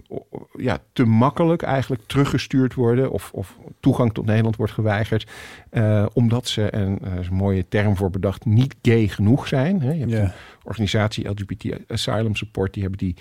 [0.56, 3.10] ja, te makkelijk eigenlijk teruggestuurd worden.
[3.10, 5.30] Of, of toegang tot Nederland wordt geweigerd.
[5.70, 9.80] eh, omdat ze, en daar is een mooie term voor bedacht, niet gay genoeg zijn.
[9.82, 9.92] Hè.
[9.92, 10.32] Je hebt een
[10.64, 13.16] organisatie LGBT Asylum Support, die hebben die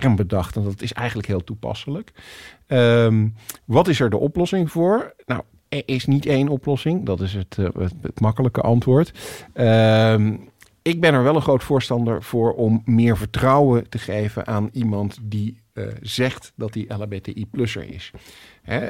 [0.00, 0.56] term bedacht.
[0.56, 2.12] En dat is eigenlijk heel toepasselijk.
[2.66, 3.28] Ehm,
[3.64, 5.14] wat is er de oplossing voor?
[5.26, 7.06] Nou, er is niet één oplossing.
[7.06, 7.68] Dat is het, eh,
[8.00, 9.12] het, makkelijke antwoord.
[9.52, 10.36] Ehm,
[10.82, 15.18] ik ben er wel een groot voorstander voor om meer vertrouwen te geven aan iemand
[15.22, 18.10] die eh, zegt dat hij LHBTI-plusser is.
[18.62, 18.82] Eh,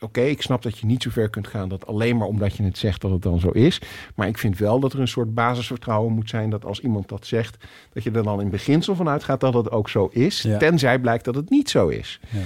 [0.00, 2.62] Oké, ik snap dat je niet zo ver kunt gaan dat alleen maar omdat je
[2.62, 3.80] het zegt dat het dan zo is.
[4.14, 7.26] Maar ik vind wel dat er een soort basisvertrouwen moet zijn dat als iemand dat
[7.26, 7.56] zegt,
[7.92, 10.42] dat je er dan in beginsel van uitgaat dat het ook zo is.
[10.42, 10.58] Ja.
[10.58, 12.20] Tenzij blijkt dat het niet zo is.
[12.30, 12.38] Ja.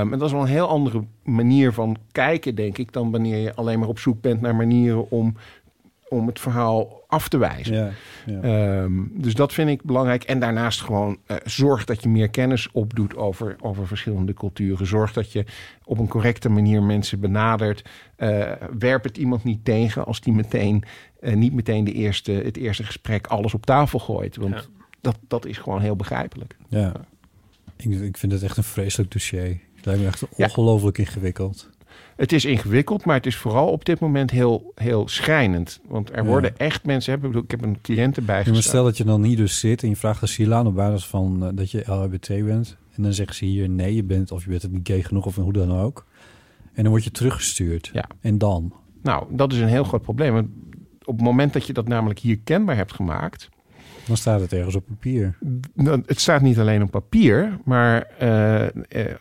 [0.00, 3.38] Ehm, en dat is wel een heel andere manier van kijken, denk ik, dan wanneer
[3.38, 5.36] je alleen maar op zoek bent naar manieren om,
[6.08, 7.74] om het verhaal af te wijzen.
[7.74, 7.90] Ja,
[8.26, 8.40] ja.
[8.40, 10.22] Ehm, dus dat vind ik belangrijk.
[10.24, 14.86] En daarnaast gewoon eh, zorg dat je meer kennis opdoet over, over verschillende culturen.
[14.86, 15.44] Zorg dat je
[15.84, 17.84] op een correcte manier mensen benadert.
[18.16, 20.84] Eh, werp het iemand niet tegen als die meteen
[21.20, 24.36] eh, niet meteen de eerste, het eerste gesprek alles op tafel gooit.
[24.36, 24.62] Want Ja.
[25.00, 26.56] dat, dat is gewoon heel begrijpelijk.
[26.68, 26.92] ja.
[27.76, 29.60] Ik, ik vind het echt een vreselijk dossier.
[29.76, 30.26] Het lijkt me echt Ja.
[30.44, 31.70] ongelooflijk ingewikkeld.
[32.16, 35.80] Het is ingewikkeld, maar het is vooral op dit moment heel, heel schrijnend.
[35.88, 36.24] Want er Ja.
[36.24, 37.14] worden echt mensen...
[37.14, 39.58] Ik bedoel, Ik heb een cliënt erbij Ja, maar stel dat je dan hier dus
[39.60, 42.76] zit en je vraagt asiel aan op basis van eh, dat je LHBT bent.
[42.94, 45.26] En dan zeggen ze hier nee, je bent of je bent het niet gay genoeg
[45.26, 46.06] of hoe dan ook.
[46.72, 47.90] En dan word je teruggestuurd.
[47.92, 48.04] Ja.
[48.20, 48.72] En dan?
[49.02, 50.36] Nou, dat is een heel groot probleem.
[51.04, 53.48] Op het moment dat je dat namelijk hier kenbaar hebt gemaakt...
[54.06, 55.38] Dan staat het ergens op papier.
[55.74, 58.70] Nou, het staat niet alleen op papier, maar eh, eh,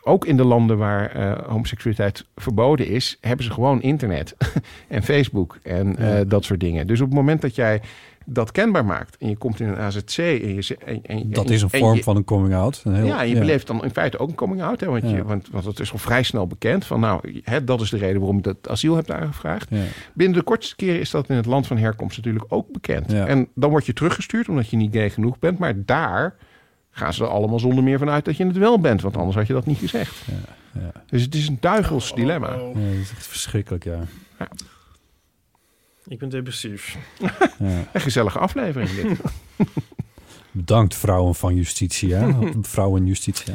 [0.03, 4.35] ook in de landen waar eh, homoseksualiteit verboden is, hebben ze gewoon internet
[4.87, 5.95] en Facebook en
[6.27, 6.87] dat soort dingen.
[6.87, 7.81] Dus op het moment dat jij
[8.25, 11.49] dat kenbaar maakt en je komt in een AZC en je ze- en, en, Dat
[11.49, 12.81] is een en vorm je- van een coming-out.
[12.85, 14.79] Een heel- ja, je beleeft dan in feite ook een coming-out.
[14.79, 15.09] Hè, want, Ja.
[15.15, 16.99] je, want, want het is al vrij snel bekend van...
[16.99, 19.67] nou, hè, dat is de reden waarom je dat asiel hebt aangevraagd.
[19.69, 19.81] Ja.
[20.13, 23.13] Binnen de kortste keren is dat in het land van herkomst natuurlijk ook bekend.
[23.13, 25.59] En dan word je teruggestuurd omdat je niet gay genoeg bent.
[25.59, 26.35] Maar daar
[26.91, 29.01] gaan ze er allemaal zonder meer van uit dat je het wel bent.
[29.01, 30.15] Want anders had je dat niet gezegd.
[30.25, 30.91] ja.
[31.09, 32.51] Dus het is een duivels dilemma.
[32.53, 33.99] Ja, dat is echt verschrikkelijk, ja.
[36.07, 36.97] Ik ben depressief.
[37.19, 37.33] ja.
[37.93, 39.21] Een gezellige aflevering dit.
[40.51, 42.35] Bedankt, vrouwen van Justitia.
[42.61, 43.53] vrouwen Justitia.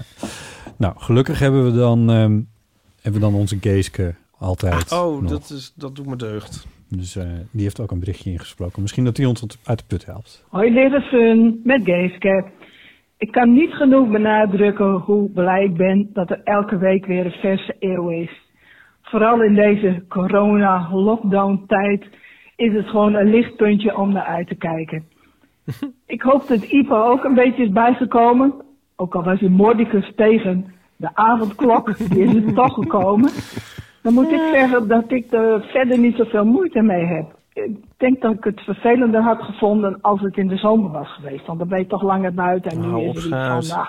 [0.76, 2.40] Nou, gelukkig hebben we dan, ehm,
[3.02, 5.30] hebben we dan onze Geeske altijd Oh, nog.
[5.30, 6.66] dat, is, dat doet me deugd.
[6.88, 8.82] Dus eh, die heeft ook een berichtje ingesproken.
[8.82, 10.44] Misschien dat die ons uit de put helpt.
[10.48, 12.44] Hoi Lilleven, met Geeske.
[13.18, 17.32] Ik kan niet genoeg benadrukken hoe blij ik ben dat er elke week weer een
[17.40, 18.30] verse eeuw is.
[19.02, 22.06] Vooral in deze corona-lockdown-tijd
[22.58, 25.04] is het gewoon een lichtpuntje om naar uit te kijken.
[26.06, 28.54] ik hoop dat Ipa ook een beetje is bijgekomen.
[28.96, 33.30] Ook al was hij mordicus tegen de avondklok, die is er toch gekomen.
[34.02, 37.36] Dan moet ik zeggen dat ik er verder niet zoveel moeite mee heb.
[37.52, 41.46] Ik denk dat ik het vervelender had gevonden als het in de zomer was geweest.
[41.46, 43.88] Want dan ben je toch langer buiten en nu Hou is er iets van, Schuit.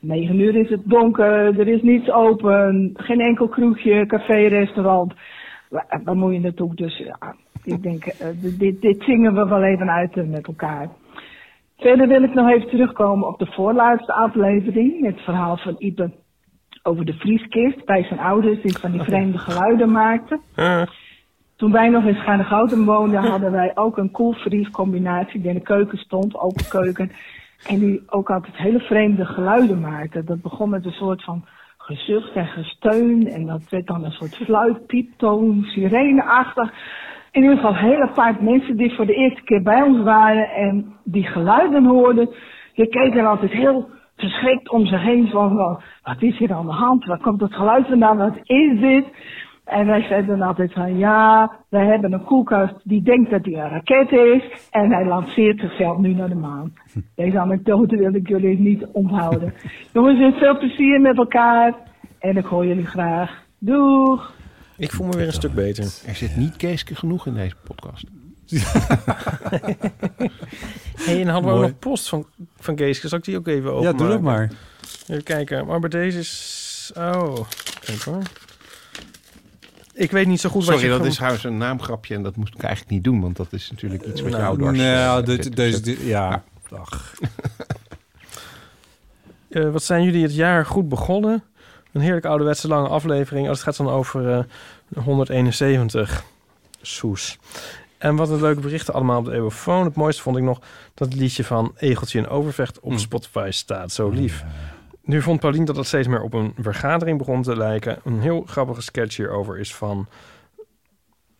[0.00, 5.14] negen uur is het donker, er is niets open, geen enkel kroegje, café, restaurant.
[5.68, 6.74] Waar, waar moet je naartoe?
[6.74, 7.34] Dus ja,
[7.66, 8.28] ik denk, eh,
[8.80, 10.88] dit- zingen we wel even uit eh, met elkaar.
[11.78, 15.04] Verder wil ik nog even terugkomen op de voorlaatste aflevering.
[15.04, 16.10] Het verhaal van Ipe
[16.82, 20.40] over de vrieskist bij zijn ouders die van die vreemde geluiden maakte.
[21.56, 25.98] Toen wij nog in Schaarnegouden woonden, hadden wij ook een koelvriescombinatie die in de keuken
[25.98, 27.10] stond, open keuken.
[27.66, 30.24] En die ook altijd hele vreemde geluiden maakte.
[30.24, 31.44] Dat begon met een soort van
[31.78, 33.26] gezucht en gesteun.
[33.26, 36.72] En dat werd dan een soort fluit, pieptoon, sireneachtig.
[37.36, 40.48] In ieder geval een hele paar mensen die voor de eerste keer bij ons waren
[40.48, 42.28] en die geluiden hoorden.
[42.74, 46.72] Die keken altijd heel verschrikt om zich heen van, "Wel, wat is hier aan de
[46.72, 47.04] hand?
[47.04, 48.16] Waar komt dat geluid vandaan?
[48.16, 49.04] Wat is dit?
[49.64, 53.54] En wij zeiden dan altijd van, ja, wij hebben een koelkast die denkt dat hij
[53.54, 54.68] een raket is.
[54.70, 56.72] En hij lanceert zichzelf nu naar de maan.
[57.16, 59.54] Deze anekdote wil ik jullie niet onthouden.
[59.92, 61.74] Jongens, veel plezier met elkaar.
[62.18, 63.44] En ik hoor jullie graag.
[63.58, 64.35] Doeg!
[64.78, 65.84] Ik voel me weer een stuk beter.
[66.06, 68.04] Er zit niet Keeske genoeg in deze podcast.
[70.96, 73.08] hey, en hadden we ook nog post van, van Geeske.
[73.08, 73.98] Zal ik die ook even Ja, openmaken?
[73.98, 74.50] doe dat maar.
[75.06, 75.66] Even kijken.
[75.66, 76.92] Maar bij deze is...
[76.96, 77.36] Oh,
[77.80, 78.22] kijk hoor.
[79.94, 80.90] Ik weet niet zo goed wat Sorry, je...
[80.90, 83.20] dat gem- is trouwens een naamgrapje en dat moest ik eigenlijk niet doen.
[83.20, 86.44] Want dat is natuurlijk iets wat Nou, jou dwars nou, eh, dit- deze, dit- ja.
[86.70, 87.14] Ach.
[89.48, 91.42] Eh, wat zijn jullie het jaar goed begonnen?
[91.96, 93.46] Een heerlijke ouderwetse lange aflevering.
[93.46, 94.44] Oh, het gaat dan over eh,
[95.04, 96.24] 171.
[96.80, 97.38] Soes.
[97.98, 99.84] En wat een leuke berichten allemaal op de Eeuwenfoon.
[99.84, 100.60] Het mooiste vond ik nog
[100.94, 103.92] dat het liedje van Egeltje in Overvecht op Spotify staat.
[103.92, 104.44] Zo lief.
[105.02, 107.98] Nu vond Paulien dat het steeds meer op een vergadering begon te lijken.
[108.04, 110.06] Een heel grappige sketch hierover is van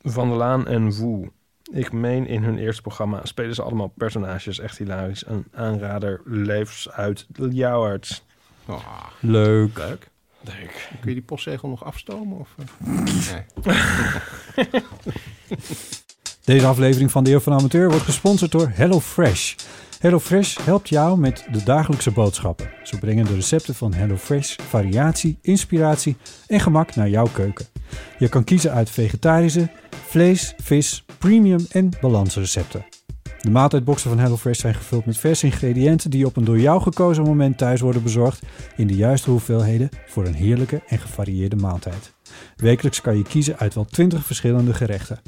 [0.03, 1.31] Van der Laan en Woe.
[1.73, 4.59] Ik meen in hun eerste programma spelen ze allemaal personages.
[4.59, 5.27] Echt hilarisch.
[5.27, 8.23] Een aanrader leefs uit Ljouwert.
[8.67, 9.79] Ah, Leuk.
[9.79, 10.15] leuk.
[10.47, 10.89] Leuk.
[11.01, 12.39] Kun je die postzegel nog afstomen?
[12.39, 12.65] Of, eh?
[13.65, 14.83] nee.
[16.45, 19.55] Deze aflevering van de Eeuw van de Amateur wordt gesponsord door HelloFresh.
[19.99, 22.71] HelloFresh helpt jou met de dagelijkse boodschappen.
[22.83, 26.17] Zo brengen de recepten van HelloFresh variatie, inspiratie
[26.47, 27.67] en gemak naar jouw keuken.
[28.19, 29.71] Je kan kiezen uit vegetarische,
[30.07, 32.96] vlees, vis, premium en balansrecepten.
[33.47, 37.25] De maaltijdboxen van HelloFresh zijn gevuld met verse ingrediënten die op een door jou gekozen
[37.25, 38.43] moment thuis worden bezorgd
[38.77, 42.13] in de juiste hoeveelheden voor een heerlijke en gevarieerde maaltijd.
[42.57, 45.21] Wekelijks kan je kiezen uit wel 20 verschillende gerechten.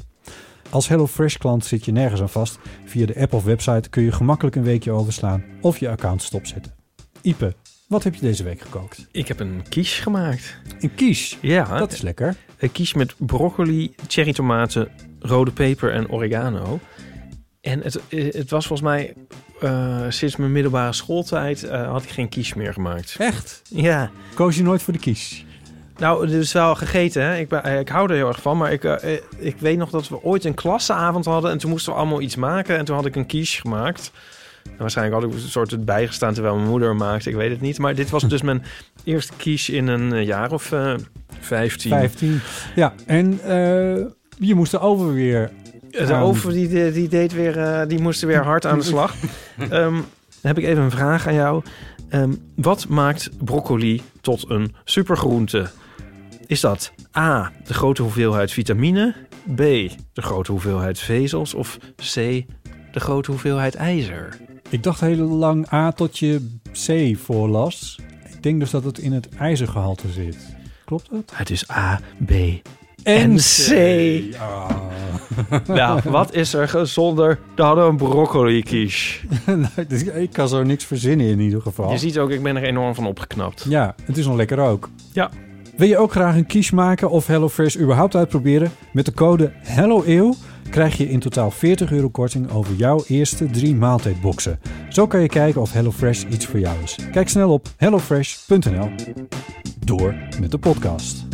[0.69, 2.59] Als HelloFresh klant zit je nergens aan vast.
[2.85, 6.73] Via de app of website kun je gemakkelijk een weekje overslaan of je account stopzetten.
[7.21, 7.55] Ipe,
[7.87, 9.07] wat heb je deze week gekookt?
[9.11, 10.57] Ik heb een quiche gemaakt.
[10.79, 11.35] Een quiche?
[11.41, 11.77] Ja.
[11.77, 12.35] Dat is lekker.
[12.57, 14.87] Een quiche met broccoli, cherrytomaten,
[15.19, 16.79] rode peper en oregano.
[17.61, 19.13] En het, eh, het was volgens mij
[19.61, 23.15] eh, sinds mijn middelbare schooltijd eh, had ik geen quiche meer gemaakt.
[23.17, 23.61] Echt?
[23.69, 24.11] Ja.
[24.33, 25.43] Koos je nooit voor de quiche?
[25.97, 27.23] Nou, het is wel gegeten.
[27.23, 27.37] Hè?
[27.37, 28.57] Ik, ben, ik hou er heel erg van.
[28.57, 28.83] Maar ik,
[29.37, 31.51] ik weet nog dat we ooit een klasseavond hadden.
[31.51, 32.77] En toen moesten we allemaal iets maken.
[32.77, 34.11] En toen had ik een quiche gemaakt.
[34.63, 37.29] En waarschijnlijk had ik een soort bijgestaan terwijl mijn moeder maakte.
[37.29, 37.77] Ik weet het niet.
[37.77, 38.63] Maar dit was dus mijn
[39.03, 40.93] eerste quiche in een jaar of eh,
[41.39, 41.91] 15.
[41.91, 42.41] 15.
[42.75, 43.39] Ja, en
[44.39, 45.51] je moest de over weer...
[45.91, 49.15] De aan- over die, die, deed weer, eh, die moesten weer hard aan de slag.
[49.57, 50.03] Ehm, dan
[50.41, 51.63] heb ik even een vraag aan jou.
[52.09, 55.69] Ehm, wat maakt broccoli tot een supergroente?
[56.45, 59.15] Is dat A, de grote hoeveelheid vitamine,
[59.55, 59.57] B,
[60.13, 62.13] de grote hoeveelheid vezels of C,
[62.91, 64.37] de grote hoeveelheid ijzer?
[64.69, 67.99] Ik dacht heel lang A tot je C voorlas.
[68.35, 70.37] Ik denk dus dat het in het ijzergehalte zit.
[70.85, 71.31] Klopt dat?
[71.35, 72.31] Het is A, B
[73.09, 73.69] En C.
[75.67, 79.27] Nou, wat is er gezonder dan een broccoli quiche?
[79.45, 81.91] Nou, dus ik kan zo niks verzinnen in ieder geval.
[81.91, 83.65] Je ziet ook, ik ben er enorm van opgeknapt.
[83.69, 84.89] Ja, het is nog lekker ook.
[85.11, 85.29] Ja.
[85.77, 88.71] Wil je ook graag een quiche maken of HelloFresh überhaupt uitproberen?
[88.93, 90.35] Met de code HelloEeuw
[90.69, 94.59] krijg je in totaal 40 euro korting over jouw eerste drie maaltijdboxen.
[94.89, 96.97] Zo kan je kijken of HelloFresh iets voor jou is.
[97.11, 98.89] Kijk snel op hellofresh.nl.
[99.79, 101.25] Door met de podcast.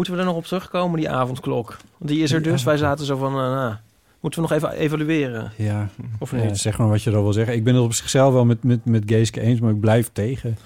[0.00, 1.76] Moeten we er nog op terugkomen, die avondklok?
[1.98, 2.62] Die is er dus.
[2.62, 3.74] Wij zaten zo van, nou,
[4.20, 5.52] moeten we nog even evalueren?
[5.56, 6.58] Ja, Of ja, niet?
[6.58, 7.54] zeg maar wat je er wil zeggen.
[7.54, 10.58] Ik ben het op zichzelf wel met, met, met Geeske eens, maar ik blijf tegen.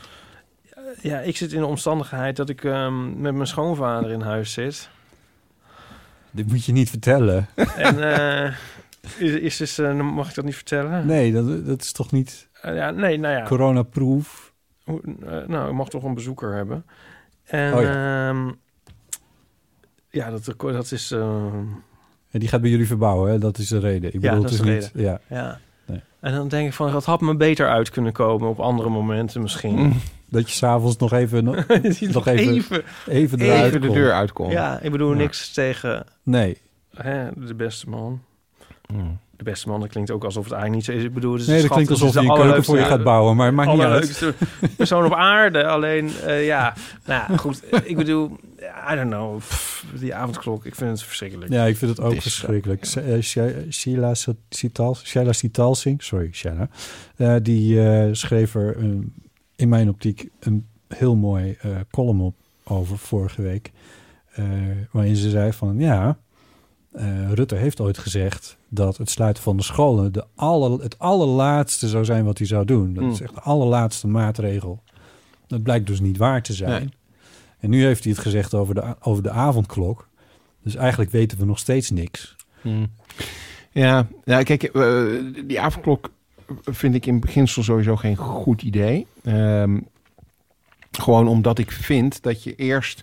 [1.00, 4.88] Ja, ik zit in de omstandigheid dat ik ehm, met mijn schoonvader in huis zit.
[6.30, 7.48] Dit moet je niet vertellen.
[7.76, 8.54] En eh,
[9.18, 11.06] is, is dus, eh, mag ik dat niet vertellen?
[11.06, 13.42] Nee, dat, dat is toch niet ja, nee, nou ja.
[13.42, 14.52] coronaproof?
[15.46, 16.84] Nou, ik mag toch een bezoeker hebben.
[17.44, 18.32] En Oh ja,
[20.14, 21.10] ja dat, dat is...
[21.10, 21.56] ehm,
[22.28, 23.38] Ja, die gaat bij jullie verbouwen, hè?
[23.38, 24.14] dat is de reden.
[24.14, 25.04] Ik Ja, bedoel, dat het is de niet.
[25.04, 25.20] Ja.
[25.28, 25.60] ja.
[25.86, 26.00] Nee.
[26.20, 29.42] En dan denk ik van, dat had me beter uit kunnen komen op andere momenten
[29.42, 29.74] misschien.
[29.74, 30.00] Mm.
[30.28, 34.52] Dat je s'avonds nog even, nog, even, even, even, eruit Even de deur uitkomt.
[34.52, 35.16] Ja, ik bedoel Ja.
[35.16, 36.58] niks tegen Nee.
[36.94, 38.22] hè, de beste man.
[38.92, 39.18] Mm.
[39.36, 41.06] De beste man, dat klinkt ook alsof het eigenlijk niet zo is.
[41.08, 43.02] Ik bedoel, het is Nee, dat schat- klinkt alsof je een keuken voor je gaat
[43.02, 44.34] bouwen, maar het maakt niet uit.
[44.76, 45.66] persoon op aarde.
[45.66, 46.74] Alleen, eh, ja,
[47.06, 47.62] nou goed.
[47.84, 48.38] Ik bedoel,
[48.92, 49.38] I don't know.
[49.38, 51.52] Pff, die avondklok, ik vind het verschrikkelijk.
[51.52, 52.86] Ja, ik vind het ook verschrikkelijk.
[52.86, 53.20] Eh,
[53.70, 54.14] Sheila
[54.48, 56.68] Sital, Sheila Sitalsing, sorry Sheila,
[57.16, 58.84] eh, die eh, schreef er eh,
[59.56, 62.34] in mijn optiek een heel mooi eh, column op
[62.64, 63.72] over vorige week.
[64.34, 64.44] eh,
[64.90, 66.18] waarin ze zei van ja,
[66.94, 71.88] eh, Rutte heeft ooit gezegd dat het sluiten van de scholen de aller, het allerlaatste
[71.88, 72.94] zou zijn wat hij zou doen.
[72.94, 73.24] Dat is Mm.
[73.24, 74.82] echt de allerlaatste maatregel.
[75.46, 76.70] Dat blijkt dus niet waar te zijn.
[76.82, 76.88] Nee.
[77.58, 80.08] En nu heeft hij het gezegd over de, over de avondklok.
[80.62, 82.36] Dus eigenlijk weten we nog steeds niks.
[82.60, 82.86] Hmm.
[83.70, 85.04] Ja, ja, kijk, eh,
[85.46, 86.10] die avondklok
[86.62, 89.06] vind ik in beginsel sowieso geen goed idee.
[89.24, 89.78] Ehm,
[90.90, 93.02] gewoon omdat ik vind dat je eerst...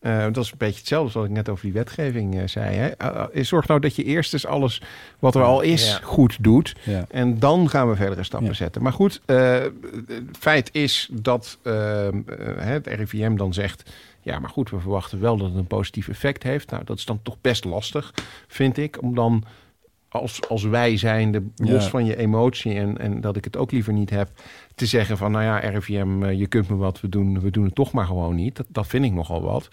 [0.00, 2.76] eh, dat is een beetje hetzelfde als wat ik net over die wetgeving eh, zei.
[2.76, 2.86] Hè?
[2.88, 4.82] Eh, zorg nou dat je eerst eens alles
[5.18, 5.98] wat er al is Ja.
[6.02, 6.74] goed doet.
[6.82, 7.06] Ja.
[7.10, 8.54] En dan gaan we verdere stappen Ja.
[8.54, 8.82] zetten.
[8.82, 9.20] Maar goed,
[10.38, 12.14] feit is dat eh, eh,
[12.56, 13.90] het RIVM dan zegt...
[14.20, 16.70] ja, maar goed, we verwachten wel dat het een positief effect heeft.
[16.70, 18.14] Nou, dat is dan toch best lastig,
[18.48, 19.02] vind ik.
[19.02, 19.44] Om dan
[20.20, 21.90] als, als wij zijnde, los Ja.
[21.90, 22.74] van je emotie...
[22.74, 24.28] En, en dat ik het ook liever niet heb,
[24.74, 25.30] te zeggen van...
[25.32, 28.06] nou ja, RIVM, eh, je kunt me wat, we doen, we doen het toch maar
[28.06, 28.56] gewoon niet.
[28.56, 29.68] Dat, dat vind ik nogal wat.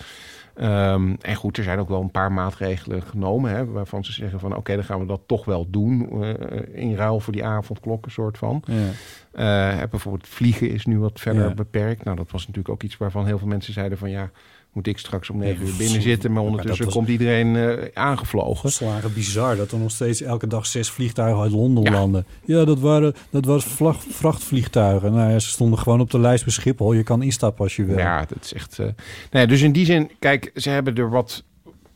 [0.55, 3.51] Ehm, en goed, er zijn ook wel een paar maatregelen genomen...
[3.51, 6.23] Hè, waarvan ze zeggen van oké, dan gaan we dat toch wel doen...
[6.23, 8.63] eh, in ruil voor die avondklok, een soort van.
[8.65, 9.43] Ja.
[9.75, 11.53] Hè, bijvoorbeeld vliegen is nu wat verder Ja.
[11.53, 12.03] beperkt.
[12.03, 14.09] Nou, dat was natuurlijk ook iets waarvan heel veel mensen zeiden van...
[14.09, 14.31] ja,
[14.73, 16.31] moet ik straks om negen uur binnen zitten...
[16.31, 18.57] maar ondertussen was- komt iedereen eh, aangevlogen.
[18.57, 21.91] Geslagen bizar dat er nog steeds elke dag zes vliegtuigen uit Londen Ja.
[21.91, 22.25] landen.
[22.45, 25.13] Ja, dat waren, dat waren vlag, vrachtvliegtuigen.
[25.13, 26.93] Nou ja, ze stonden gewoon op de lijst bij Schiphol.
[26.93, 27.97] Je kan instappen als je wil.
[27.97, 28.79] Ja, dat is echt...
[28.79, 28.87] eh,
[29.31, 31.43] nee, dus in die zin, kijk, ze hebben er wat...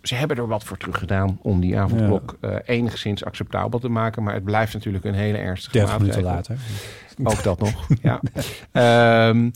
[0.01, 4.23] Ze hebben er wat voor teruggedaan om die avondklok eh, enigszins acceptabel te maken.
[4.23, 6.57] Maar het blijft natuurlijk een hele ernstige 30 minuten later.
[7.23, 8.21] Ook dat nog, ja.
[8.71, 9.49] Ehm,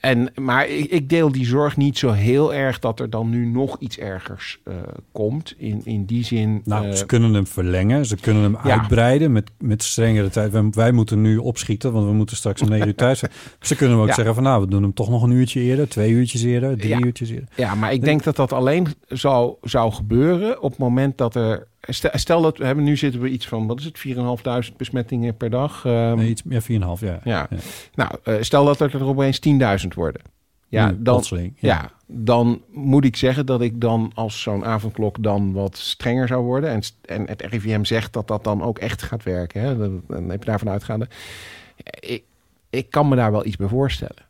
[0.00, 3.46] en, maar ik, ik deel die zorg niet zo heel erg dat er dan nu
[3.46, 4.74] nog iets ergers eh,
[5.12, 5.54] komt.
[5.58, 6.60] In, in die zin...
[6.64, 8.06] Nou, eh, ze kunnen hem verlengen.
[8.06, 8.78] Ze kunnen hem Ja.
[8.80, 10.52] uitbreiden met, met strengere tijd.
[10.52, 13.32] Wij, wij moeten nu opschieten, want we moeten straks om 9 uur thuis zijn.
[13.60, 14.14] Ze kunnen hem ook Ja.
[14.16, 15.88] zeggen van nou, we doen hem toch nog een uurtje eerder.
[15.88, 16.98] Twee uurtjes eerder, drie Ja.
[17.00, 17.48] uurtjes eerder.
[17.56, 21.66] Ja, maar ik denk dat dat alleen zou, zou gebeuren op het moment dat er...
[21.80, 23.98] Stel, stel dat we hebben nu zitten we iets van, wat is het,
[24.70, 25.84] 4.500 besmettingen per dag.
[25.84, 26.66] Nee, iets, ja, 4,5,
[26.98, 27.20] ja.
[27.24, 27.48] ja.
[27.94, 29.40] Nou, eh, stel dat er opeens
[29.82, 30.22] 10.000 worden.
[30.70, 31.50] Ja, dan, ja.
[31.54, 31.90] ja.
[32.06, 36.70] dan moet ik zeggen dat ik dan als zo'n avondklok dan wat strenger zou worden.
[36.70, 39.60] En, en het RIVM zegt dat dat dan ook echt gaat werken.
[39.60, 39.76] Hè?
[39.76, 41.08] Dan, dan heb je daarvan uitgaande.
[42.00, 42.22] Ik,
[42.70, 44.26] ik kan me daar wel iets bij voorstellen.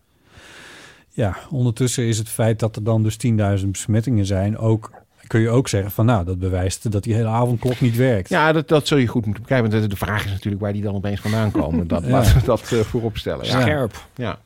[1.09, 3.17] Ja, ondertussen is het feit dat er dan dus
[3.61, 4.91] 10.000 besmettingen zijn ook...
[5.29, 8.29] kun je ook zeggen van nou, dat bewijst dat die hele avondklok niet werkt.
[8.29, 9.71] Ja, dat, dat zul je goed moeten bekijken.
[9.71, 11.87] Want de vraag is natuurlijk waar die dan opeens vandaan komen.
[11.89, 12.09] Dat Ja.
[12.11, 13.45] laten we dat eh, voorop stellen.
[13.47, 13.61] Ja.
[13.61, 14.07] Scherp.
[14.15, 14.39] Ja.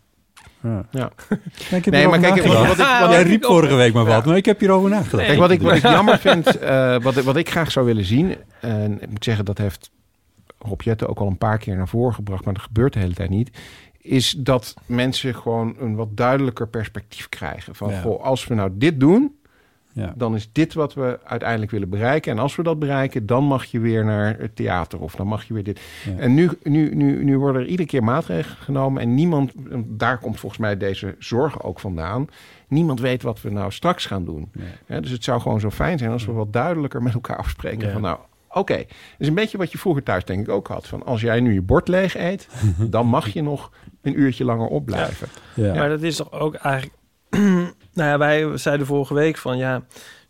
[0.63, 0.85] Ja.
[0.91, 1.11] Ja.
[1.29, 1.39] Nee,
[1.79, 2.67] ik heb Nee, maar kijk, nagedacht.
[2.69, 5.27] wat ik- wat Jij ik- riep vorige week maar wat, maar ik heb hierover nagedacht.
[5.27, 8.05] Kijk, wat ik, wat ik jammer vind, eh, wat, ik- wat ik graag zou willen
[8.05, 8.37] zien...
[8.61, 9.91] en ik moet zeggen, dat heeft
[10.59, 12.45] Rob Jetten ook al een paar keer naar voren gebracht...
[12.45, 13.51] maar dat gebeurt de hele tijd niet...
[14.01, 17.75] is dat mensen gewoon een wat duidelijker perspectief krijgen.
[17.75, 18.01] Van, Ja.
[18.01, 19.37] goh, als we nou dit doen...
[19.93, 20.13] Ja.
[20.17, 22.33] dan is dit wat we uiteindelijk willen bereiken.
[22.33, 25.01] En als we dat bereiken, dan mag je weer naar het theater...
[25.01, 25.81] of dan mag je weer dit.
[26.05, 26.17] Ja.
[26.19, 29.03] En nu, nu, nu, nu worden er iedere keer maatregelen genomen...
[29.03, 32.29] en niemand, en daar komt volgens mij deze zorg ook vandaan...
[32.69, 34.51] niemand weet wat we nou straks gaan doen.
[34.87, 37.87] Hè, dus het zou gewoon zo fijn zijn als we wat duidelijker met elkaar afspreken.
[37.87, 37.93] Ja.
[37.93, 38.77] Van nou, oké.
[38.77, 38.87] Dat
[39.19, 40.87] is een beetje wat je vroeger thuis denk ik ook had.
[40.87, 42.49] Van als jij nu je bord leeg eet,
[42.91, 43.71] dan mag je nog
[44.03, 45.29] een uurtje langer opblijven.
[45.55, 45.75] Ja.
[45.75, 47.01] Maar dat is toch ook eigenlijk...
[47.93, 49.83] nou ja, wij zeiden vorige week van ja...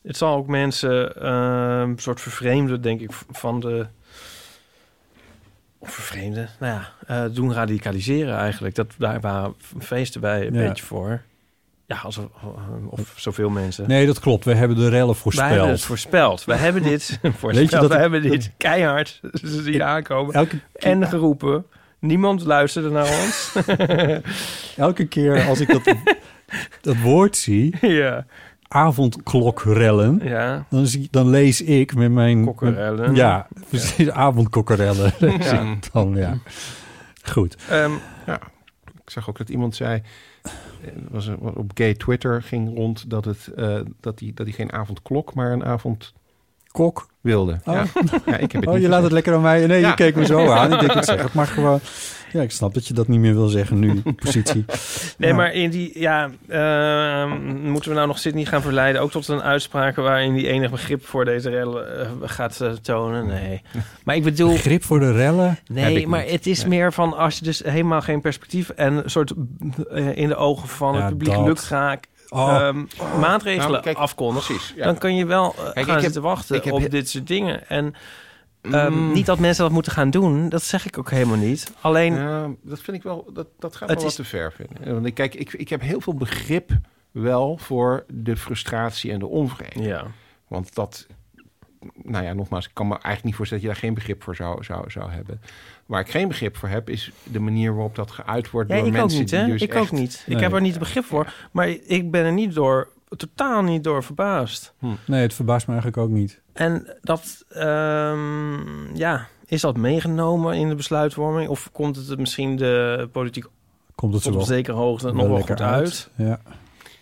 [0.02, 3.86] Het zal ook mensen eh, een soort vervreemden, denk ik, van de...
[5.78, 8.74] Of vervreemden, nou ja, eh, doen radicaliseren eigenlijk.
[8.74, 10.68] Dat, daar waren feesten bij een Ja.
[10.68, 11.22] beetje voor.
[11.86, 12.20] Ja, als,
[12.88, 13.88] of zoveel mensen.
[13.88, 14.44] Nee, dat klopt.
[14.44, 15.48] We hebben de rellen voorspeld.
[15.48, 16.44] Wij hebben het voorspeld.
[16.44, 17.54] We hebben dit voorspeld.
[17.54, 19.20] Weet je dat we hebben dit keihard
[19.64, 20.34] zien aankomen.
[20.34, 21.64] Elke En geroepen.
[21.98, 23.52] Niemand luisterde naar ons.
[24.76, 25.94] Elke keer als ik dat,
[26.80, 28.26] dat woord zie, ja.
[28.68, 30.64] avondklokrellen, Ja.
[30.70, 32.44] dan, zie, dan lees ik met mijn...
[32.44, 33.06] Kokkerellen.
[33.08, 35.12] met- ja, precies, avondkokkerellen.
[35.20, 35.42] Ja.
[35.48, 36.38] Zie ik dan, ja.
[37.22, 37.56] Goed.
[37.70, 37.90] Ehm,
[38.26, 38.40] Ja,
[39.04, 40.02] ik zag ook dat iemand zei...
[40.42, 40.50] eh,
[41.10, 44.72] was er- op gay Twitter ging rond dat, het, eh, dat, hij, dat hij geen
[44.72, 46.12] avondklok, maar een avond
[46.70, 47.06] Kok.
[47.20, 47.52] wilde.
[47.64, 47.74] Oh.
[47.74, 47.84] Ja.
[48.26, 49.66] ja, ik heb het Oh, niet je laat het lekker aan mij.
[49.66, 49.88] Nee, Ja.
[49.88, 50.72] je keek me zo aan.
[50.72, 51.80] Ik denk, ik zeg het maar gewoon.
[52.32, 54.64] Ja, ik snap dat je dat niet meer wil zeggen nu, positie.
[55.18, 55.36] Nee, Ja.
[55.36, 59.42] maar in die, ja, ehm, moeten we nou nog Sydney gaan verleiden, ook tot een
[59.42, 63.26] uitspraak waarin die enig begrip voor deze rellen eh, gaat eh, tonen?
[63.26, 63.62] Nee.
[64.04, 65.58] Maar ik bedoel, Begrip voor de rellen?
[65.66, 66.30] Nee, maar niet.
[66.30, 66.68] het is Nee.
[66.68, 69.32] meer van als je dus helemaal geen perspectief en een soort
[69.90, 71.46] eh, in de ogen van Ja, het publiek dat.
[71.46, 72.54] lukraak Oh.
[72.54, 72.84] ehm,
[73.20, 74.84] maatregelen Nou, kijk, precies, ja.
[74.84, 77.26] dan kun je wel Kijk, ik gaan heb- zitten wachten ik heb op dit soort
[77.26, 77.68] dingen.
[77.68, 77.94] En
[78.62, 79.12] ehm, Mm.
[79.12, 81.72] niet dat mensen dat moeten gaan doen, dat zeg ik ook helemaal niet.
[81.80, 84.94] Alleen, Ja, dat vind ik wel, dat, dat gaat wel is- wat te ver vinden.
[84.94, 86.70] Want ik, kijk, ik, ik heb heel veel begrip
[87.10, 89.82] wel voor de frustratie en de onvrede.
[89.82, 90.06] ja.
[90.48, 91.06] Want dat,
[92.02, 94.36] nou ja, nogmaals, ik kan me eigenlijk niet voorstellen dat je daar geen begrip voor
[94.36, 95.40] zou, zou, zou hebben.
[95.86, 98.86] Waar ik geen begrip voor heb, is de manier waarop dat geuit wordt Ja, door
[98.86, 99.46] ik ook mensen niet, die hè?
[99.46, 100.22] dus ik echt- ook niet.
[100.26, 100.42] Ik Nee.
[100.42, 101.34] heb er niet begrip voor.
[101.52, 104.74] Maar ik ben er niet door, totaal niet door verbaasd.
[105.04, 106.40] Nee, het verbaast me eigenlijk ook niet.
[106.52, 111.48] En dat, ehm, ja, is dat meegenomen in de besluitvorming?
[111.48, 113.44] Of komt het misschien de politiek
[113.94, 116.08] Komt het op wel, zekere hoogte nog wel goed uit?
[116.16, 116.40] Ja.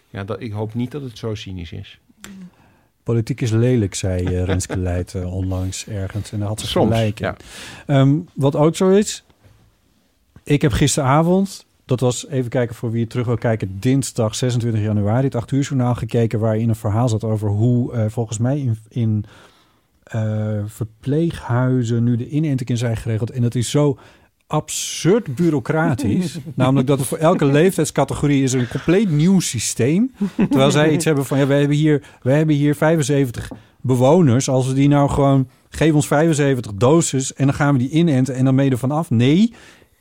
[0.08, 1.98] Ja, dat, ik hoop niet dat het zo cynisch is.
[3.02, 6.32] Politiek is lelijk, zei eh, Renske Leijt eh, onlangs ergens.
[6.32, 7.26] En daar had ze Soms, gelijk in.
[7.26, 7.36] ja.
[7.86, 9.24] Ehm, wat ook zo is...
[10.44, 13.76] Ik heb gisteravond, dat was even kijken voor wie het terug wil kijken...
[13.80, 16.38] dinsdag 26 januari, het 8 uur journaal gekeken...
[16.38, 19.24] waarin een verhaal zat over hoe eh, volgens mij in, in
[20.02, 22.04] eh, verpleeghuizen...
[22.04, 23.30] nu de inenting zijn geregeld.
[23.30, 23.98] En dat is zo
[24.46, 26.38] absurd bureaucratisch.
[26.54, 30.12] Namelijk dat er voor elke leeftijdscategorie is een compleet nieuw systeem.
[30.36, 33.50] Terwijl zij iets hebben van, ja, wij hebben hier, hebben hier 75
[33.80, 34.48] bewoners.
[34.48, 38.34] Als we die nou gewoon, geef ons 75 doses en dan gaan we die inenten
[38.34, 39.10] en dan er vanaf.
[39.10, 39.54] Nee,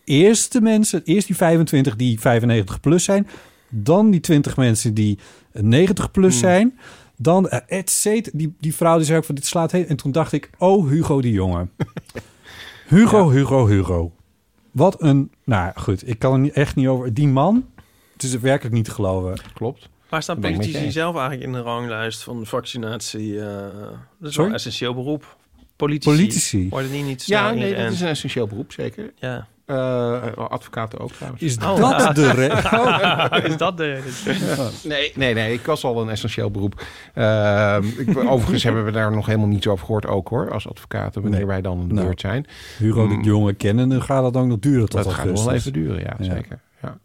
[0.10, 3.28] eerst de mensen, eerst die 25 die 95 plus zijn.
[3.70, 5.20] Dan die 20 mensen die
[5.54, 6.80] 90 plus zijn.
[7.18, 8.38] Dan, eh, et cetera.
[8.38, 9.88] Die, die vrouw die zei ook van, dit slaat heen.
[9.88, 11.68] En toen dacht ik, oh, Hugo de Jonge.
[12.88, 14.12] Hugo, Hugo, Hugo.
[14.72, 15.32] Wat een...
[15.44, 17.14] Nou goed, ik kan er niet- echt niet over...
[17.14, 17.66] Die man,
[18.14, 19.40] het is werkelijk niet te geloven.
[19.54, 19.90] Klopt.
[20.10, 23.40] Waar staan politici zelf eigenlijk in de ranglijst van vaccinatie?
[23.40, 24.50] eh, dat is wel Sorry?
[24.50, 25.38] een essentieel beroep.
[25.76, 26.10] Politici.
[26.16, 26.70] Politici.
[26.70, 29.14] Worden die niet snel Ja, nee, dat is een essentieel beroep, zeker.
[29.16, 29.48] Ja.
[29.70, 31.42] Eh, advocaten ook trouwens.
[31.44, 31.78] Is Oh.
[31.98, 33.44] dat de reden?
[33.52, 34.02] is dat de
[34.84, 36.84] Nee, nee, nee, ik was al een essentieel beroep.
[37.14, 41.22] Ehm, ik, overigens hebben we daar nog helemaal niets over gehoord ook hoor, als advocaten,
[41.22, 41.48] wanneer Nee.
[41.48, 42.46] wij dan aan de Nou, beurt zijn.
[42.78, 43.24] Hugo de Mm.
[43.24, 46.00] Jonge kennen, dan gaat het ook nog duren tot Dat gaat nog wel even duren,
[46.00, 46.34] ja, Ja.
[46.34, 46.60] zeker.
[46.82, 46.98] Ja.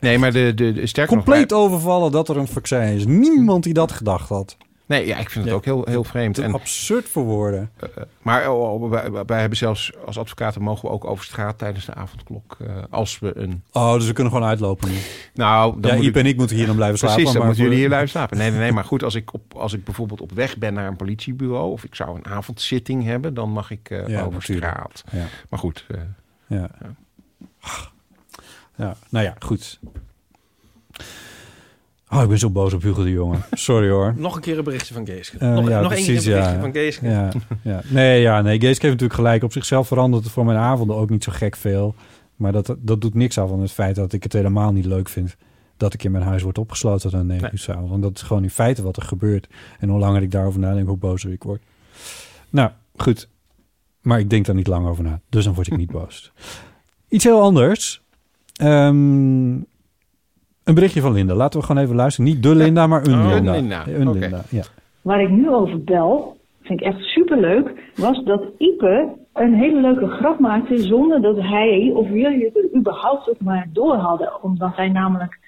[0.00, 1.58] Nee, maar de, de, de sterker Compleet nog...
[1.60, 3.06] overvallen dat er een vaccin is.
[3.06, 4.56] Niemand die dat gedacht had.
[4.86, 5.58] Nee, ja, ik vind het Ja.
[5.58, 6.38] ook heel, heel vreemd.
[6.38, 7.70] En, absurd voor woorden.
[7.76, 7.88] eh,
[8.22, 11.84] maar oh, oh, wij, wij hebben zelfs als advocaten mogen we ook over straat tijdens
[11.84, 12.56] de avondklok.
[12.60, 13.62] eh, als we een...
[13.72, 14.96] Oh, dus we kunnen gewoon uitlopen nu.
[15.34, 17.14] Nou, dan ja, moet ik- en ik moeten hier dan blijven slapen.
[17.16, 18.38] Precies, dan maar moeten jullie hier blijven slapen.
[18.38, 20.86] Nee, nee, nee, maar goed, als ik, op, als ik bijvoorbeeld op weg ben naar
[20.88, 21.70] een politiebureau...
[21.72, 24.66] of ik zou een avondzitting hebben, dan mag ik eh, Ja, over natuurlijk.
[24.66, 25.04] straat.
[25.50, 25.98] Maar goed, eh,
[26.46, 26.70] Ja.
[28.76, 29.78] ja, nou ja, goed.
[32.10, 33.36] Oh, ik ben zo boos op Hugo de Jonge.
[33.52, 34.14] Sorry hoor.
[34.16, 35.38] Nog een keer een berichtje van Geeske.
[35.38, 36.60] Eh, nog ja, nog één keer een berichtje ja.
[36.60, 37.08] van Geeske.
[37.08, 37.30] Ja,
[37.62, 37.80] ja.
[37.88, 39.42] Nee, ja, nee, Geeske heeft natuurlijk gelijk.
[39.42, 41.94] Op zichzelf verandert het voor mijn avonden ook niet zo gek veel.
[42.36, 45.08] Maar dat, dat doet niks af van het feit dat ik het helemaal niet leuk
[45.08, 45.36] vind.
[45.76, 47.52] dat ik in mijn huis word opgesloten aan 9 Nee.
[47.52, 47.90] uur s'avonds.
[47.90, 49.48] Want dat is gewoon in feite wat er gebeurt.
[49.78, 51.62] En hoe langer ik daarover nadenk, hoe bozer ik word.
[52.50, 53.28] Nou, goed.
[54.00, 55.20] Maar ik denk daar niet lang over na.
[55.28, 56.32] Dus dan word ik niet boos.
[57.08, 58.02] Iets heel anders.
[58.54, 59.56] Ehm,
[60.66, 61.34] een berichtje van Linda.
[61.34, 62.30] Laten we gewoon even luisteren.
[62.30, 63.54] Niet de Linda, maar een Oh, Linda.
[63.54, 63.84] een Linda.
[63.86, 64.18] Een Oké.
[64.18, 64.62] Linda, ja.
[65.02, 70.06] Waar ik nu over bel, vind ik echt superleuk, was dat Ipe een hele leuke
[70.06, 74.42] grap maakte zonder dat hij of jullie het er überhaupt ook maar door hadden.
[74.42, 75.38] Omdat hij namelijk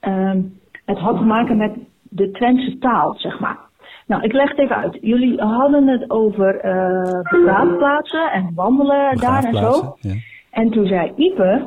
[0.00, 0.40] ehm,
[0.84, 1.72] het had te maken met
[2.02, 3.58] de Twentse taal, zeg maar.
[4.06, 4.98] Nou, ik leg het even uit.
[5.00, 9.96] Jullie hadden het over eh begraafplaatsen en wandelen daar en zo.
[10.00, 10.14] Ja.
[10.50, 11.66] En toen zei Ipe,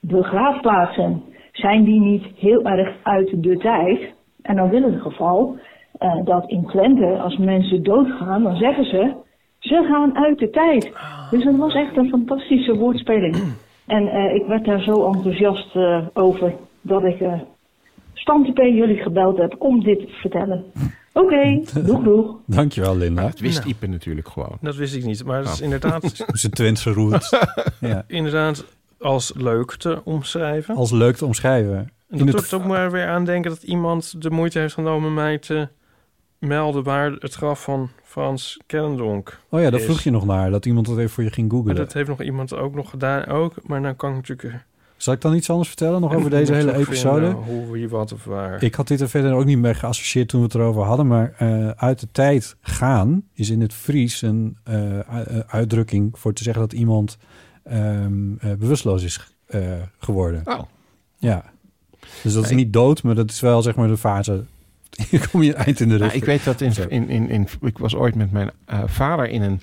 [0.00, 1.22] begraafplaatsen,
[1.54, 4.12] zijn die niet heel erg uit de tijd?
[4.42, 5.56] En dan wil het geval
[5.98, 9.12] eh, dat in Twente, als mensen doodgaan, dan zeggen ze,
[9.58, 10.92] ze gaan uit de tijd.
[11.30, 13.36] Dus dat was echt een fantastische woordspeling.
[13.86, 17.40] En eh, ik werd daar zo enthousiast eh, over dat ik uh,
[18.52, 20.64] P jullie gebeld heb om dit te vertellen.
[21.12, 22.36] Oké, doeg doeg.
[22.46, 23.22] Dankjewel, Linda.
[23.22, 23.70] Dat wist Nou.
[23.70, 24.58] Ipe natuurlijk gewoon.
[24.60, 25.24] Dat wist ik niet.
[25.24, 25.64] Maar het is Oh.
[25.64, 27.30] inderdaad, Zijn Twentse roots.
[27.80, 28.04] ja.
[28.06, 28.64] inderdaad
[29.04, 30.76] als leuk te omschrijven.
[30.76, 31.76] Als leuk te omschrijven.
[32.08, 35.38] En dat doet ook maar weer aan denken dat iemand de moeite heeft genomen mij
[35.38, 35.68] te
[36.38, 39.86] melden waar het graf van Frans Kellendonk Oh ja, daar is.
[39.86, 40.50] vroeg je nog naar.
[40.50, 41.76] Dat iemand dat even voor je ging Maar googlen.
[41.76, 43.54] dat heeft nog iemand ook nog gedaan ook.
[43.62, 44.64] Maar dan kan ik natuurlijk...
[44.96, 47.30] Zal ik dan iets anders vertellen nog over deze hele episode?
[47.30, 48.62] hoe, wie, wat of waar.
[48.62, 51.06] Ik had dit er verder ook niet mee geassocieerd toen we het erover hadden.
[51.06, 56.32] Maar eh, uit de tijd gaan is in het Fries een eh, eh, uitdrukking voor
[56.32, 57.16] te zeggen dat iemand
[57.64, 58.06] eh,
[58.58, 59.60] bewusteloos is eh,
[59.98, 60.42] geworden.
[60.44, 60.62] Oh.
[61.18, 61.52] Ja.
[62.22, 64.44] Dus dat is niet dood, maar dat is wel zeg maar de fase.
[65.10, 66.14] Hier kom je eind in de Nou, rug.
[66.14, 69.42] ik weet dat in, in, in, in, ik was ooit met mijn eh, vader in
[69.42, 69.60] een,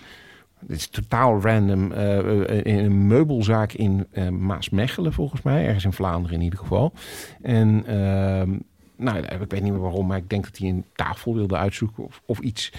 [0.60, 1.92] dit is totaal random,
[2.64, 6.94] in een meubelzaak in eh, Maasmechelen volgens mij, ergens in Vlaanderen in ieder geval.
[7.42, 8.50] En ehm,
[8.96, 12.04] nou, ik weet niet meer waarom, maar ik denk dat hij een tafel wilde uitzoeken
[12.04, 12.74] of, of iets.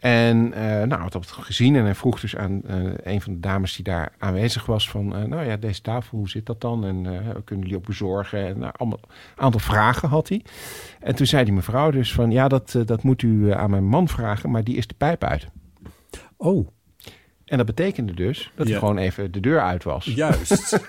[0.00, 3.40] En eh nou, had dat gezien en hij vroeg dus aan eh, een van de
[3.40, 6.84] dames die daar aanwezig was van, eh, nou ja, deze tafel, hoe zit dat dan?
[6.84, 7.02] En
[7.44, 8.46] kunnen jullie ook bezorgen?
[8.46, 9.00] En nou, allemaal
[9.36, 10.44] een aantal vragen had hij.
[11.00, 14.08] En toen zei die mevrouw dus van, ja, dat, dat moet u aan mijn man
[14.08, 15.46] vragen, maar die is de pijp uit.
[16.36, 16.68] Oh.
[17.44, 18.72] En dat betekende dus dat Ja.
[18.72, 20.04] hij gewoon even de deur uit was.
[20.04, 20.80] Juist.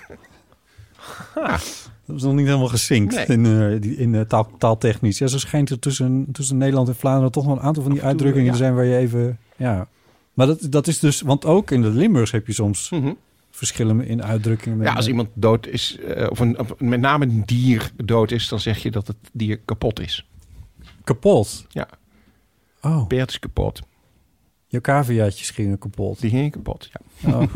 [2.05, 3.25] Dat is nog niet helemaal gezinkt Nee.
[3.25, 5.17] in, die- in eh, taal, taaltechnisch.
[5.17, 7.99] Ja, zo schijnt er tussen, tussen Nederland en Vlaanderen toch wel een aantal van die
[8.01, 8.51] toe, uitdrukkingen ja.
[8.51, 9.37] te zijn waar je even...
[9.57, 9.87] Ja.
[10.33, 11.21] Maar dat, dat is dus...
[11.21, 13.11] Want ook in de Limburgs heb je soms Mhm.
[13.51, 14.81] verschillen in uitdrukkingen.
[14.81, 18.59] Ja, als iemand dood is, eh, of, een, met name een dier dood is, dan
[18.59, 20.27] zeg je dat het dier kapot is.
[21.03, 21.65] Kapot?
[21.69, 21.87] Ja.
[22.81, 23.07] Oh.
[23.07, 23.81] Beert is kapot.
[24.67, 26.19] Je caviaatjes gingen kapot.
[26.21, 27.29] Die gingen kapot, ja.
[27.33, 27.43] Oh.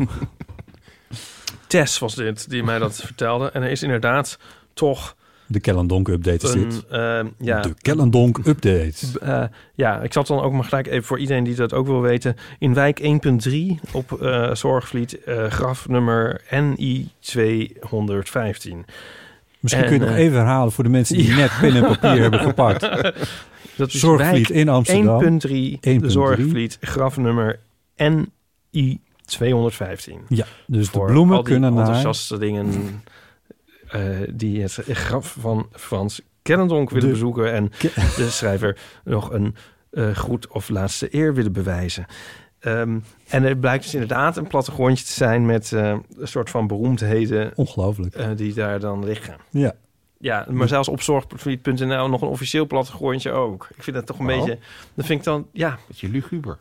[1.66, 3.50] Tess was dit, die mij dat vertelde.
[3.50, 4.38] En er is inderdaad
[4.74, 5.16] toch
[5.46, 6.68] De Kellendonk update is een...
[6.68, 6.86] dit.
[6.86, 9.18] eh, ja, De Kellendonk update.
[9.20, 9.44] Eh,
[9.74, 12.36] ja, ik zat dan ook maar gelijk even voor iedereen die dat ook wil weten.
[12.58, 13.00] In wijk
[13.48, 13.56] 1.3
[13.92, 15.18] op eh, Zorgvliet,
[15.48, 18.84] grafnummer NI 215.
[19.60, 21.36] Misschien kun je het nog eh, even herhalen voor de mensen die ja.
[21.36, 22.80] net pen en papier hebben gepakt.
[23.76, 25.40] Dat is Zorgvliet in Amsterdam.
[25.40, 25.48] 1.3,
[25.80, 26.06] de 1.3.
[26.06, 27.58] Zorgvliet, grafnummer
[28.70, 30.20] NI 215.
[30.28, 31.84] Ja, dus de bloemen al die kunnen naar...
[31.86, 33.02] enthousiaste dingen
[33.88, 34.00] eh,
[34.32, 37.52] die het graf van Frans Kennendonk willen De- bezoeken...
[37.52, 37.70] en
[38.16, 39.54] de schrijver nog een
[39.90, 42.06] eh goed of laatste eer willen bewijzen.
[42.58, 42.98] Ehm,
[43.28, 45.46] en er blijkt dus inderdaad een plattegrondje te zijn...
[45.46, 48.14] met eh, een soort van beroemdheden Ongelooflijk.
[48.14, 49.36] eh, die daar dan liggen.
[49.50, 49.72] Ja.
[50.18, 53.68] Ja, maar zelfs op zorgvliet.nl nog een officieel plattegrondje ook.
[53.76, 54.36] Ik vind dat toch een Oh.
[54.38, 54.58] beetje...
[54.94, 55.78] Dat vind ik dan, ja...
[55.86, 56.56] Beetje luguber.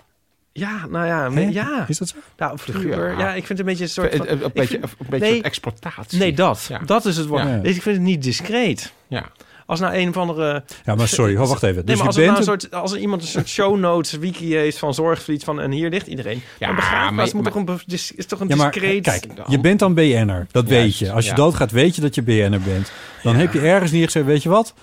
[0.57, 1.41] Ja, nou ja, Hè?
[1.41, 1.85] ja.
[1.87, 2.15] Is dat zo?
[2.37, 2.67] Nou, of.
[2.83, 3.09] Ja.
[3.09, 4.27] Ja, ik vind het een beetje een soort Een- van...
[4.27, 6.19] een- een ik beetje- vind- een beetje exploitatie.
[6.19, 6.65] Nee, dat.
[6.69, 6.79] Ja.
[6.85, 7.43] Dat is het woord.
[7.43, 7.59] Ja.
[7.63, 8.93] Ik vind het niet discreet.
[9.07, 9.25] Ja.
[9.65, 10.63] Als nou een of andere...
[10.85, 11.75] Ja, maar sorry, ho, wacht even.
[11.75, 13.47] Nee, Dus maar als, er nou bent een een- soort, als er iemand een soort
[13.49, 16.41] show notes wiki heeft van Zorgvliet van en hier ligt iedereen.
[16.59, 19.03] Ja, een begraafplaats maar- moet toch een, is toch een Ja, maar discreet...
[19.03, 20.47] kijk, je bent dan BN'er.
[20.51, 21.11] Dat weet je.
[21.11, 21.35] Als je ja.
[21.35, 22.91] doodgaat, weet je dat je BN'er bent.
[23.23, 24.73] Dan heb je ergens neergezet, weet je wat?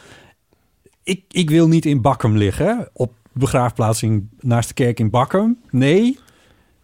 [1.02, 2.88] Ik, ik wil niet in Bakkum liggen.
[2.92, 5.58] Op begraafplaats in, naast de kerk in Bakkum.
[5.70, 6.18] Nee,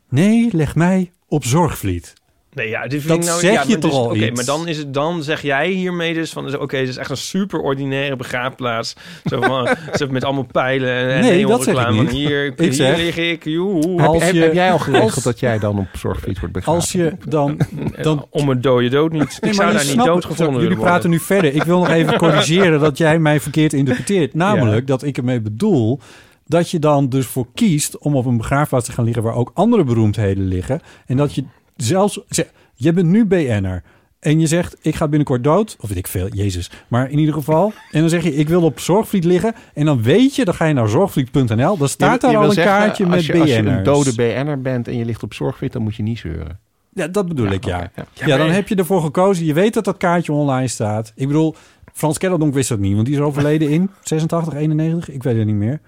[0.08, 2.16] nee, leg mij op Zorgvliet.
[2.52, 4.14] Nee, ja, dit vind Dat ik nou, zeg ja, je maar toch dus- al Oké,
[4.26, 4.30] iets?
[4.36, 6.58] maar dan, is het, dan zeg jij hiermee dus van...
[6.58, 8.94] Oké, dit is echt een super ordinaire begraafplaats.
[9.24, 9.68] Zo van,
[10.10, 12.10] met allemaal pijlen en Nee, dat zeg ik niet.
[12.10, 14.02] Hier, Ik hier zeg- lig ik, joehoe.
[14.02, 16.80] Als heb, je- heb jij al geregeld als- dat jij dan op Zorgvliet wordt begraven?
[16.80, 17.60] Als je dan...
[18.02, 19.38] dan Om een dode dood niet.
[19.40, 21.54] Nee, ik zou daar niet snapt- doodgevonden Jullie praten nu verder.
[21.54, 24.34] Ik wil nog even corrigeren dat jij mij verkeerd interpreteert.
[24.34, 26.00] Namelijk dat ik ermee bedoel
[26.48, 29.50] dat je dan dus voor kiest om op een begraafplaats te gaan liggen waar ook
[29.54, 30.80] andere beroemdheden liggen.
[31.06, 31.44] En dat je
[31.76, 32.20] zelfs...
[32.28, 33.82] zeg, Je bent nu BN'er.
[34.20, 35.76] en je zegt, ik ga binnenkort dood.
[35.80, 36.70] Of weet ik veel, Jezus.
[36.88, 37.72] Maar in ieder geval.
[37.90, 39.54] En dan zeg je, ik wil op Zorgvliet liggen.
[39.74, 41.76] En dan weet je, dan ga je naar zorgvliet.nl.
[41.76, 44.14] Dan staat Je- daar je al een zeggen, kaartje met je, Als je een dode
[44.14, 46.58] BN'er bent en je ligt op zorgvliet, dan moet je niet zeuren.
[46.94, 47.90] Ja, dat bedoel ik, ja.
[48.26, 49.44] Ja, dan heb je ervoor gekozen.
[49.46, 51.12] Je weet dat dat kaartje online staat.
[51.14, 51.54] Ik bedoel,
[51.92, 52.94] Frans Kellendonk wist dat niet.
[52.94, 55.10] Want die is overleden in 86, 91.
[55.10, 55.80] Ik weet het niet meer.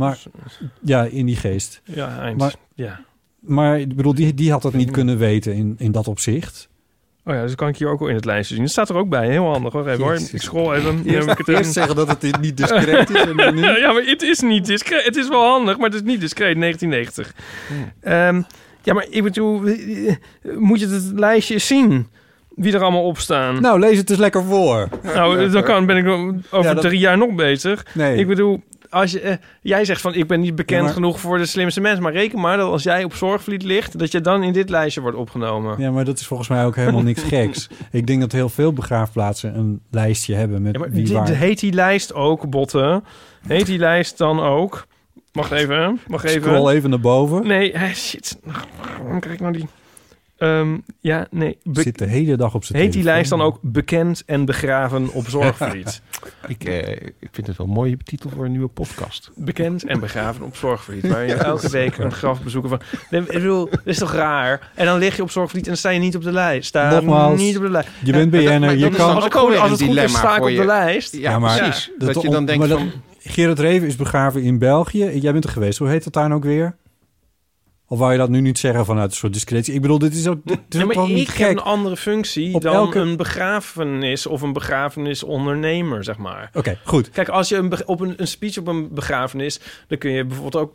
[0.00, 0.18] Maar
[0.80, 1.80] ja, in die geest.
[1.84, 2.38] Ja, eind.
[2.38, 3.00] Maar, ja.
[3.40, 6.68] maar ik bedoel, die, die had dat niet kunnen weten in, in dat opzicht.
[7.24, 8.62] Oh ja, dus kan ik hier ook wel in het lijstje zien.
[8.64, 9.28] Dat staat er ook bij.
[9.30, 9.88] Heel handig hoor.
[9.88, 10.14] Even hoor.
[10.32, 11.02] Ik scroll even.
[11.04, 14.02] Eerst- ik het eerst zeggen dat het niet discreet is en dan nu- ja, maar
[14.04, 15.04] het is niet discreet.
[15.04, 16.56] Het is wel handig, maar het is niet discreet.
[16.60, 17.34] 1990.
[18.00, 18.42] Ehm,
[18.82, 20.14] ja, maar ik bedoel, eh,
[20.58, 22.06] moet je het lijstje zien?
[22.54, 23.60] Wie er allemaal op staan.
[23.62, 24.88] Nou, lees het eens lekker voor.
[25.02, 27.86] Nou, dan kan, ben ik over Ja, dat- drie jaar nog bezig.
[27.94, 28.16] Nee.
[28.18, 31.20] Ik bedoel, als je, eh, jij zegt van ik ben niet bekend Ja, maar- genoeg
[31.20, 32.02] voor de slimste mensen.
[32.02, 35.00] Maar reken maar dat als jij op zorgvliet ligt, dat je dan in dit lijstje
[35.00, 35.74] wordt opgenomen.
[35.80, 37.68] Ja, maar dat is volgens mij ook helemaal niks geks.
[37.90, 41.28] Ik denk dat heel veel begraafplaatsen een lijstje hebben met Ja, maar wie waar.
[41.28, 43.04] heet die lijst ook, Botten?
[43.46, 44.86] Heet die lijst dan ook?
[45.32, 46.42] Wacht even, wacht even.
[46.42, 47.46] Scroll even naar boven.
[47.46, 48.38] Nee, hè, shit.
[49.02, 49.66] Waarom krijg ik nou die...
[50.40, 51.58] Ehm, ja, nee.
[51.62, 55.12] Be- Zit de hele dag op zijn Heet die lijst dan ook bekend en begraven
[55.12, 56.00] op Zorgvliet?
[56.46, 59.30] Ik, eh, ik vind het wel een mooie titel voor een nieuwe podcast.
[59.34, 61.08] bekend en begraven op Zorgvliet.
[61.08, 62.80] Waar je elke week een graf bezoeken van...
[63.10, 64.70] Nee, ik bedoel, dat is toch raar?
[64.74, 66.68] En dan lig je op Zorgvliet en dan sta je niet op de lijst.
[66.68, 67.88] Sta Nogmaals, niet op de lijst.
[68.04, 70.64] je bent BN'er, maar je kan- Als, ook het goed is, sta ik op de
[70.64, 71.16] lijst.
[71.16, 71.90] Ja, precies.
[71.98, 72.90] Dat, je dan denkt maar van...
[73.18, 75.18] Gerard Reven is begraven in België.
[75.20, 75.78] Jij bent er geweest.
[75.78, 76.76] Hoe heet dat daar nou ook weer?
[77.92, 79.74] Of wou je dat nu niet zeggen vanuit een soort discretie?
[79.74, 82.74] Ik bedoel, dit is ook, dit is maar ik heb een andere functie Op dan
[82.74, 86.50] elke- een begrafenis of een begrafenisondernemer, zeg maar.
[86.54, 87.10] Oké, goed.
[87.10, 89.60] Kijk, als je een, op een, een speech op een begrafenis...
[89.88, 90.74] dan kun je bijvoorbeeld ook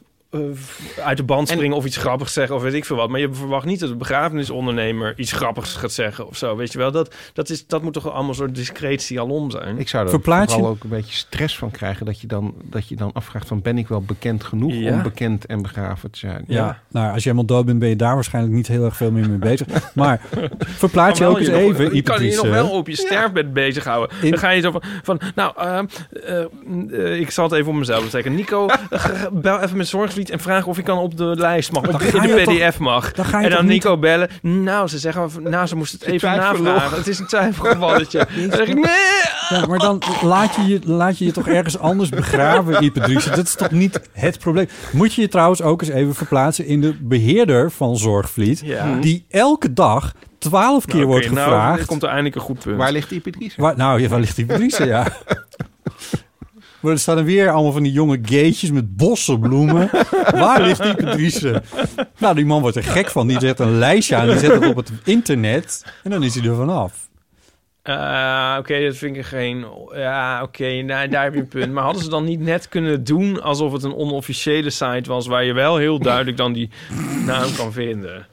[1.03, 3.09] uit de band springen of iets grappigs zeggen of weet ik veel wat.
[3.09, 6.55] Maar je verwacht niet dat een begrafenisondernemer iets grappigs gaat zeggen of zo.
[6.55, 9.77] Weet je wel, dat, dat, is, dat moet toch allemaal een soort discreet sialom zijn.
[9.79, 12.05] Ik zou er Verplaats je- vooral ook een beetje stress van krijgen...
[12.05, 13.61] dat je dan, dat je dan afvraagt van...
[13.61, 14.91] ben ik wel bekend genoeg Ja.
[14.93, 16.43] om bekend en begraven te zijn?
[16.47, 19.11] Ja, nou, als je helemaal dood bent, ben je daar waarschijnlijk niet heel erg veel
[19.11, 19.67] meer mee bezig.
[19.93, 20.21] Maar
[20.59, 24.17] verplaats je ook eens even, Je kan je nog wel op je sterfbed bezighouden.
[24.21, 25.79] In- Dan ga je zo van, van nou, eh,
[26.11, 26.45] eh,
[26.91, 28.37] eh, ik zal het even op mezelf betekenen.
[28.37, 29.87] Nico, eh, bel even met
[30.29, 33.11] En vraag of ik kan op de lijst mag, op Dan de, de pdf mag.
[33.11, 34.29] dan ga je en dan niet- Nico bellen.
[34.41, 36.97] Nou, ze zeggen, van, nou, ze moest het even navragen.
[36.97, 38.27] Het is een twijfelgevalletje.
[38.47, 39.59] dan zeg ik, nee.
[39.59, 43.29] Ja, maar dan laat je je, laat je je toch ergens anders begraven, Ipatrice.
[43.29, 44.67] Dat is toch niet het probleem.
[44.91, 48.61] Moet je je trouwens ook eens even verplaatsen in de beheerder van Zorgvliet...
[48.63, 48.97] Ja.
[48.99, 51.65] die elke dag twaalf keer Nou, wordt oké, gevraagd...
[51.67, 52.77] Nou, er komt er eindelijk een goed punt.
[52.77, 53.13] Waar ligt?
[53.57, 55.05] Waar, nou, ja, waar ligt die Patrice, ja.
[56.85, 59.89] Maar er staan er weer allemaal van die jonge geetjes met bossen bloemen.
[60.31, 61.61] Waar ligt die Patrice?
[62.17, 63.27] Nou, die man wordt er gek van.
[63.27, 65.85] Die zet een lijstje aan, die zet het op het internet...
[66.03, 67.09] en dan is hij er vanaf.
[67.81, 69.65] Eh, oké, dat vind ik geen...
[69.93, 71.71] Ja, oké, nou, daar heb je een punt.
[71.73, 73.41] Maar hadden ze dan niet net kunnen doen...
[73.41, 75.27] alsof het een onofficiële site was...
[75.27, 76.69] waar je wel heel duidelijk dan die
[77.25, 78.27] naam kan vinden?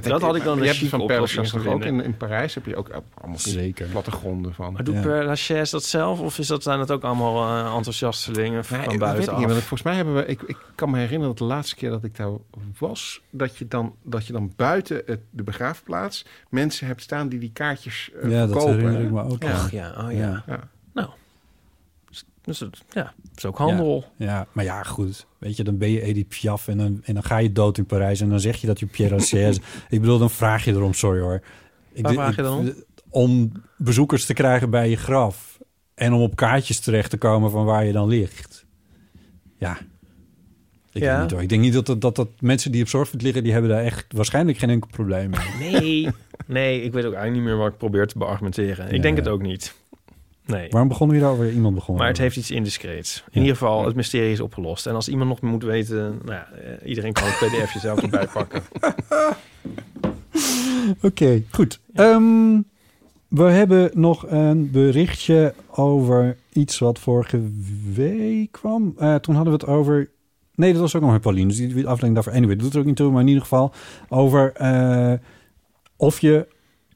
[0.00, 2.54] Dat, had ik dan Je een hebt chique van Lachaise toch ook in, in Parijs
[2.54, 3.86] heb je ook allemaal die Zeker.
[3.86, 4.72] plattegronden van.
[4.72, 5.00] Maar doet Ja.
[5.00, 6.20] Per Lachaise dat zelf?
[6.20, 9.38] Of is dat, zijn dat ook allemaal eh, enthousiastelingen Nee, van dat weet buiten ik
[9.38, 10.26] niet, want volgens mij hebben we...
[10.26, 12.30] Ik, ik kan me herinneren dat de laatste keer dat ik daar
[12.78, 13.22] was...
[13.30, 17.52] dat je dan, dat je dan buiten het, de begraafplaats mensen hebt staan die die
[17.52, 18.74] kaartjes eh, ja, dat verkopen.
[18.74, 19.06] herinner hè?
[19.06, 19.42] ik me ook.
[19.42, 19.52] Ja.
[19.52, 20.44] Ach ja, oh ja.
[20.46, 20.68] Ja.
[22.44, 22.58] Dus
[22.90, 24.04] ja, het is ook handel.
[24.16, 25.26] Ja, maar ja, goed.
[25.38, 27.86] Weet je, dan ben je Edith Piaf en dan, en dan ga je dood in
[27.86, 28.20] Parijs...
[28.20, 29.60] en dan zeg je dat je Pierre Lachaise...
[29.88, 31.42] ik bedoel, dan vraag je erom, sorry hoor.
[31.92, 32.74] Ik, Waar vraag je dan om?
[33.08, 35.58] Om bezoekers te krijgen bij je graf.
[35.94, 38.66] En om op kaartjes terecht te komen van waar je dan ligt.
[39.58, 39.78] Ja.
[40.92, 41.20] Ik, Ja.
[41.20, 43.42] Weet niet, ik denk niet dat, dat, dat, dat mensen die op zorgvliet liggen...
[43.42, 45.70] die hebben daar echt waarschijnlijk geen enkel probleem mee.
[45.70, 46.08] Nee.
[46.46, 48.86] nee, ik weet ook eigenlijk niet meer wat ik probeer te beargumenteren.
[48.86, 49.74] Ik Ja, denk het ook niet.
[50.52, 50.68] Nee.
[50.70, 51.50] Waarom begonnen we hierover?
[51.52, 53.16] Iemand begon Maar het heeft iets indiscreets.
[53.26, 53.40] In Ja.
[53.40, 54.86] ieder geval, het mysterie is opgelost.
[54.86, 56.20] En als iemand nog moet weten...
[56.24, 58.62] Nou ja, eh, iedereen kan het pdfje zelf erbij pakken.
[61.02, 61.80] Oké, goed.
[61.94, 62.60] Ehm,
[63.28, 67.40] we hebben nog een berichtje over iets wat vorige
[67.94, 68.94] week kwam.
[68.98, 70.10] Eh, toen hadden we het over...
[70.54, 71.48] Nee, dat was ook nog met Pauline.
[71.48, 72.32] Dus die die aflevering daarvoor...
[72.32, 73.10] Anyway, dat doet er ook niet toe.
[73.10, 73.72] Maar in ieder geval
[74.08, 75.12] over eh,
[75.96, 76.46] of je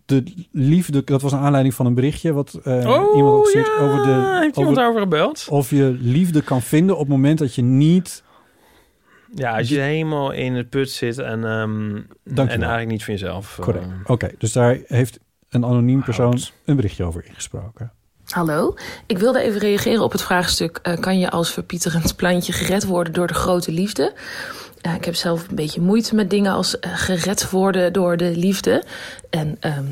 [0.07, 1.05] de liefde...
[1.05, 2.75] Dat was een aanleiding van een berichtje wat eh,
[3.15, 3.85] iemand had gestuurd Oh, ja.
[3.85, 4.39] over de...
[4.41, 5.47] Heeft iemand over, daarover gebeld?
[5.51, 8.25] of je liefde kan vinden op het moment dat je niet...
[9.35, 11.97] Ja, als je helemaal in het put zit en, ehm,
[12.35, 13.59] en eigenlijk niet van jezelf...
[13.59, 13.87] eh, Correct.
[14.07, 15.19] Oké, dus daar heeft
[15.49, 17.93] een anoniem persoon een berichtje over ingesproken.
[18.27, 18.75] Hallo,
[19.07, 23.13] ik wilde even reageren op het vraagstuk: eh, kan je als verpieterend plantje gered worden
[23.13, 24.15] door de grote liefde?
[24.81, 28.37] Eh, ik heb zelf een beetje moeite met dingen als eh, gered worden door de
[28.37, 28.83] liefde.
[29.31, 29.85] En ehm,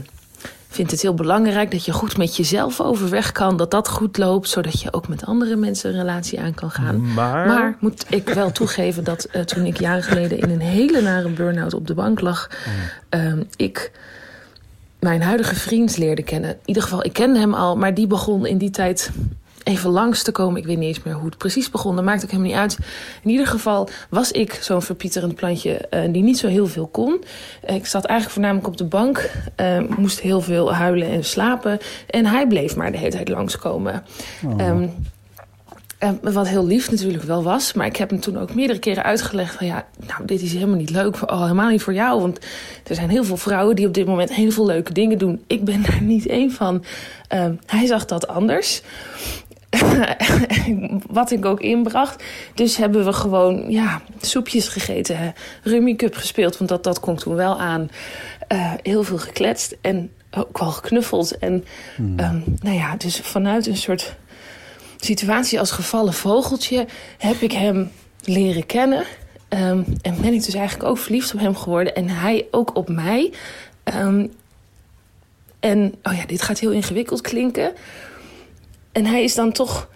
[0.69, 3.57] vind het heel belangrijk dat je goed met jezelf overweg kan.
[3.57, 7.13] Dat dat goed loopt, zodat je ook met andere mensen een relatie aan kan gaan.
[7.15, 11.01] Maar- maar moet ik wel toegeven dat eh, toen ik jaren geleden in een hele
[11.01, 12.51] nare burn-out op de bank lag,
[13.09, 13.91] ehm, ik
[15.01, 16.51] mijn huidige vriend leerde kennen.
[16.51, 19.11] In ieder geval, ik kende hem al, maar die begon in die tijd
[19.65, 20.61] even langs te komen.
[20.61, 21.95] Ik weet niet eens meer hoe het precies begon.
[21.97, 22.79] Dat maakt ook helemaal niet uit.
[23.23, 27.25] In ieder geval was ik zo'n verpieterend plantje eh, die niet zo heel veel kon.
[27.63, 29.31] Eh, ik zat eigenlijk voornamelijk op de bank.
[29.57, 31.79] eh, moest heel veel huilen en slapen.
[32.11, 34.03] En hij bleef maar de hele tijd langskomen.
[34.57, 34.87] Ehm,
[35.99, 37.73] eh, wat heel lief natuurlijk wel was.
[37.73, 40.77] Maar ik heb hem toen ook meerdere keren uitgelegd van ja, nou, dit is helemaal
[40.77, 41.31] niet leuk.
[41.31, 42.21] Oh, helemaal niet voor jou.
[42.21, 42.39] Want
[42.87, 45.43] er zijn heel veel vrouwen die op dit moment heel veel leuke dingen doen.
[45.47, 46.85] Ik ben daar niet één van.
[47.29, 48.83] Ehm, hij zag dat anders.
[51.07, 52.25] Wat ik ook inbracht.
[52.55, 55.19] Dus hebben we gewoon ja, soepjes gegeten.
[55.19, 55.31] hè.
[55.63, 57.91] Rummy Cup gespeeld, want dat, dat kon toen wel aan.
[58.49, 61.39] Eh, heel veel gekletst en ook wel geknuffeld.
[61.39, 61.65] En
[62.17, 64.15] ehm, nou ja, dus vanuit een soort
[64.97, 66.87] situatie als gevallen vogeltje
[67.19, 67.91] heb ik hem
[68.25, 69.05] leren kennen.
[69.49, 71.95] Ehm, en ben ik dus eigenlijk ook verliefd op hem geworden.
[71.95, 73.33] En hij ook op mij.
[73.83, 74.27] Ehm,
[75.61, 77.73] en, oh ja, dit gaat heel ingewikkeld klinken.
[78.95, 79.89] En hij is dan toch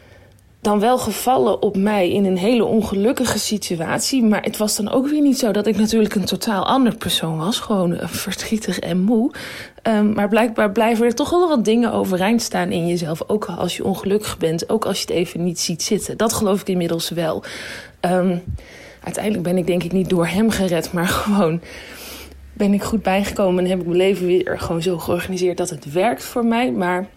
[0.60, 4.22] dan wel gevallen op mij in een hele ongelukkige situatie.
[4.22, 7.38] Maar het was dan ook weer niet zo dat ik natuurlijk een totaal ander persoon
[7.38, 7.60] was.
[7.60, 9.30] Gewoon eh, verdrietig en moe.
[9.82, 13.22] Ehm, maar blijkbaar blijven er toch wel wat dingen overeind staan in jezelf.
[13.26, 14.68] Ook als je ongelukkig bent.
[14.68, 16.16] Ook als je het even niet ziet zitten.
[16.16, 17.42] Dat geloof ik inmiddels wel.
[18.00, 18.36] Ehm,
[19.04, 20.92] uiteindelijk ben ik denk ik niet door hem gered.
[20.92, 21.60] Maar gewoon
[22.52, 23.64] ben ik goed bijgekomen.
[23.64, 26.72] En heb ik mijn leven weer gewoon zo georganiseerd dat het werkt voor mij.
[26.72, 27.08] Maar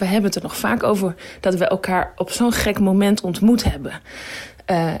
[0.00, 3.64] we hebben het er nog vaak over dat we elkaar op zo'n gek moment ontmoet
[3.64, 3.92] hebben.
[4.64, 4.94] Eh,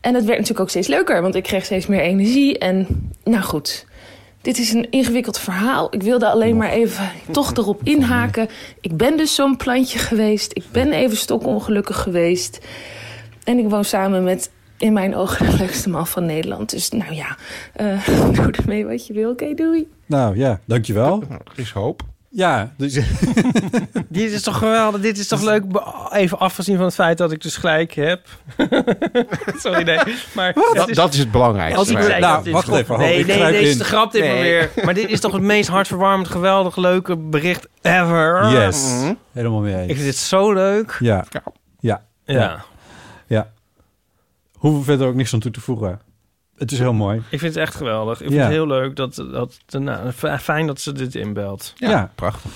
[0.00, 2.58] en het werd natuurlijk ook steeds leuker, want ik kreeg steeds meer energie.
[2.58, 2.86] En
[3.24, 3.86] nou goed,
[4.40, 5.94] dit is een ingewikkeld verhaal.
[5.94, 8.48] Ik wilde alleen maar even toch erop inhaken.
[8.80, 10.50] Ik ben dus zo'n plantje geweest.
[10.54, 12.58] Ik ben even stokongelukkig geweest.
[13.44, 16.70] En ik woon samen met, in mijn ogen, de leukste man van Nederland.
[16.70, 17.36] Dus nou ja,
[17.72, 19.30] eh, doe ermee wat je wil.
[19.30, 19.88] Oké, doei.
[20.06, 21.22] Nou ja, dankjewel.
[21.30, 22.02] Er is hoop.
[22.36, 22.92] Ja, dus,
[24.08, 25.62] Dit is toch geweldig, dit is toch leuk.
[26.12, 28.20] Even afgezien van het feit dat ik dus gelijk heb.
[29.62, 29.98] Sorry, nee.
[30.34, 31.78] Maar Dat, dat is het belangrijkste.
[31.78, 34.42] Als ik zei Nou, wacht even, Nee, ik nee, is de grap dit maar Nee.
[34.42, 34.70] weer.
[34.84, 38.50] Maar dit is toch het meest hartverwarmend, geweldig, leuke bericht ever.
[38.50, 39.14] yes, Mhm.
[39.32, 39.92] helemaal mee Ik eens.
[39.92, 40.96] vind dit zo leuk.
[41.00, 41.24] Ja,
[41.78, 42.64] ja, Ja.
[43.26, 43.50] ja.
[44.52, 46.00] Hoeven we verder ook niks aan toe te voegen.
[46.56, 47.16] Het is heel mooi.
[47.18, 48.12] Ik vind het echt geweldig.
[48.20, 48.42] Ik vind Ja.
[48.42, 51.72] het heel leuk dat, dat nou, fijn dat ze dit inbelt.
[51.76, 52.12] Ja, Ja.
[52.14, 52.50] prachtig.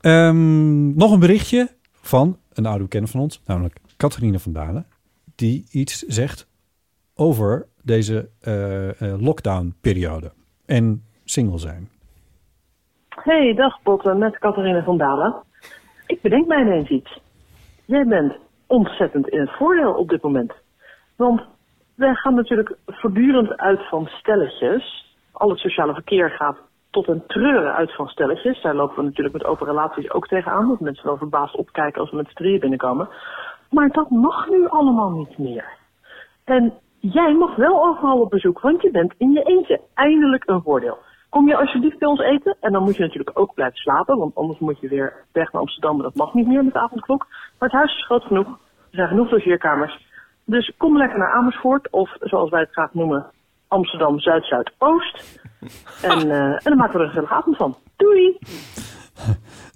[0.00, 4.86] Ehm, nog een berichtje van een oude bekende van ons, namelijk Catharine van Dalen,
[5.34, 6.48] die iets zegt
[7.14, 10.32] over deze eh, eh, lockdown-periode
[10.66, 11.88] en single zijn.
[13.08, 15.34] Hey, dag Botte, met Catharine van Dalen.
[16.06, 17.20] Ik bedenk mij ineens iets.
[17.84, 18.32] Jij bent
[18.66, 20.52] ontzettend in het voordeel op dit moment.
[21.16, 21.40] Want
[22.02, 25.14] wij gaan natuurlijk voortdurend uit van stelletjes.
[25.32, 26.56] Al het sociale verkeer gaat
[26.90, 28.62] tot een treuren uit van stelletjes.
[28.62, 30.68] Daar lopen we natuurlijk met open relaties ook tegenaan.
[30.68, 33.08] Dat mensen wel verbaasd opkijken als we met z'n drieën binnenkomen.
[33.70, 35.64] Maar dat mag nu allemaal niet meer.
[36.44, 39.80] En jij mag wel overal op bezoek, want je bent in je eentje.
[39.94, 40.98] Eindelijk een voordeel.
[41.28, 42.56] Kom je alsjeblieft bij ons eten?
[42.60, 45.60] En dan moet je natuurlijk ook blijven slapen, want anders moet je weer weg naar
[45.60, 46.02] Amsterdam.
[46.02, 47.26] Dat mag niet meer met de avondklok.
[47.58, 48.46] Maar het huis is groot genoeg.
[48.46, 48.56] Er
[48.90, 50.10] zijn genoeg logeerkamers.
[50.44, 53.26] Dus kom lekker naar Amersfoort, of zoals wij het graag noemen,
[53.68, 55.22] Amsterdam Zuid-Zuidoost.
[56.02, 57.76] En, eh, en dan maken we er een gezellige avond van.
[57.96, 58.38] Doei!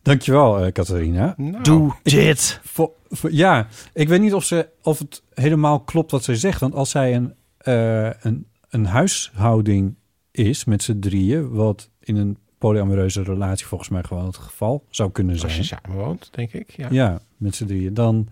[0.03, 1.35] Dankjewel, eh Catharina.
[1.63, 2.61] Doe dit.
[2.65, 6.61] Voor, voor- ja, ik weet niet of, ze, of het helemaal klopt wat zij zegt.
[6.61, 9.95] Want als zij een, eh, een, een huishouding
[10.31, 11.51] is met z'n drieën...
[11.55, 15.47] wat in een polyamoreuze relatie volgens mij gewoon het geval zou kunnen zijn.
[15.59, 16.71] Als je samen woont, denk ik.
[16.77, 16.87] Ja.
[16.91, 17.95] Ja, met z'n drieën.
[17.95, 18.29] Dan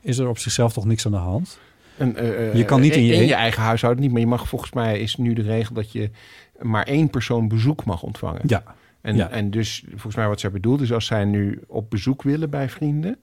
[0.00, 1.58] is er op zichzelf toch niks aan de hand.
[1.98, 4.48] En, eh, eh, Je kan niet in je- je eigen huishouden niet, maar je mag
[4.48, 6.10] volgens mij is nu de regel dat je
[6.60, 8.40] maar één persoon bezoek mag ontvangen.
[8.46, 8.62] Ja.
[9.00, 9.30] En, Ja.
[9.30, 12.68] en dus volgens mij wat zij bedoelt is als zij nu op bezoek willen bij
[12.68, 13.18] vrienden.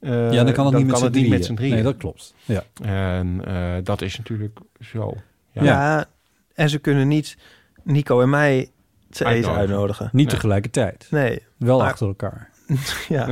[0.00, 1.28] eh, ja, dan kan het niet met z'n drieën.
[1.30, 1.74] met z'n drieën.
[1.74, 2.34] Nee, dat klopt.
[2.44, 2.64] Ja.
[2.82, 5.14] En eh, dat is natuurlijk zo.
[5.52, 5.62] Ja.
[5.62, 6.04] Ja.
[6.54, 7.36] en ze kunnen niet
[7.82, 8.58] Nico en mij
[9.10, 9.58] te eten Uitnodigen.
[9.60, 10.04] uitnodigen.
[10.04, 10.34] Niet Nee.
[10.34, 11.06] tegelijkertijd.
[11.10, 11.42] Nee.
[11.56, 12.48] Wel Maar- achter elkaar.
[13.08, 13.28] ja.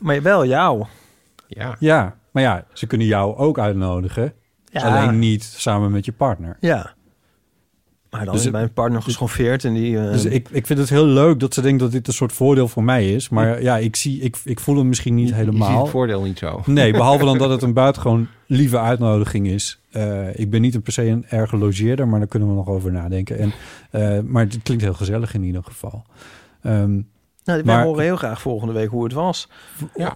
[0.00, 0.84] Maar wel jou.
[1.48, 1.76] Ja.
[1.78, 4.32] Ja, maar ja, ze kunnen jou ook uitnodigen.
[4.64, 4.80] Ja.
[4.82, 6.56] Alleen niet samen met je partner.
[6.60, 6.94] Ja.
[8.10, 9.98] Maar dan Dus is mijn partner geschoffeerd en die...
[9.98, 12.32] eh, Dus ik, ik vind het heel leuk dat ze denkt dat dit een soort
[12.32, 13.28] voordeel voor mij is.
[13.28, 15.82] Maar ja, ik, zie, ik, ik voel hem misschien niet Je ziet helemaal.
[15.82, 16.62] het voordeel niet zo.
[16.66, 19.80] Nee, behalve dan dat het een buitengewoon lieve uitnodiging is.
[19.90, 22.68] Eh, ik ben niet een per se een erge logeerder, maar daar kunnen we nog
[22.68, 23.38] over nadenken.
[23.38, 23.52] En,
[23.90, 26.04] eh, maar het klinkt heel gezellig in ieder geval.
[26.62, 27.00] Ehm,
[27.46, 29.48] Nou, wij horen heel graag volgende week hoe het was.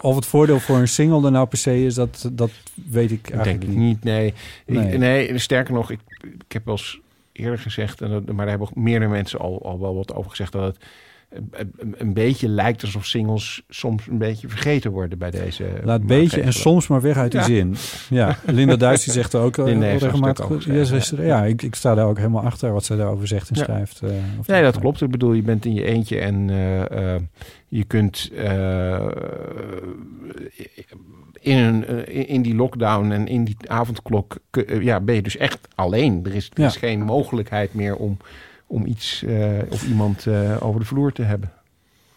[0.01, 3.29] Of het voordeel voor een single er nou per se is, dat, dat weet ik
[3.29, 4.35] Ik eigenlijk denk niet, nee.
[4.67, 5.39] Ik- Nee.
[5.39, 6.01] sterker nog, ik,
[6.47, 7.01] ik heb wel eens
[7.33, 10.31] eerder gezegd, en dat, maar daar hebben ook meerdere mensen al, al wel wat over
[10.31, 10.85] gezegd, dat het
[11.99, 16.53] een, beetje lijkt alsof singles soms een beetje vergeten worden bij deze Laat beetje en
[16.53, 17.47] soms maar weg uit die Ja.
[17.47, 17.77] zin.
[18.11, 20.65] Ja, Linda Duits die zegt er ook eh, daar een regelmatig...
[20.65, 23.49] Ja, ze er- ja, ik, ik sta daar ook helemaal achter wat zij daarover zegt
[23.51, 23.63] en Ja.
[23.65, 24.01] schrijft.
[24.03, 25.01] eh, of Nee, dat klopt.
[25.01, 27.21] Ik bedoel, je bent in je eentje en eh, eh,
[27.69, 29.07] je kunt eh,
[31.41, 35.37] in, een, eh, in die lockdown en in die avondklok, eh, ja, ben je dus
[35.37, 36.21] echt alleen.
[36.25, 36.67] Er is, er Ja.
[36.67, 38.17] is geen mogelijkheid meer om,
[38.71, 41.53] om iets eh, of iemand eh, over de vloer te hebben.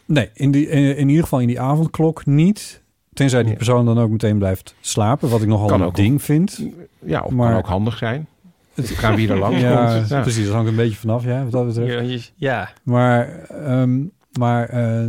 [0.06, 2.82] Nee, in, die, in, in ieder geval in die avondklok niet.
[3.14, 5.96] Tenzij die persoon dan ook meteen blijft slapen, wat ik nogal Kan een ook.
[5.96, 6.60] ding vind.
[7.06, 8.28] Ja, of Maar- kan ook handig zijn.
[8.74, 10.10] Het gaan wie er langs ja, komt.
[10.10, 10.22] Ja.
[10.22, 10.46] precies.
[10.46, 12.32] Dat hangt een beetje vanaf, ja, wat dat betreft.
[12.36, 12.70] Ja.
[12.84, 14.02] Maar, ehm,
[14.40, 15.08] maar eh,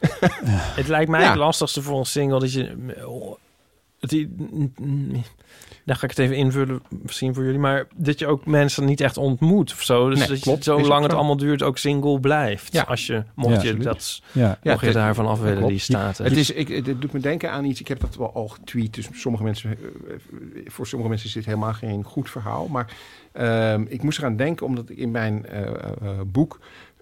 [0.78, 1.28] Het lijkt mij Ja.
[1.28, 2.76] het lastigste voor een single dat je...
[4.00, 4.34] Die,
[5.90, 7.58] daar ga ik het even invullen, misschien voor jullie.
[7.58, 10.08] Maar dat je ook mensen niet echt ontmoet of zo.
[10.08, 11.16] Dus Nee, dat je zo lang het zo.
[11.16, 12.72] allemaal duurt ook single blijft.
[12.72, 12.82] Ja.
[12.82, 14.22] Als je, mocht Ja, je dat...
[14.32, 14.58] Ja.
[14.62, 16.24] Mocht je daarvan af willen, die staten.
[16.24, 17.80] Het, is, ik, het doet me denken aan iets.
[17.80, 18.94] Ik heb dat wel al getweet.
[18.94, 20.14] Dus sommige mensen, eh,
[20.66, 22.68] voor sommige mensen is dit helemaal geen goed verhaal.
[22.68, 22.96] Maar
[23.32, 26.60] ehm, ik moest eraan denken, omdat ik in mijn eh, eh, boek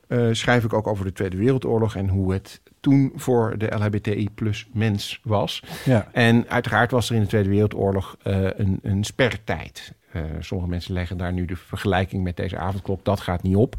[0.09, 4.29] eh, schrijf ik ook over de Tweede Wereldoorlog en hoe het toen voor de LHBTI
[4.35, 5.63] plus mens was.
[5.85, 6.09] Ja.
[6.13, 9.93] En uiteraard was er in de Tweede Wereldoorlog eh, een, een spertijd.
[10.13, 13.05] Eh, sommige mensen leggen daar nu de vergelijking met deze avondklok.
[13.05, 13.77] Dat gaat niet op.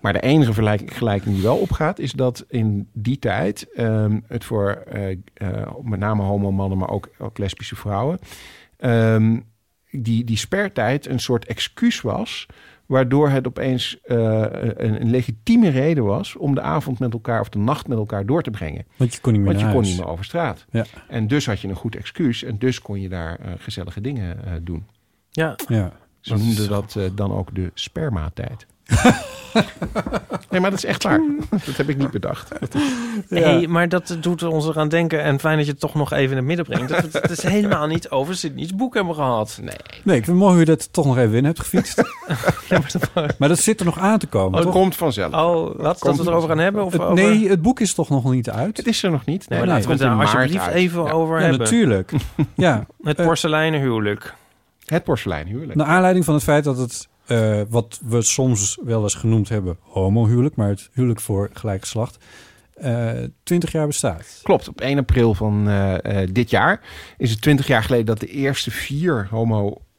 [0.00, 4.82] Maar de enige vergelijking die wel opgaat, is dat in die tijd ehm, het voor
[5.82, 8.18] met name homo-mannen, maar ook, ook lesbische vrouwen,
[8.76, 9.38] ehm,
[9.90, 12.46] die, die spertijd een soort excuus was.
[12.90, 14.16] Waardoor het opeens eh,
[14.50, 18.26] een, een legitieme reden was om de avond met elkaar of de nacht met elkaar
[18.26, 18.84] door te brengen.
[18.96, 19.94] Want je kon niet meer Want je naar kon huis.
[19.94, 20.66] niet meer over straat.
[20.70, 20.84] Ja.
[21.08, 24.44] En dus had je een goed excuus en dus kon je daar eh, gezellige dingen
[24.44, 24.86] eh, doen.
[25.30, 25.56] Ja.
[25.68, 25.92] Ja.
[26.20, 28.66] Ze noemden dat eh, dan ook de spermatijd.
[30.50, 31.20] nee, maar dat is echt waar.
[31.50, 32.48] Dat heb ik niet bedacht.
[32.60, 32.82] Dat is-
[33.28, 35.22] Hey, maar dat doet ons eraan denken.
[35.22, 36.88] En fijn dat je het toch nog even in het midden brengt.
[36.88, 39.58] Dat we het is helemaal niet over Sydney's boek hebben gehad.
[39.62, 39.74] Nee.
[40.04, 42.02] Nee, ik vind het mooi hoe je dat toch nog even in hebt gefietst.
[43.14, 44.72] maar, maar dat zit er nog aan te komen, Oh, het toch?
[44.72, 45.34] komt vanzelf.
[45.34, 45.76] Oh, wat?
[46.00, 46.84] Dat we het erover gaan hebben?
[46.84, 47.14] Of Het- over...
[47.14, 48.76] Nee, het boek is toch nog niet uit?
[48.76, 49.48] Het is er nog niet.
[49.48, 51.60] Nee, maar laten we het daar alsjeblieft even over ja, hebben.
[51.60, 52.12] natuurlijk.
[52.54, 52.86] ja.
[53.02, 54.34] Het Eh, porseleinen huwelijk.
[54.84, 59.14] Het porselein Naar aanleiding van het feit dat het, eh, wat we soms wel eens
[59.14, 62.18] genoemd hebben, homohuwelijk, maar het huwelijk voor gelijk geslacht,
[62.74, 63.10] eh
[63.42, 64.40] 20 jaar bestaat.
[64.42, 66.80] Klopt, op 1 april van eh, eh, dit jaar
[67.18, 69.28] is het 20 jaar geleden dat de eerste vier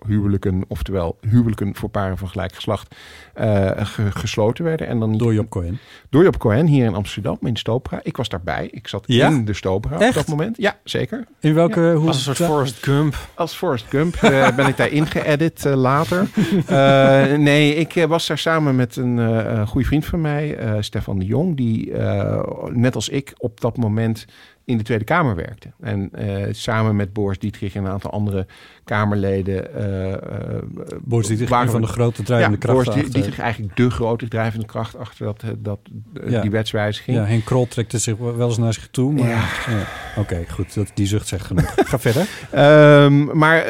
[0.06, 2.96] homo-huwelijken, oftewel huwelijken voor paren van gelijk geslacht,
[3.34, 4.88] eh, ge- gesloten werden.
[4.88, 5.80] En dan Door Job Cohen.
[6.10, 8.00] Door Job Cohen hier in Amsterdam, in Stopra.
[8.04, 8.68] Ik was daarbij.
[8.72, 9.28] Ik zat Ja?
[9.28, 10.58] in de Stopra op dat moment.
[10.58, 11.24] Ja, zeker.
[11.40, 11.94] In welke...
[11.96, 13.16] Hoe, Als een soort Forrest Gump.
[13.34, 16.28] Als Forrest Gump eh, ben ik daar ingeëdit eh, later.
[16.68, 21.20] Eh, nee, ik was daar samen met een eh goede vriend van mij, eh, Stefan
[21.20, 24.26] de Jong, die eh, net als ik op dat moment
[24.66, 25.68] in de Tweede Kamer werkte.
[25.80, 28.46] En eh, samen met Boris Dietrich en een aantal andere
[28.84, 29.76] Kamerleden.
[29.76, 30.58] eh,
[31.02, 34.28] Boris Dietrich, waren van de grote drijvende ja, krachten Boris achter- Dietrich eigenlijk de grote
[34.28, 35.80] drijvende kracht achter dat, dat,
[36.28, 36.42] Ja.
[36.42, 37.18] die wetswijziging.
[37.18, 39.28] Ja, Henk Krol trekt het zich wel eens naar zich toe, maar...
[39.28, 39.44] Ja.
[39.70, 39.86] ja.
[40.18, 41.74] Oké, goed, dat, die zucht zegt genoeg.
[41.90, 42.28] Ga verder.
[42.52, 43.66] Ehm, maar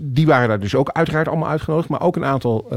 [0.00, 1.88] die waren daar dus ook uiteraard allemaal uitgenodigd.
[1.88, 2.68] Maar ook een aantal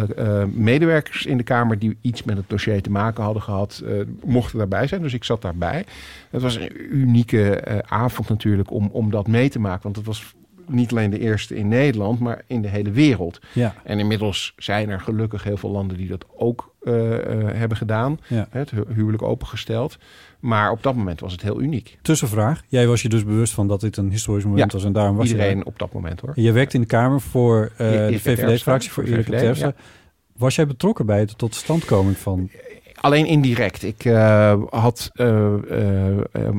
[0.53, 3.93] medewerkers in de Kamer die iets met het dossier te maken hadden gehad, eh,
[4.25, 5.01] mochten daarbij zijn.
[5.01, 5.85] Dus ik zat daarbij.
[6.29, 9.83] Het was een unieke eh, avond natuurlijk om, om dat mee te maken.
[9.83, 10.33] Want het was
[10.67, 13.39] niet alleen de eerste in Nederland, maar in de hele wereld.
[13.53, 13.75] Ja.
[13.83, 18.19] En inmiddels zijn er gelukkig heel veel landen die dat ook eh, eh, hebben gedaan.
[18.27, 18.47] Ja.
[18.49, 19.97] Het hu- huwelijk opengesteld.
[20.39, 21.97] Maar op dat moment was het heel uniek.
[22.01, 22.61] Tussenvraag.
[22.67, 25.15] Jij was je dus bewust van dat dit een historisch moment Ja, was en daarom
[25.15, 26.31] was je iedereen op dat moment hoor.
[26.35, 29.67] Je werkt in de Kamer voor de VVD-fractie, voor Erik Terpstra.
[29.67, 29.83] ja.
[30.37, 32.49] Was jij betrokken bij het tot standkoming van...
[33.01, 33.83] Alleen indirect.
[33.83, 35.53] Ik eh, had, eh,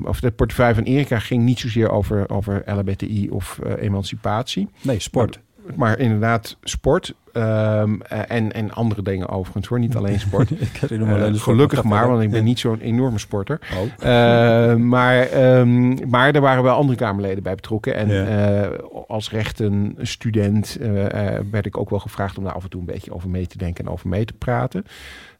[0.05, 4.69] of de portefeuille van Erika ging niet zozeer over, over LHBTI of emancipatie.
[4.81, 5.35] Nee, sport.
[5.35, 5.45] Maar,
[5.77, 10.51] maar inderdaad sport ehm, eh, en, en andere dingen overigens hoor, niet alleen sport.
[10.61, 13.61] Ik herinner me Eh, alleen gelukkig maar want ik ben niet zo'n enorme sporter.
[13.75, 14.07] Oh.
[14.09, 17.95] Eh, maar, ehm, maar er waren wel andere Kamerleden bij betrokken.
[17.95, 18.25] En Ja.
[18.63, 18.79] eh,
[19.09, 22.87] als rechten student eh, werd ik ook wel gevraagd om daar af en toe een
[22.87, 24.85] beetje over mee te denken en over mee te praten.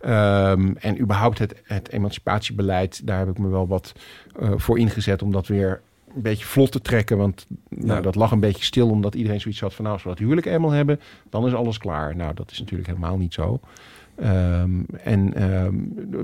[0.01, 3.93] Ehm, en überhaupt het, het emancipatiebeleid, daar heb ik me wel wat
[4.57, 5.81] voor ingezet om dat weer
[6.17, 7.17] een beetje vlot te trekken.
[7.19, 8.01] Want nou, Ja.
[8.01, 9.83] dat lag een beetje stil, omdat iedereen zoiets had van...
[9.85, 12.17] nou, als we dat huwelijk eenmaal hebben, dan is alles klaar.
[12.17, 13.61] Nou, dat is natuurlijk helemaal niet zo.
[14.23, 14.71] Ehm,
[15.03, 15.75] en ehm,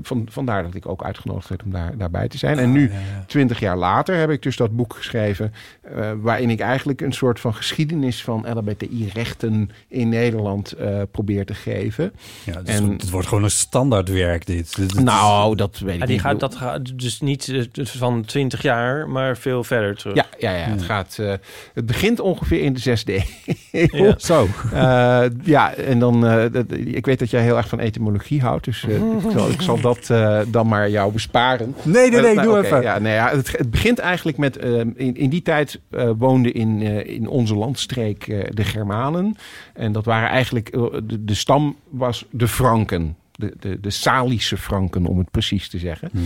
[0.01, 2.59] van, vandaar dat ik ook uitgenodigd werd om daar, daarbij te zijn.
[2.59, 2.91] En nu,
[3.27, 5.53] twintig jaar later, heb ik dus dat boek geschreven...
[5.81, 11.53] eh, waarin ik eigenlijk een soort van geschiedenis van LHBTI-rechten in Nederland eh, probeer te
[11.53, 12.13] geven.
[12.43, 14.75] Ja, dus het wordt gewoon een standaardwerk dit.
[14.75, 16.21] Dit- dit- Nou, dat weet ik Ja, die niet.
[16.25, 20.15] gaat, dat gaat dus niet eh, van 20 jaar, maar veel verder terug.
[20.15, 21.17] Ja, ja, ja, het gaat.
[21.19, 21.33] eh,
[21.73, 23.23] het begint ongeveer in de zesde
[23.71, 24.03] eeuw.
[24.05, 24.13] Ja.
[24.17, 24.47] Zo.
[24.73, 26.25] Eh, ja, en dan.
[26.27, 29.49] eh, dat- ik weet dat jij heel erg van etymologie houdt, dus eh, ik, zal,
[29.49, 31.75] ik zal dat eh, dan maar jou besparen.
[31.83, 32.81] Nee, nee, nee, Maar, doe even.
[32.81, 34.57] Ja, nee, ja, het, het begint eigenlijk met.
[34.57, 39.35] eh, in, in die tijd eh, woonden in, eh, in onze landstreek eh, de Germanen.
[39.73, 40.69] En dat waren eigenlijk.
[40.69, 43.15] eh, de, de stam was de Franken.
[43.31, 46.09] De, de, de Salische Franken, om het precies te zeggen.
[46.13, 46.23] Mhm.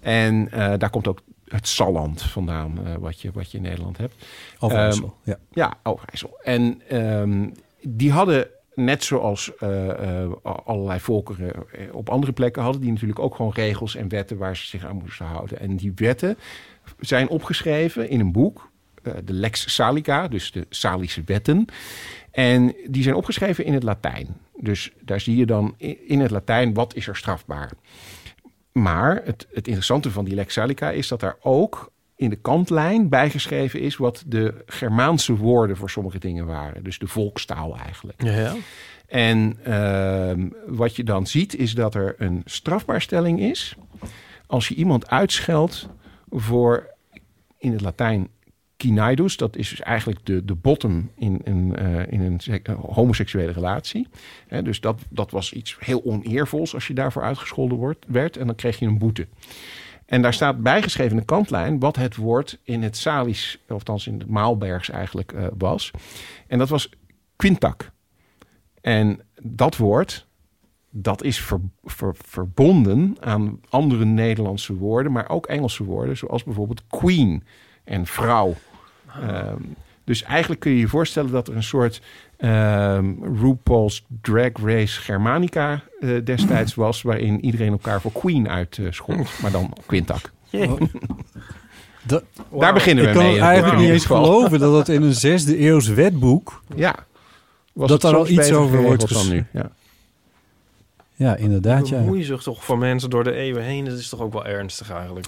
[0.00, 3.98] En eh, daar komt ook het Salland vandaan, eh, wat, je, wat je in Nederland
[3.98, 4.14] hebt.
[4.58, 5.36] Overijssel, Ehm, ja.
[5.52, 6.38] Ja, Overijssel.
[6.42, 7.46] En ehm,
[7.82, 8.46] die hadden,
[8.76, 13.52] net zoals eh, eh, allerlei volkeren eh, op andere plekken, hadden die natuurlijk ook gewoon
[13.54, 15.60] regels en wetten waar ze zich aan moesten houden.
[15.60, 16.36] En die wetten
[17.00, 18.70] zijn opgeschreven in een boek,
[19.02, 21.64] de Lex Salica, dus de Salische wetten.
[22.30, 24.36] En die zijn opgeschreven in het Latijn.
[24.56, 25.74] Dus daar zie je dan
[26.06, 27.72] in het Latijn wat is er strafbaar.
[28.72, 33.08] Maar het, het interessante van die Lex Salica is dat daar ook in de kantlijn
[33.08, 36.84] bijgeschreven is wat de Germaanse woorden voor sommige dingen waren.
[36.84, 38.22] Dus de volkstaal eigenlijk.
[38.22, 38.54] Ja, ja.
[39.06, 43.76] En ehm, wat je dan ziet is dat er een strafbaarstelling is
[44.46, 45.88] als je iemand uitscheldt
[46.30, 46.94] voor
[47.58, 48.28] in het Latijn
[48.76, 49.36] kinaidus.
[49.36, 54.08] Dat is dus eigenlijk de, de bottom in een, eh, in een eh, homoseksuele relatie.
[54.46, 58.36] Hè, dus dat, dat was iets heel oneervols als je daarvoor uitgescholden wordt, werd.
[58.36, 59.26] En dan kreeg je een boete.
[60.06, 64.06] En daar staat bijgeschreven in de kantlijn wat het woord in het Salisch, of althans
[64.06, 65.90] in het Maalbergs eigenlijk eh, was.
[66.46, 66.90] En dat was
[67.36, 67.90] quintak.
[68.80, 70.26] En dat woord,
[70.90, 76.82] dat is ver- ver- verbonden aan andere Nederlandse woorden, maar ook Engelse woorden, zoals bijvoorbeeld
[76.86, 77.44] queen
[77.84, 78.54] en vrouw.
[79.06, 79.62] Ehm,
[80.04, 82.02] dus eigenlijk kun je je voorstellen dat er een soort
[82.36, 89.50] ehm, RuPaul's Drag Race Germanica eh, destijds was, waarin iedereen elkaar voor queen uitschold, maar
[89.50, 90.32] dan quintak.
[92.06, 92.22] Da-
[92.58, 93.34] Daar beginnen we ik kan mee.
[93.34, 96.62] het eigenlijk niet eens geloven dat het in een zesde eeuws wetboek...
[96.74, 96.94] Ja.
[97.72, 99.48] Was dat daar al iets over wordt geschreven.
[99.52, 99.70] ja.
[101.18, 101.98] Ja, inderdaad, ja.
[101.98, 103.84] Bemoeien zich toch voor mensen door de eeuwen heen.
[103.84, 105.26] Dat is toch ook wel ernstig eigenlijk.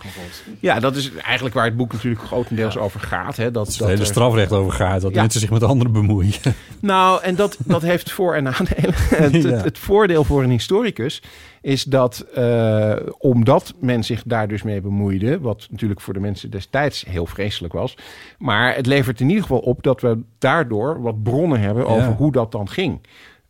[0.61, 3.37] Ja, dat is eigenlijk waar het boek natuurlijk grotendeels over gaat.
[3.37, 3.51] Hè?
[3.51, 5.01] Dat, Het hele er- strafrecht over gaat.
[5.01, 5.21] Dat Ja.
[5.21, 6.33] mensen zich met anderen bemoeien.
[6.81, 8.95] Nou, en dat, dat heeft voor- en nadelen.
[9.25, 9.49] Het, Ja.
[9.51, 11.23] het, het voordeel voor een historicus
[11.61, 16.51] is dat, eh, omdat men zich daar dus mee bemoeide, wat natuurlijk voor de mensen
[16.51, 17.97] destijds heel vreselijk was,
[18.39, 21.91] maar het levert in ieder geval op dat we daardoor wat bronnen hebben Ja.
[21.91, 23.01] over hoe dat dan ging.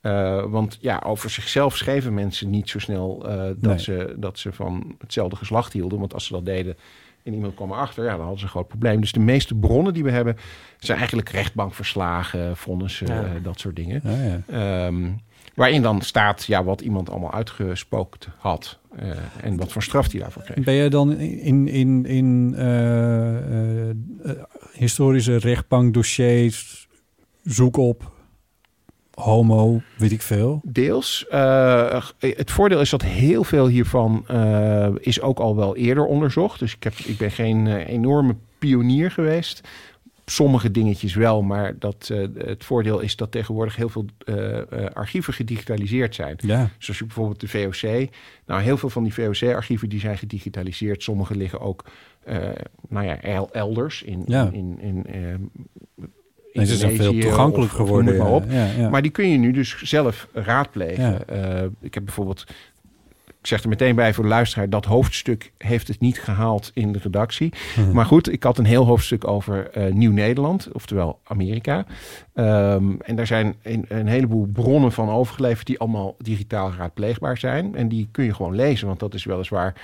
[0.08, 3.78] Eh, want ja, over zichzelf schreven mensen niet zo snel eh, dat, Nee.
[3.80, 5.98] ze, dat ze van hetzelfde geslacht hielden.
[5.98, 6.76] Want als ze dat deden
[7.22, 9.00] en iemand kwam erachter, ja, dan hadden ze een groot probleem.
[9.00, 10.36] Dus de meeste bronnen die we hebben
[10.78, 13.22] zijn eigenlijk rechtbankverslagen, vonnissen, Ja.
[13.24, 14.00] eh, dat soort dingen.
[14.04, 14.86] Ja, ja.
[14.86, 15.10] Ehm,
[15.54, 19.10] waarin dan staat ja, wat iemand allemaal uitgespookt had eh,
[19.42, 20.64] en wat voor straf hij daarvoor kreeg.
[20.64, 23.94] Ben jij dan in, in, in eh, eh, eh,
[24.72, 26.88] historische rechtbankdossiers
[27.44, 28.10] zoek op
[29.18, 30.60] homo, weet ik veel?
[30.64, 31.26] Deels.
[31.28, 36.58] Eh, het voordeel is dat heel veel hiervan eh, is ook al wel eerder onderzocht.
[36.58, 39.68] Dus ik, heb, ik ben geen eh, enorme pionier geweest.
[40.24, 44.04] Sommige dingetjes wel, maar dat, het voordeel is dat tegenwoordig heel veel
[44.92, 46.36] archieven gedigitaliseerd zijn.
[46.40, 46.70] Ja.
[46.78, 48.08] Dus als je bijvoorbeeld de VOC...
[48.46, 51.02] Nou, heel veel van die VOC-archieven die zijn gedigitaliseerd.
[51.02, 51.84] Sommige liggen ook
[52.88, 54.50] nou ja, el- elders in, Ja.
[54.52, 55.40] in, in, ehm,
[56.58, 58.44] Nee, ze zijn veel toegankelijk of- geworden, maar op.
[58.90, 61.28] Maar die kun je nu dus zelf raadplegen.
[61.28, 62.44] Eh, ik heb bijvoorbeeld,
[63.40, 66.92] ik zeg er meteen bij voor de luisteraar, dat hoofdstuk heeft het niet gehaald in
[66.92, 67.52] de redactie.
[67.76, 67.92] Mhm.
[67.92, 71.86] Maar goed, ik had een heel hoofdstuk over eh, Nieuw-Nederland, oftewel Amerika.
[72.34, 77.74] Ehm, en daar zijn een, een heleboel bronnen van overgeleverd die allemaal digitaal raadpleegbaar zijn.
[77.74, 79.74] En die kun je gewoon lezen, want dat is weliswaar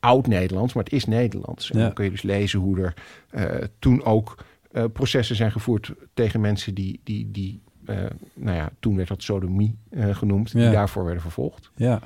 [0.00, 1.70] oud-Nederlands, maar het is Nederlands.
[1.70, 1.84] En Ja.
[1.84, 2.94] dan kun je dus lezen hoe er
[3.30, 3.44] eh,
[3.78, 4.34] toen ook
[4.74, 7.96] eh, processen zijn gevoerd tegen mensen die, die, die eh,
[8.34, 11.70] nou ja, toen werd dat sodomie eh, genoemd, die daarvoor werden vervolgd.
[11.76, 12.00] Ja.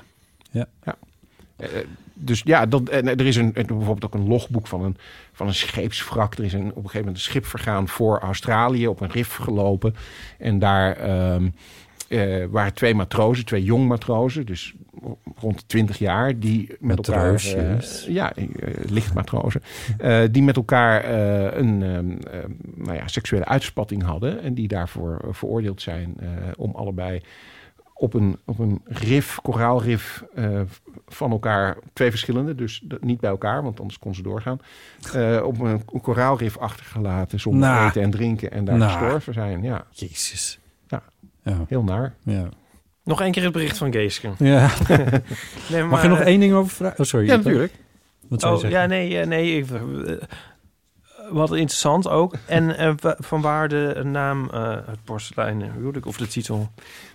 [0.51, 0.67] Ja.
[0.85, 0.97] Ja.
[2.15, 4.97] Dus ja, dat, en er is een, bijvoorbeeld ook een logboek van een,
[5.33, 6.35] van een scheepswrak.
[6.35, 9.35] Er is een, op een gegeven moment een schip vergaan voor Australië, op een rif
[9.35, 9.95] gelopen.
[10.39, 11.49] En daar ehm,
[12.09, 14.75] eh, waren twee matrozen, twee jong matrozen, dus
[15.41, 17.41] rond de 20 jaar, die met elkaar...
[17.43, 18.07] juist.
[18.07, 18.47] ja, eh,
[18.89, 19.63] lichtmatrozen.
[20.31, 21.05] die met elkaar
[21.57, 24.43] een ehm, ehm, nou ja, seksuele uitspatting hadden.
[24.43, 26.17] En die daarvoor veroordeeld zijn
[26.57, 27.21] om allebei
[27.95, 30.25] op een, op een rif, koraalrif
[31.07, 34.61] van elkaar, twee verschillende, dus niet bij elkaar, want anders kon ze doorgaan.
[35.43, 37.89] op een, een koraalrif achtergelaten zonder Nou.
[37.89, 38.91] eten en drinken en daar Nou.
[38.91, 39.63] gestorven zijn.
[39.63, 39.87] Ja.
[39.91, 40.59] Jezus.
[41.43, 42.15] Ja, heel naar.
[42.23, 42.49] Ja.
[43.05, 44.31] Nog één keer het bericht van Geeske.
[44.39, 44.71] Ja.
[45.71, 46.99] Nee, Mag je nog één ding over vragen?
[47.01, 47.27] Oh, sorry.
[47.27, 47.73] Ja, natuurlijk.
[48.29, 48.81] Wat zou je Oh, zeggen?
[48.81, 49.53] ja, nee, eh, nee.
[49.55, 50.27] Even, eh,
[51.31, 52.35] wat interessant ook.
[52.47, 56.71] En eh, wa- van waar de naam eh, het porselein huwelijk of de titel?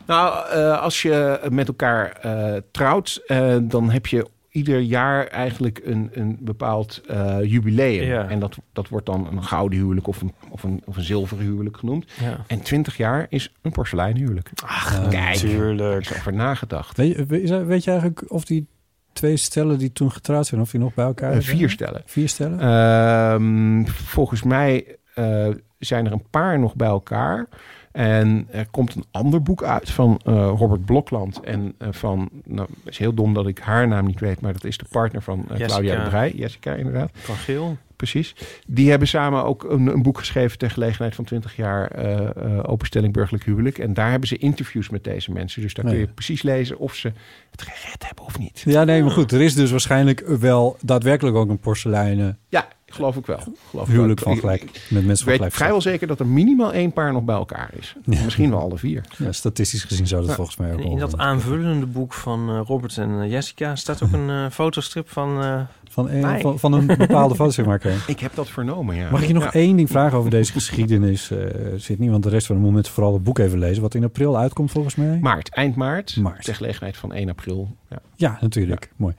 [0.05, 5.81] Nou, eh, als je met elkaar eh, trouwt, eh, dan heb je ieder jaar eigenlijk
[5.83, 8.03] een, een bepaald eh, jubileum.
[8.07, 8.29] Ja.
[8.29, 11.45] En dat, dat wordt dan een gouden huwelijk of een, of een, of een zilveren
[11.45, 12.11] huwelijk genoemd.
[12.21, 12.37] Ja.
[12.47, 14.49] En 20 jaar is een porseleinhuwelijk.
[14.65, 15.79] Ach, kijk, natuurlijk.
[15.79, 16.97] er is over nagedacht.
[16.97, 18.67] Weet, je- weet, weet je eigenlijk of die
[19.13, 21.57] twee stellen die toen getrouwd zijn, of die nog bij elkaar Eh, zijn?
[21.57, 22.01] vier stellen.
[22.05, 22.59] Vier stellen?
[22.59, 25.47] Ehm, volgens mij eh,
[25.79, 27.47] zijn er een paar nog bij elkaar.
[27.93, 31.39] En er komt een ander boek uit van eh, Robert Blokland.
[31.39, 34.53] En eh, van, nou, het is heel dom dat ik haar naam niet weet, maar
[34.53, 35.67] dat is de partner van eh.
[35.67, 36.31] Claudia de Brij.
[36.35, 37.09] Jessica, inderdaad.
[37.13, 37.77] Van Geel.
[37.95, 38.35] Precies.
[38.67, 42.59] Die hebben samen ook een, een boek geschreven ter gelegenheid van 20 jaar eh, eh,
[42.61, 43.77] openstelling burgerlijk huwelijk.
[43.77, 45.61] En daar hebben ze interviews met deze mensen.
[45.61, 45.93] Dus daar Nee.
[45.93, 47.11] kun je precies lezen of ze
[47.51, 48.61] het gered hebben of niet.
[48.65, 49.31] Ja, nee, maar goed.
[49.31, 53.39] Er is dus waarschijnlijk wel daadwerkelijk ook een porseleinen Ja, geloof ik wel.
[53.69, 54.33] Geloof ik huwelijk wel.
[54.33, 54.61] van gelijk.
[54.63, 55.53] Met mensen Ik van weet gelijk.
[55.53, 57.95] vrijwel zeker dat er minimaal één paar nog bij elkaar is.
[58.05, 59.03] Misschien wel alle vier.
[59.17, 60.35] Ja, statistisch gezien zou dat Ja.
[60.35, 64.11] volgens mij ook in dat aanvullende boek van eh, Robert en eh, Jessica staat ook
[64.11, 65.41] een eh, fotostrip van...
[65.41, 68.03] eh, Van een, van, van een bepaalde fotomaker.
[68.07, 69.09] Ik heb dat vernomen, ja.
[69.11, 69.53] Mag ik je nog Ja.
[69.53, 71.37] één ding vragen over deze geschiedenis, eh
[71.77, 72.09] Sydney?
[72.09, 73.81] Want de rest van de moment vooral het boek even lezen.
[73.81, 75.17] Wat in april uitkomt volgens mij.
[75.21, 76.15] Maart, eind maart.
[76.17, 76.43] Maart.
[76.43, 77.75] Ter gelegenheid van 1 april.
[77.89, 77.97] Ja.
[78.15, 78.91] Ja, natuurlijk.
[78.95, 79.13] Mooi.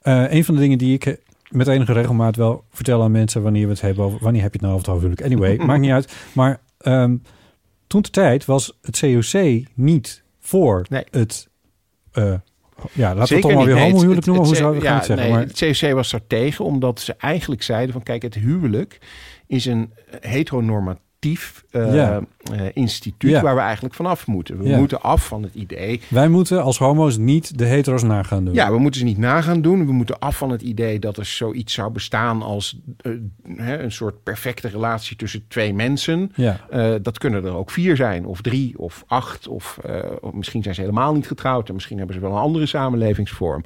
[0.00, 1.18] Eh, een van de dingen die ik
[1.50, 4.18] met enige regelmaat wel vertel aan mensen wanneer we het hebben over...
[4.22, 5.42] Wanneer heb je het nou over het hoofdhuwelijk?
[5.42, 6.16] Anyway, maakt niet uit.
[6.32, 7.16] Maar ehm,
[7.86, 11.48] toen de tijd was het COC niet voor het...
[12.12, 12.34] eh,
[12.92, 14.44] ja, laten we het toch maar weer homohuwelijk noemen.
[14.44, 15.26] Hoe zou we gaan het zeggen?
[15.26, 18.02] nee, maar, Het COC was daar tegen, omdat ze eigenlijk zeiden van...
[18.02, 18.98] kijk, het huwelijk
[19.46, 22.20] is een heteronormatief eh, Ja.
[22.52, 23.30] eh, instituut...
[23.30, 23.42] Ja.
[23.42, 24.58] waar we eigenlijk vanaf moeten.
[24.58, 24.78] We Ja.
[24.78, 26.00] moeten af van het idee...
[26.08, 28.54] wij moeten als homo's niet de hetero's nagaan doen.
[28.54, 29.86] Ja, we moeten ze niet nagaan doen.
[29.86, 33.12] We moeten af van het idee dat er zoiets zou bestaan als eh,
[33.56, 36.32] hè, een soort perfecte relatie tussen twee mensen.
[36.34, 36.60] Ja.
[37.02, 39.48] Dat kunnen er ook vier zijn, of drie, of acht.
[39.48, 39.78] Of,
[40.20, 43.64] of misschien zijn ze helemaal niet getrouwd en misschien hebben ze wel een andere samenlevingsvorm.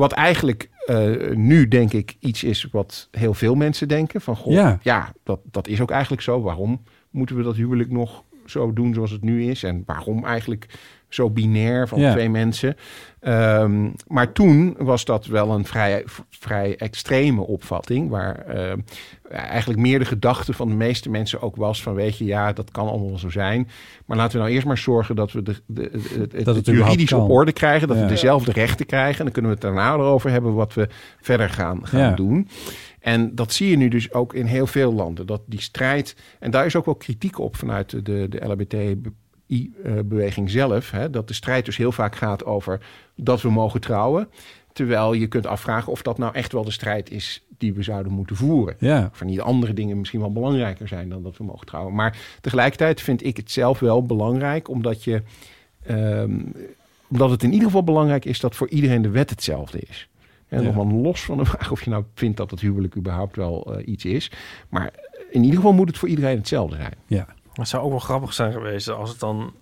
[0.00, 4.20] Wat eigenlijk eh, nu denk ik iets is wat heel veel mensen denken.
[4.20, 5.12] Van goh, Ja.
[5.24, 6.42] dat, dat is ook eigenlijk zo.
[6.42, 9.62] Waarom moeten we dat huwelijk nog zo doen zoals het nu is?
[9.62, 10.66] En waarom eigenlijk
[11.08, 12.12] zo binair van Ja.
[12.12, 12.76] twee mensen?
[13.20, 18.08] Ehm, maar toen was dat wel een vrij, vrij extreme opvatting.
[18.10, 18.72] Waar eh,
[19.30, 21.94] eigenlijk meer de gedachte van de meeste mensen ook was van...
[21.94, 23.68] weet je, ja, dat kan allemaal zo zijn.
[24.06, 25.90] Maar laten we nou eerst maar zorgen dat we de, de,
[26.28, 27.88] de- het, juridisch op orde krijgen.
[27.88, 28.02] Dat Ja.
[28.02, 29.18] we dezelfde rechten krijgen.
[29.18, 30.88] En dan kunnen we het daarna erover hebben wat we
[31.20, 32.10] verder gaan, gaan Ja.
[32.14, 32.48] doen.
[33.00, 35.26] En dat zie je nu dus ook in heel veel landen.
[35.26, 40.90] Dat die strijd, en daar is ook wel kritiek op vanuit de, de, LHBTI-beweging zelf.
[40.90, 42.80] Hè, dat de strijd dus heel vaak gaat over
[43.16, 44.28] dat we mogen trouwen.
[44.72, 48.12] Terwijl je kunt afvragen of dat nou echt wel de strijd is die we zouden
[48.12, 48.76] moeten voeren.
[48.78, 49.10] Ja.
[49.12, 51.94] Of niet andere dingen misschien wel belangrijker zijn dan dat we mogen trouwen.
[51.94, 55.22] Maar tegelijkertijd vind ik het zelf wel belangrijk, omdat je.
[55.86, 56.38] ehm,
[57.10, 60.08] omdat het in ieder geval belangrijk is dat voor iedereen de wet hetzelfde is.
[60.50, 60.66] En Ja.
[60.72, 63.74] nog wel los van de vraag of je nou vindt dat het huwelijk überhaupt wel
[63.76, 64.30] eh, iets is.
[64.68, 64.90] Maar
[65.30, 66.94] in ieder geval moet het voor iedereen hetzelfde zijn.
[67.06, 67.26] Ja.
[67.52, 69.52] Het zou ook wel grappig zijn geweest als het dan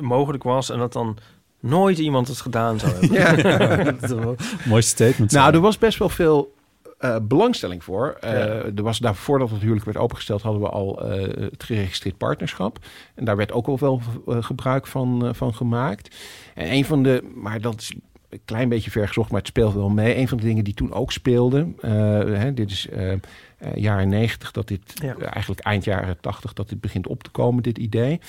[0.00, 1.16] mogelijk was en dat dan
[1.60, 3.10] nooit iemand het gedaan zou hebben.
[3.18, 4.34] Ja.
[4.68, 5.32] Mooi statement.
[5.32, 6.54] Nou, er was best wel veel
[6.98, 8.16] eh, belangstelling voor.
[8.20, 8.38] Eh, Ja.
[8.76, 12.78] Er was daar, voordat het huwelijk werd opengesteld, hadden we al eh, het geregistreerd partnerschap.
[13.14, 16.16] En daar werd ook al wel gebruik van, eh, van gemaakt.
[16.54, 17.94] En een van de, maar dat is
[18.30, 20.16] een klein beetje vergezocht, maar het speelt wel mee.
[20.16, 23.12] Een van de dingen die toen ook speelden, eh, hè, dit is eh,
[23.74, 25.16] jaren negentig, dat dit Ja.
[25.18, 28.20] eigenlijk eind jaren tachtig, dat dit begint op te komen, dit idee.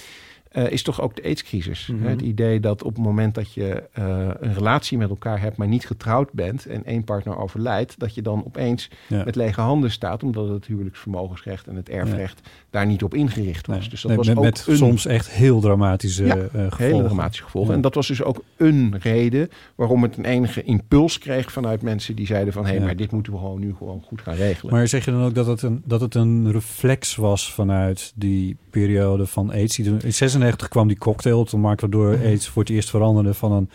[0.52, 1.88] Eh, is toch ook de aidscrisis.
[1.88, 2.08] Mhm.
[2.08, 5.68] Het idee dat op het moment dat je eh, een relatie met elkaar hebt, maar
[5.68, 9.24] niet getrouwd bent en één partner overlijdt, dat je dan opeens Ja.
[9.24, 13.80] met lege handen staat, omdat het huwelijksvermogensrecht en het erfrecht daar niet op ingericht was.
[13.80, 16.44] Nee, dus dat nee, was met, ook met een, soms echt heel dramatische ja, eh,
[16.52, 16.86] gevolgen.
[16.86, 17.74] hele dramatische gevolgen.
[17.74, 22.16] En dat was dus ook een reden waarom het een enige impuls kreeg vanuit mensen
[22.16, 22.82] die zeiden van hé, Ja.
[22.82, 24.74] maar dit moeten we gewoon nu gewoon goed gaan regelen.
[24.74, 28.58] Maar zeg je dan ook dat het, een, dat het een reflex was vanuit die
[28.72, 29.80] periode van AIDS?
[29.80, 31.82] In 96 kwam die cocktail de markt...
[31.82, 32.26] waardoor Mhm.
[32.26, 33.70] AIDS voor het eerst veranderde van een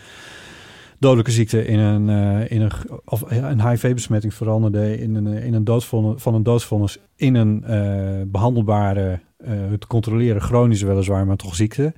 [0.99, 1.65] dodelijke ziekte...
[1.65, 2.71] in een, eh, in een,
[3.05, 6.97] of, ja, een HIV-besmetting veranderde in een, eh, in een doodvonnis, van een doodsvonnis...
[7.15, 11.93] in een eh, behandelbare, eh te controleren chronische weliswaar, maar toch ziekte.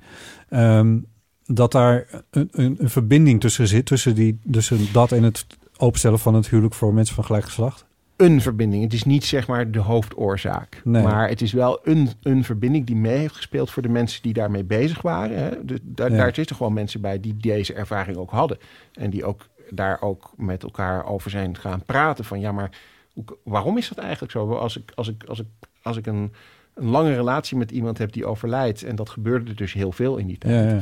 [0.48, 0.98] Ehm,
[1.44, 5.46] dat daar een, een, een verbinding tussen zit, tussen, die, tussen dat en het
[5.76, 7.88] openstellen van het huwelijk voor mensen van gelijk geslacht?
[8.20, 8.82] Een verbinding.
[8.82, 10.80] Het is niet zeg maar de hoofdoorzaak.
[10.84, 11.02] Nee.
[11.02, 14.32] Maar het is wel een, een verbinding die mee heeft gespeeld voor de mensen die
[14.32, 15.38] daarmee bezig waren.
[15.38, 15.64] Hè.
[15.64, 16.16] Dus daar, Ja.
[16.16, 18.58] daar zitten gewoon mensen bij die deze ervaring ook hadden.
[18.92, 22.24] En die ook daar ook met elkaar over zijn gaan praten.
[22.24, 22.70] Van ja, maar
[23.12, 24.52] hoe, waarom is dat eigenlijk zo?
[24.54, 25.46] Als ik, als ik, als ik,
[25.82, 26.32] als ik een,
[26.74, 28.82] een lange relatie met iemand heb die overlijdt.
[28.82, 30.64] En dat gebeurde dus heel veel in die tijd.
[30.70, 30.80] Ja, ja.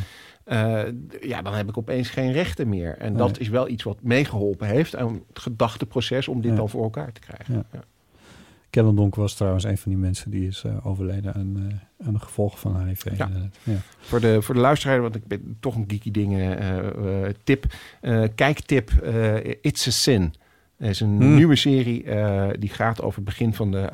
[0.49, 0.83] Eh,
[1.21, 2.97] ja, dan heb ik opeens geen rechten meer.
[2.99, 3.19] En Nee.
[3.19, 6.57] dat is wel iets wat meegeholpen heeft aan het gedachteproces om dit Ja.
[6.57, 7.55] dan voor elkaar te krijgen.
[7.55, 7.65] Ja.
[7.73, 7.85] Ja.
[8.71, 11.57] Kellen Donk was trouwens een van die mensen die is eh, overleden aan,
[12.01, 13.07] eh, aan de gevolgen van HIV.
[13.17, 13.31] Ja.
[13.99, 16.57] Voor, de, voor de luisteraar, want ik ben toch een geeky dingen
[17.45, 17.65] tip.
[18.35, 18.91] Kijktip,
[19.61, 20.35] It's a Sin.
[20.77, 21.35] Het is een Hmm.
[21.35, 22.05] nieuwe serie
[22.59, 23.91] die gaat over het begin van de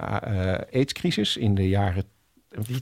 [0.73, 2.05] AIDS-crisis in de jaren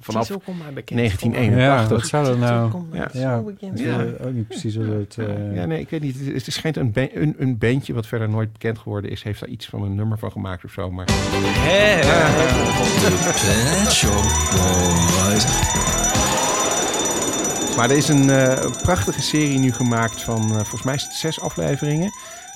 [0.01, 1.89] vanaf titel komt mij bekend 1981.
[1.91, 2.71] Ja, wat zou dat nou?
[2.93, 4.13] Ja.
[4.27, 5.17] Ook niet precies wat het...
[5.19, 6.17] eh, Ja, nee, ik weet niet.
[6.33, 9.23] Het, schijnt een, een, een bandje wat verder nooit bekend geworden is.
[9.23, 10.91] Heeft daar iets van een nummer van gemaakt of zo.
[10.91, 11.07] Maar
[17.77, 22.11] Maar er is een eh, prachtige serie nu gemaakt van eh, volgens mij zes afleveringen.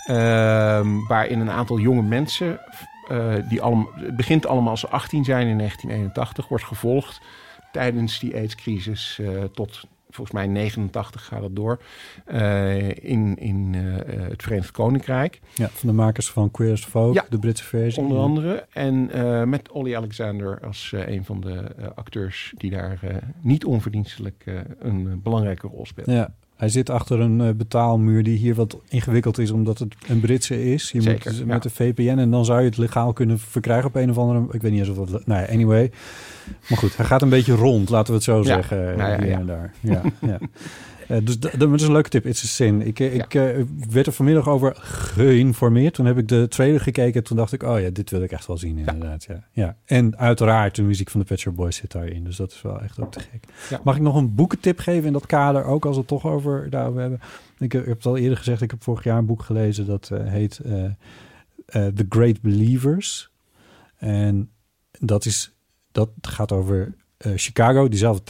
[0.06, 2.60] Ehm, waarin een aantal jonge mensen,
[3.08, 7.20] eh, die allemaal, het begint allemaal als ze 18 zijn in 1981, wordt gevolgd
[7.72, 11.80] tijdens die AIDS-crisis eh, tot volgens mij 89 gaat het door
[12.24, 13.74] eh, in, in
[14.08, 15.40] het Verenigd Koninkrijk.
[15.54, 18.02] Ja, van de makers van Queer as Folk, Ja, de Britse versie.
[18.02, 18.66] Onder andere.
[18.72, 19.10] En
[19.48, 22.98] met Olly Alexander als een van de acteurs die daar
[23.40, 24.44] niet onverdienstelijk
[24.78, 26.06] een belangrijke rol speelt.
[26.10, 30.20] Ja, hij zit achter een eh, betaalmuur die hier wat ingewikkeld is, omdat het een
[30.20, 30.90] Britse is.
[30.90, 31.46] Je Zeker, moet ja.
[31.46, 34.44] met de VPN en dan zou je het legaal kunnen verkrijgen op een of andere...
[34.50, 35.26] Ik weet niet eens of dat...
[35.26, 35.90] Nou ja, anyway.
[36.68, 38.96] Maar goed, hij gaat een beetje rond, laten we het zo Ja, zeggen.
[38.96, 39.72] nou ja, hier en daar.
[39.80, 40.02] Ja,
[41.08, 42.26] Eh, dus da- dat is een leuke tip.
[42.26, 42.82] It's a Sin.
[42.86, 45.94] Ik, eh, ik eh, werd er vanmiddag over geïnformeerd.
[45.94, 47.24] Toen heb ik de trailer gekeken.
[47.24, 49.24] Toen dacht ik, oh ja, dit wil ik echt wel zien inderdaad.
[49.24, 49.44] Ja.
[49.52, 49.76] Ja.
[49.84, 52.24] En uiteraard de muziek van de Pet Shop Boys zit daarin.
[52.24, 53.44] Dus dat is wel echt ook te gek.
[53.84, 55.64] Mag ik nog een boekentip geven in dat kader?
[55.64, 57.20] Ook als we het toch over daarover hebben.
[57.58, 58.62] Ik heb, ik heb het al eerder gezegd.
[58.62, 59.86] Ik heb vorig jaar een boek gelezen.
[59.86, 60.60] Dat heet
[61.66, 63.30] The Great Believers.
[63.96, 64.50] En
[64.98, 65.52] dat, is,
[65.92, 67.88] dat gaat over Chicago.
[67.88, 68.22] Diezelfde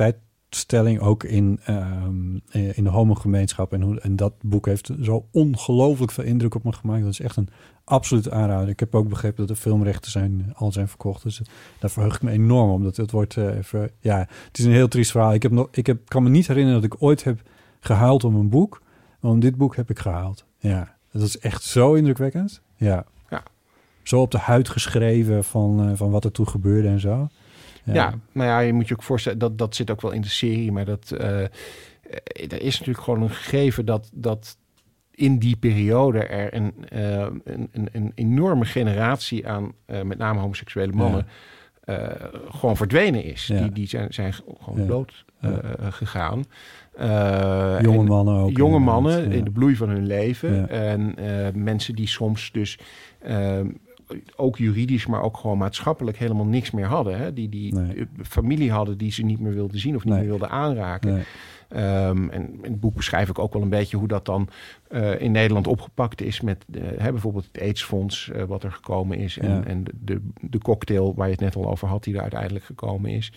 [0.48, 3.73] tijdstelling ook in, ehm, eh, in de homogemeenschap.
[3.73, 7.02] En, hoe, en dat boek heeft zo ongelooflijk veel indruk op me gemaakt.
[7.02, 7.48] Dat is echt een
[7.85, 8.68] absolute aanrader.
[8.68, 11.23] Ik heb ook begrepen dat de filmrechten zijn, al zijn verkocht.
[11.23, 11.43] Dus
[11.78, 12.82] daar verheug ik me enorm om.
[12.82, 13.90] Dat het wordt eh, even...
[14.01, 15.35] Ja, het is een heel triest verhaal.
[15.35, 17.40] Ik, heb nog, ik heb, kan me niet herinneren dat ik ooit heb
[17.81, 18.82] gehuild om een boek.
[19.20, 20.44] Maar om dit boek heb ik gehaald.
[20.59, 22.60] Ja, dat is echt zo indrukwekkend.
[22.77, 23.05] Ja.
[23.31, 23.43] Ja.
[24.02, 27.28] Zo op de huid geschreven van, eh, van wat er toen gebeurde en zo.
[27.95, 28.15] Ja.
[28.33, 30.73] nou ja, je moet je ook voorstellen, dat, dat zit ook wel in de serie,
[30.73, 31.43] maar dat, eh,
[32.49, 34.57] er is natuurlijk gewoon een gegeven dat, dat
[35.11, 40.93] in die periode er een, eh, een, een, een enorme generatie aan met name homoseksuele
[40.93, 41.27] mannen
[42.49, 43.47] gewoon verdwenen is.
[43.47, 43.61] Ja.
[43.61, 45.25] Die, die zijn, zijn gewoon dood
[45.91, 46.45] gegaan.
[47.81, 50.69] Jonge en mannen ook, Jonge mannen in de bloei van hun leven.
[50.69, 51.15] En
[51.63, 52.79] mensen die soms dus
[53.23, 53.67] ehm,
[54.37, 57.19] ook juridisch, maar ook gewoon maatschappelijk helemaal niks meer hadden.
[57.19, 57.33] Hè?
[57.33, 58.07] Die, die Nee.
[58.23, 60.23] familie hadden die ze niet meer wilden zien of niet Nee.
[60.23, 61.15] meer wilden aanraken.
[61.15, 61.24] Nee.
[61.69, 64.49] Ehm, en in het boek beschrijf ik ook wel een beetje hoe dat dan
[64.89, 69.19] eh, in Nederland opgepakt is met eh, hè, bijvoorbeeld het AIDS-fonds eh, wat er gekomen
[69.19, 69.39] is.
[69.39, 69.65] En, Ja.
[69.65, 72.65] en de, de, de cocktail waar je het net al over had, die er uiteindelijk
[72.65, 73.33] gekomen is.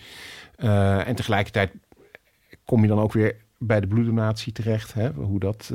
[0.56, 1.72] En tegelijkertijd
[2.64, 4.94] kom je dan ook weer bij de bloeddonatie terecht.
[4.94, 5.10] Hè?
[5.12, 5.72] Hoe dat,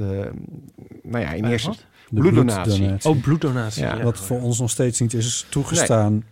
[1.05, 1.71] nou ja, in eerste
[2.09, 2.73] bloeddonatie.
[2.77, 3.09] bloeddonatie.
[3.09, 3.83] Oh, bloeddonatie.
[3.83, 3.95] Ja.
[3.97, 4.03] Ja.
[4.03, 6.23] Wat voor ons nog steeds niet is toegestaan.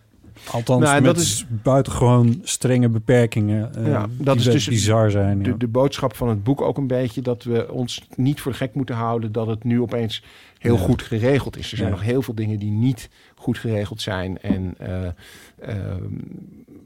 [0.50, 3.74] Althans, Nou, met dat is- buitengewoon strenge beperkingen.
[3.74, 5.42] eh, Ja, dat die is dus bizar zijn.
[5.42, 5.56] De, ja.
[5.56, 8.74] de boodschap van het boek ook een beetje dat we ons niet voor de gek
[8.74, 10.22] moeten houden dat het nu opeens
[10.58, 10.80] heel Ja.
[10.82, 11.70] goed geregeld is.
[11.70, 11.94] Er zijn Ja.
[11.94, 15.06] nog heel veel dingen die niet goed geregeld zijn en eh,
[15.60, 16.04] ehm,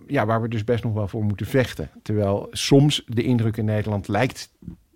[0.07, 1.91] ja, waar we dus best nog wel voor moeten vechten.
[2.03, 4.51] Terwijl soms de indruk in Nederland lijkt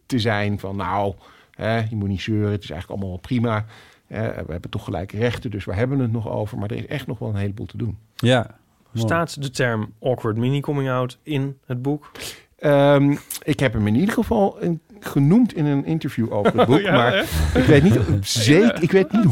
[0.07, 1.15] te zijn van nou,
[1.57, 3.65] hè, je moet niet zeuren, het is eigenlijk allemaal wel prima.
[4.07, 6.59] Hè, we hebben toch gelijke rechten, dus waar hebben we het nog over?
[6.59, 7.99] Maar er is echt nog wel een heleboel te doen.
[8.17, 8.59] ja.
[8.93, 9.07] mooi.
[9.07, 12.11] Staat de term awkward mini coming out in het boek?
[12.59, 14.59] Ehm, ik heb hem in ieder geval
[15.01, 16.81] genoemd in een interview over het boek.
[16.81, 17.59] Ja, maar hè?
[17.61, 19.25] ik weet, niet, zeker, ik weet niet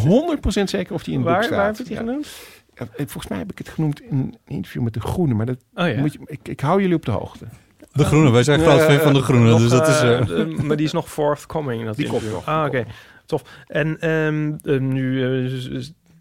[0.60, 1.56] 100% zeker of die in het boek staat.
[1.56, 1.98] waar heb je die Ja.
[1.98, 2.28] genoemd?
[2.74, 5.34] Ja, Volgens mij heb ik het genoemd in een interview met De Groene.
[5.34, 6.01] Maar dat Oh ja.
[6.01, 7.44] moet je, ik, ik hou jullie op de hoogte.
[7.92, 9.50] De Groene, wij zijn groot fan van de Groene.
[9.50, 10.00] Nog, dus dat is...
[10.00, 11.84] eh, eh, de- maar die is nog forthcoming.
[11.84, 12.84] Dat Die komt nog, Ah, oké.
[13.26, 13.42] Tof.
[13.66, 15.52] En ehm, eh, nu eh,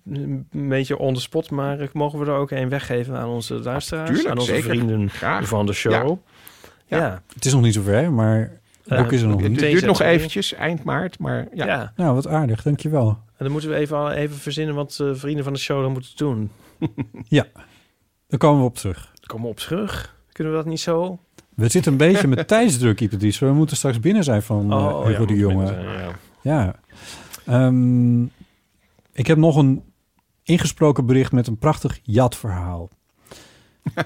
[0.05, 3.53] een beetje on the spot, maar eh, mogen we er ook een weggeven aan onze
[3.53, 4.09] luisteraars?
[4.09, 4.69] Tuurlijk, aan onze zeker.
[4.69, 5.47] vrienden Graag.
[5.47, 5.91] van de show?
[5.93, 6.17] Ja.
[6.85, 7.05] Ja.
[7.05, 7.21] Ja.
[7.33, 9.61] het is nog niet zover, maar Het boek is er nog het, niet.
[9.61, 11.65] het duurt nog eventjes, eind maart, maar ja.
[11.65, 11.93] Ja.
[11.95, 12.63] Nou, wat aardig.
[12.63, 13.07] Dankjewel.
[13.09, 16.11] En dan moeten we even, even verzinnen wat eh, vrienden van de show dan moeten
[16.15, 16.51] doen.
[17.27, 17.45] Ja,
[18.27, 19.11] daar komen we op terug.
[19.25, 20.17] Kom op terug.
[20.31, 21.19] Kunnen we dat niet zo?
[21.59, 23.45] We zitten een beetje met tijdsdruk, Ipatrice.
[23.45, 25.67] We moeten straks binnen zijn van Oh, ja, Hugo de moet Jonge.
[25.67, 26.75] zijn, ja.
[27.45, 28.23] Ehm,
[29.13, 29.83] ik heb nog een
[30.43, 32.89] ingesproken bericht met een prachtig jatverhaal.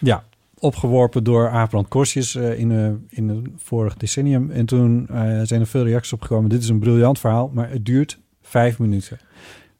[0.00, 0.24] ja,
[0.58, 4.50] opgeworpen door Abrand Korsjes eh, in, uh, in het vorig decennium.
[4.50, 6.50] En toen eh, zijn er veel reacties op gekomen.
[6.50, 9.18] Dit is een briljant verhaal, maar het duurt vijf minuten.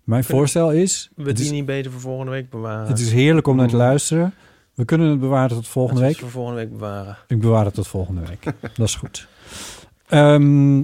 [0.05, 1.11] Mijn voorstel is...
[1.17, 2.89] We die is, niet beter voor volgende week bewaren.
[2.89, 4.35] het is heerlijk om naar te luisteren.
[4.81, 6.19] We kunnen het bewaren tot volgende week.
[6.19, 7.17] voor volgende week bewaren.
[7.27, 8.45] Ik bewaar het tot volgende week.
[8.77, 9.29] Dat is goed.
[10.09, 10.83] Ehm,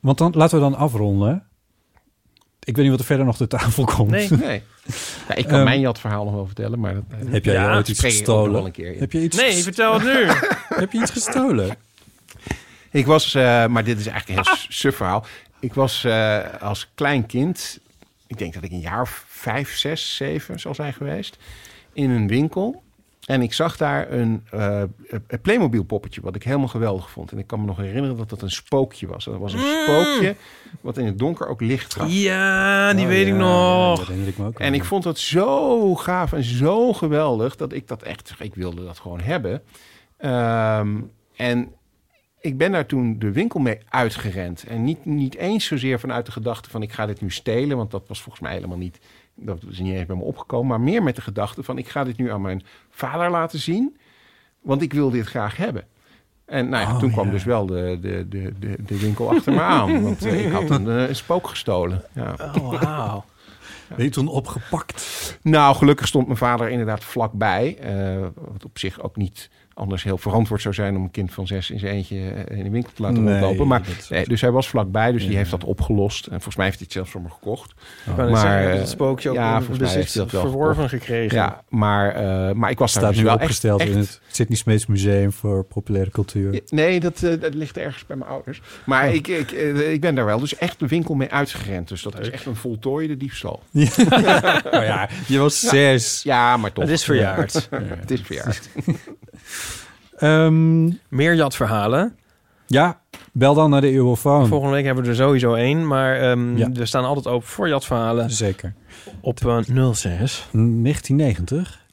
[0.00, 1.46] want dan laten we dan afronden.
[2.60, 4.10] Ik weet niet wat er verder nog ter tafel komt.
[4.10, 4.28] Nee.
[4.30, 4.62] nee.
[5.28, 7.04] Ja, ik kan Ehm, mijn jatverhaal nog wel vertellen, maar dat...
[7.26, 8.64] Heb jij ja, ooit iets gestolen?
[8.64, 8.98] een keer.
[8.98, 10.24] Heb je iets Nee, vertel het nu.
[10.80, 11.76] Heb je iets gestolen?
[12.90, 15.24] Ik was, eh, maar dit is eigenlijk een heel suf verhaal.
[15.60, 17.78] Ik was eh, als klein kind,
[18.26, 21.36] ik denk dat ik een jaar of vijf, zes, zeven zal zijn geweest,
[21.92, 22.84] in een winkel.
[23.26, 24.82] En ik zag daar een, eh,
[25.26, 27.32] een Playmobil poppetje, wat ik helemaal geweldig vond.
[27.32, 29.24] En ik kan me nog herinneren dat dat een spookje was.
[29.24, 29.82] Dat was een Mm.
[29.84, 30.36] spookje
[30.80, 32.06] wat in het donker ook licht gaf.
[32.12, 33.46] Ja, die Oh, weet ja, ik ja,
[33.88, 33.96] nog.
[33.98, 37.72] dat herinner ik me ook En ik vond dat zo gaaf en zo geweldig dat
[37.72, 39.62] ik dat echt, ik wilde dat gewoon hebben.
[40.16, 40.96] Ehm,
[41.36, 41.68] en
[42.40, 44.64] ik ben daar toen de winkel mee uitgerend.
[44.68, 47.90] En niet, niet eens zozeer vanuit de gedachte van ik ga dit nu stelen, want
[47.90, 48.98] dat was volgens mij helemaal niet,
[49.36, 50.66] dat is niet eens bij me opgekomen.
[50.68, 53.96] Maar meer met de gedachte van ik ga dit nu aan mijn vader laten zien,
[54.60, 55.84] want ik wil dit graag hebben.
[56.44, 57.32] En nou ja, Oh, toen kwam ja.
[57.32, 60.02] dus wel de, de, de, de, de winkel achter me aan.
[60.02, 62.02] Want ik had een, eh, een spook gestolen.
[62.12, 62.34] Ja.
[62.38, 63.24] Oh, wauw.
[63.96, 65.38] Ben je toen opgepakt?
[65.42, 67.78] Nou, gelukkig stond mijn vader inderdaad vlakbij.
[67.78, 71.46] eh, wat op zich ook niet anders heel verantwoord zou zijn om een kind van
[71.46, 73.66] zes in zijn eentje eh, in de winkel te laten Nee, rondlopen.
[73.66, 76.24] Maar dat is- nee, dus hij was vlakbij, dus die heeft dat opgelost.
[76.26, 77.74] En volgens mij heeft hij het zelfs voor me gekocht.
[78.04, 80.40] Heb je eh, het spookje ook ja, in volgens mij bezit heeft hij dat wel
[80.42, 81.04] verworven gekocht.
[81.04, 81.36] gekregen?
[81.36, 84.20] Ja, maar, eh, maar ik was daar staat dus nu wel opgesteld echt, in het
[84.26, 86.60] Sydney Smeets Museum voor Populaire Cultuur.
[86.68, 88.60] Nee, dat, dat ligt ergens bij mijn ouders.
[88.84, 89.14] Maar Oh.
[89.14, 89.50] ik, ik,
[89.90, 91.88] ik ben daar wel dus echt de winkel mee uitgerend.
[91.88, 93.62] Dus dat is echt een voltooide diefstal.
[93.70, 94.60] Ja.
[94.70, 96.22] Nou ja, je was zes.
[96.22, 96.84] Ja, maar toch.
[96.84, 97.68] Het is verjaard.
[97.70, 98.68] Ja, het is verjaard.
[100.16, 102.16] Ehm, Meer jatverhalen.
[102.66, 103.00] ja,
[103.32, 104.46] bel dan naar de Eurofoon.
[104.46, 105.86] Volgende week hebben we er sowieso één.
[105.86, 106.70] Maar ehm, Ja.
[106.70, 108.30] we staan altijd open voor jatverhalen.
[108.30, 108.74] Zeker.
[109.20, 109.58] Op eh,
[109.92, 111.84] 06 1990,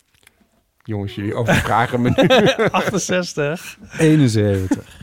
[0.86, 2.28] Jongens, jullie overvragen me nu.
[2.72, 3.78] 68.
[3.98, 5.02] 71.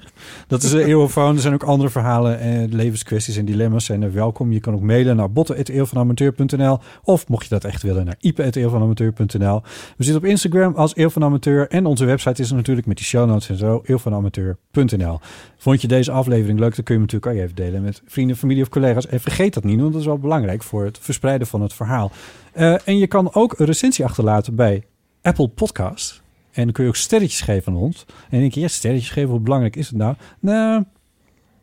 [0.50, 1.34] Dat is de Eurofoon.
[1.34, 4.52] Er zijn ook andere verhalen, en levenskwesties en dilemma's zijn er welkom.
[4.52, 9.62] Je kan ook mailen naar botten.eeuwvanamateur.nl of mocht je dat echt willen, naar ipe.eeuwvanamateur.nl.
[9.96, 12.96] We zitten op Instagram als Eeuw van Amateur en onze website is er natuurlijk met
[12.96, 15.18] die show notes en zo, eeuwvanamateur.nl.
[15.56, 18.36] Vond je deze aflevering leuk, dan kun je hem natuurlijk ook even delen met vrienden,
[18.36, 19.06] familie of collega's.
[19.06, 22.10] En vergeet dat niet, want dat is wel belangrijk voor het verspreiden van het verhaal.
[22.52, 24.84] Eh, en je kan ook een recensie achterlaten bij
[25.22, 26.19] Apple Podcast.
[26.52, 28.04] En dan kun je ook sterretjes geven aan ons.
[28.08, 30.14] En dan denk je, ja, sterretjes geven, hoe belangrijk is het nou?
[30.40, 30.84] Nou,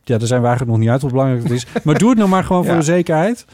[0.04, 1.66] ja, daar zijn we eigenlijk nog niet uit hoe belangrijk het is.
[1.84, 2.80] Maar doe het nou maar gewoon voor Ja.
[2.80, 3.46] de zekerheid.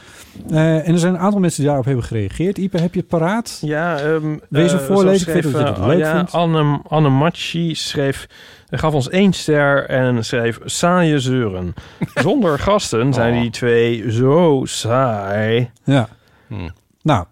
[0.49, 2.57] Eh, en er zijn een aantal mensen die daarop hebben gereageerd.
[2.57, 3.57] Ipe, heb je het paraat?
[3.61, 5.31] Ja, ehm, Wees een voorlezer.
[5.31, 6.31] zo Ik weet dat je eh, leuk ja, vindt.
[6.31, 8.27] Anne, Anne Machi schreef...
[8.69, 11.73] gaf ons één ster en schreef saaie zeuren.
[12.15, 13.41] Zonder gasten zijn Oh.
[13.41, 15.69] die twee zo saai.
[15.83, 16.07] Ja.
[16.47, 16.69] Hm.
[17.01, 17.25] Nou,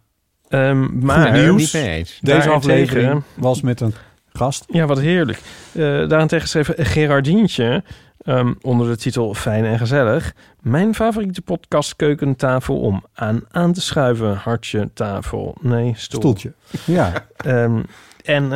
[0.51, 1.71] Ehm, maar nieuws.
[2.21, 3.93] Deze aflevering was met een
[4.33, 4.65] gast.
[4.67, 5.41] Ja, wat heerlijk.
[5.71, 7.83] Eh, daarentegen schreef Gerardientje
[8.21, 10.33] ehm, onder de titel Fijn en Gezellig...
[10.61, 14.35] Mijn favoriete podcast Keukentafel om aan aan te schuiven.
[14.35, 16.19] Hartje, tafel, nee, stoel.
[16.19, 16.53] Stoeltje.
[16.85, 17.25] Ja.
[17.37, 17.81] Ehm,
[18.23, 18.47] en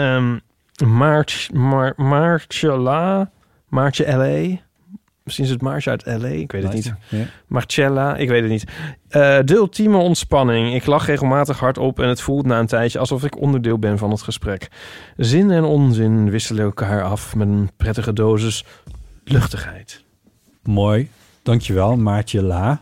[1.96, 3.32] Maartje, La,
[3.68, 4.65] Maartje L.A.,
[5.26, 6.94] misschien is het Maartje uit L.A., ik weet het niet.
[7.10, 7.26] Ja.
[7.48, 8.64] Marcella, ik weet het niet.
[9.08, 10.74] Eh, de ultieme ontspanning.
[10.76, 14.12] Ik lach regelmatig hardop en het voelt na een tijdje alsof ik onderdeel ben van
[14.12, 14.68] het gesprek.
[15.18, 18.66] Zin en onzin wisselen elkaar af met een prettige dosis
[19.24, 20.04] luchtigheid.
[20.64, 21.10] Mooi.
[21.44, 22.82] Dankjewel, Maartje La.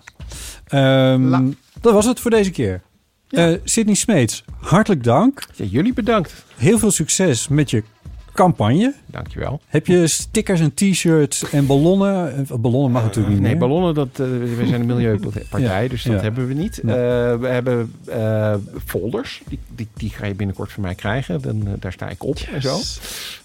[0.68, 1.52] Ehm,
[1.82, 2.82] Dat was het voor deze keer.
[3.30, 5.44] Eh Sydney Smeets, hartelijk dank.
[5.56, 6.46] Ja, jullie bedankt.
[6.56, 7.84] Heel veel succes met je
[8.34, 8.94] campagne.
[9.14, 9.60] Dankjewel.
[9.68, 12.36] Heb je stickers en t-shirts en ballonnen?
[12.50, 13.60] Eh, Ballonnen mag natuurlijk niet Nee, meer.
[13.60, 15.88] ballonnen, dat, eh, we zijn een milieupartij, Ja.
[15.88, 16.22] dus dat Ja.
[16.22, 16.80] hebben we niet.
[16.80, 16.86] Eh,
[17.40, 21.42] we hebben eh, folders, die, die, die ga je binnenkort van mij krijgen.
[21.42, 22.78] Dan, eh, daar sta ik op en zo.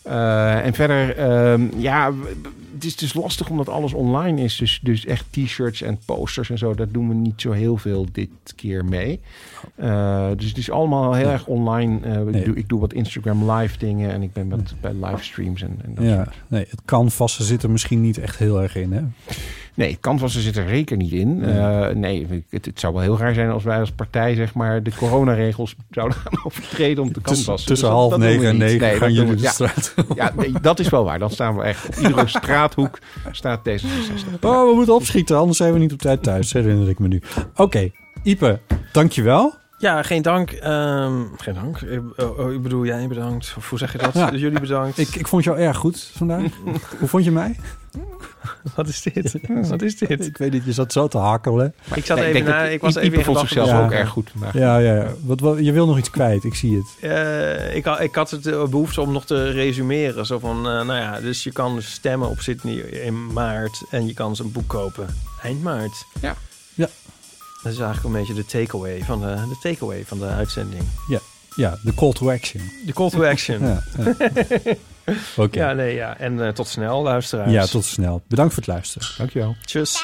[0.02, 2.12] Eh, en verder, ehm, ja,
[2.74, 4.56] het is dus lastig omdat alles online is.
[4.56, 8.06] Dus, dus echt t-shirts en posters en zo, daar doen we niet zo heel veel
[8.12, 9.20] dit keer mee.
[9.74, 11.98] Eh, dus het is allemaal heel erg online.
[12.02, 15.57] Eh, ik, doe, ik doe wat Instagram live dingen en ik ben wat bij livestreams
[15.62, 16.36] en, en dat Ja, soort.
[16.48, 19.01] nee, het canvassen zit er misschien niet echt heel erg in, hè?
[19.74, 21.39] Nee, canvassen zit er zeker niet in.
[21.39, 21.59] Nee.
[21.59, 24.82] Eh, nee, het, het zou wel heel raar zijn als wij als partij zeg maar
[24.82, 27.68] de coronaregels zouden gaan overtreden om te Tussen- canvassen.
[27.68, 29.51] tussen dat- half dat doen negen en negen Nee, gaan jullie de ja.
[29.51, 31.18] straat Ja, nee, dat is wel waar.
[31.18, 32.98] Dan staan we echt op iedere straathoek
[33.32, 34.39] staat D66.
[34.40, 37.22] Oh, we moeten opschieten, anders zijn we niet op tijd thuis, herinner ik me nu.
[37.56, 37.90] Oké,
[38.22, 38.60] Ipe,
[38.93, 39.55] dankjewel.
[39.78, 40.50] Ja, geen dank.
[40.50, 41.80] Ehm, geen dank.
[41.80, 43.55] Ik, oh, oh, ik bedoel, jij bedankt.
[43.56, 44.14] Of hoe zeg je dat?
[44.14, 44.30] Ja.
[44.34, 44.98] Jullie bedankt.
[44.98, 46.42] Ik, ik vond jou erg goed vandaag.
[46.98, 47.56] Hoe vond je mij?
[48.74, 49.38] Wat is dit?
[49.70, 50.26] Wat is dit?
[50.26, 51.74] Ik weet niet, je zat zo te hakkelen.
[51.94, 54.52] Ik zat Nee, even na, ik was even in vond zichzelf ook erg goed vandaag.
[54.55, 55.06] Ja, ja, ja.
[55.24, 57.10] Wat, wat, je wil nog iets kwijt, ik zie het.
[57.10, 60.26] Eh, ik, had- ik had het eh, behoefte om nog te resumeren.
[60.26, 63.82] Zo van, eh, nou ja, dus je kan stemmen op Sydney in maart.
[63.90, 65.06] En je kan zijn boek kopen
[65.42, 66.05] eind maart.
[66.20, 66.34] Ja.
[67.62, 70.82] Dat is eigenlijk een beetje de takeaway van de, de, takeaway van de uitzending.
[71.09, 71.18] Ja,
[71.56, 72.62] ja de call to action.
[72.86, 73.60] De call to action.
[73.66, 74.74] Ja, ja.
[75.36, 75.59] Oké.
[75.59, 76.18] Ja, nee, ja.
[76.18, 77.52] En eh, tot snel, luisteraars.
[77.52, 78.22] Ja, tot snel.
[78.28, 79.09] Bedankt voor het luisteren.
[79.16, 79.56] Dankjewel.
[79.64, 80.02] Tjus.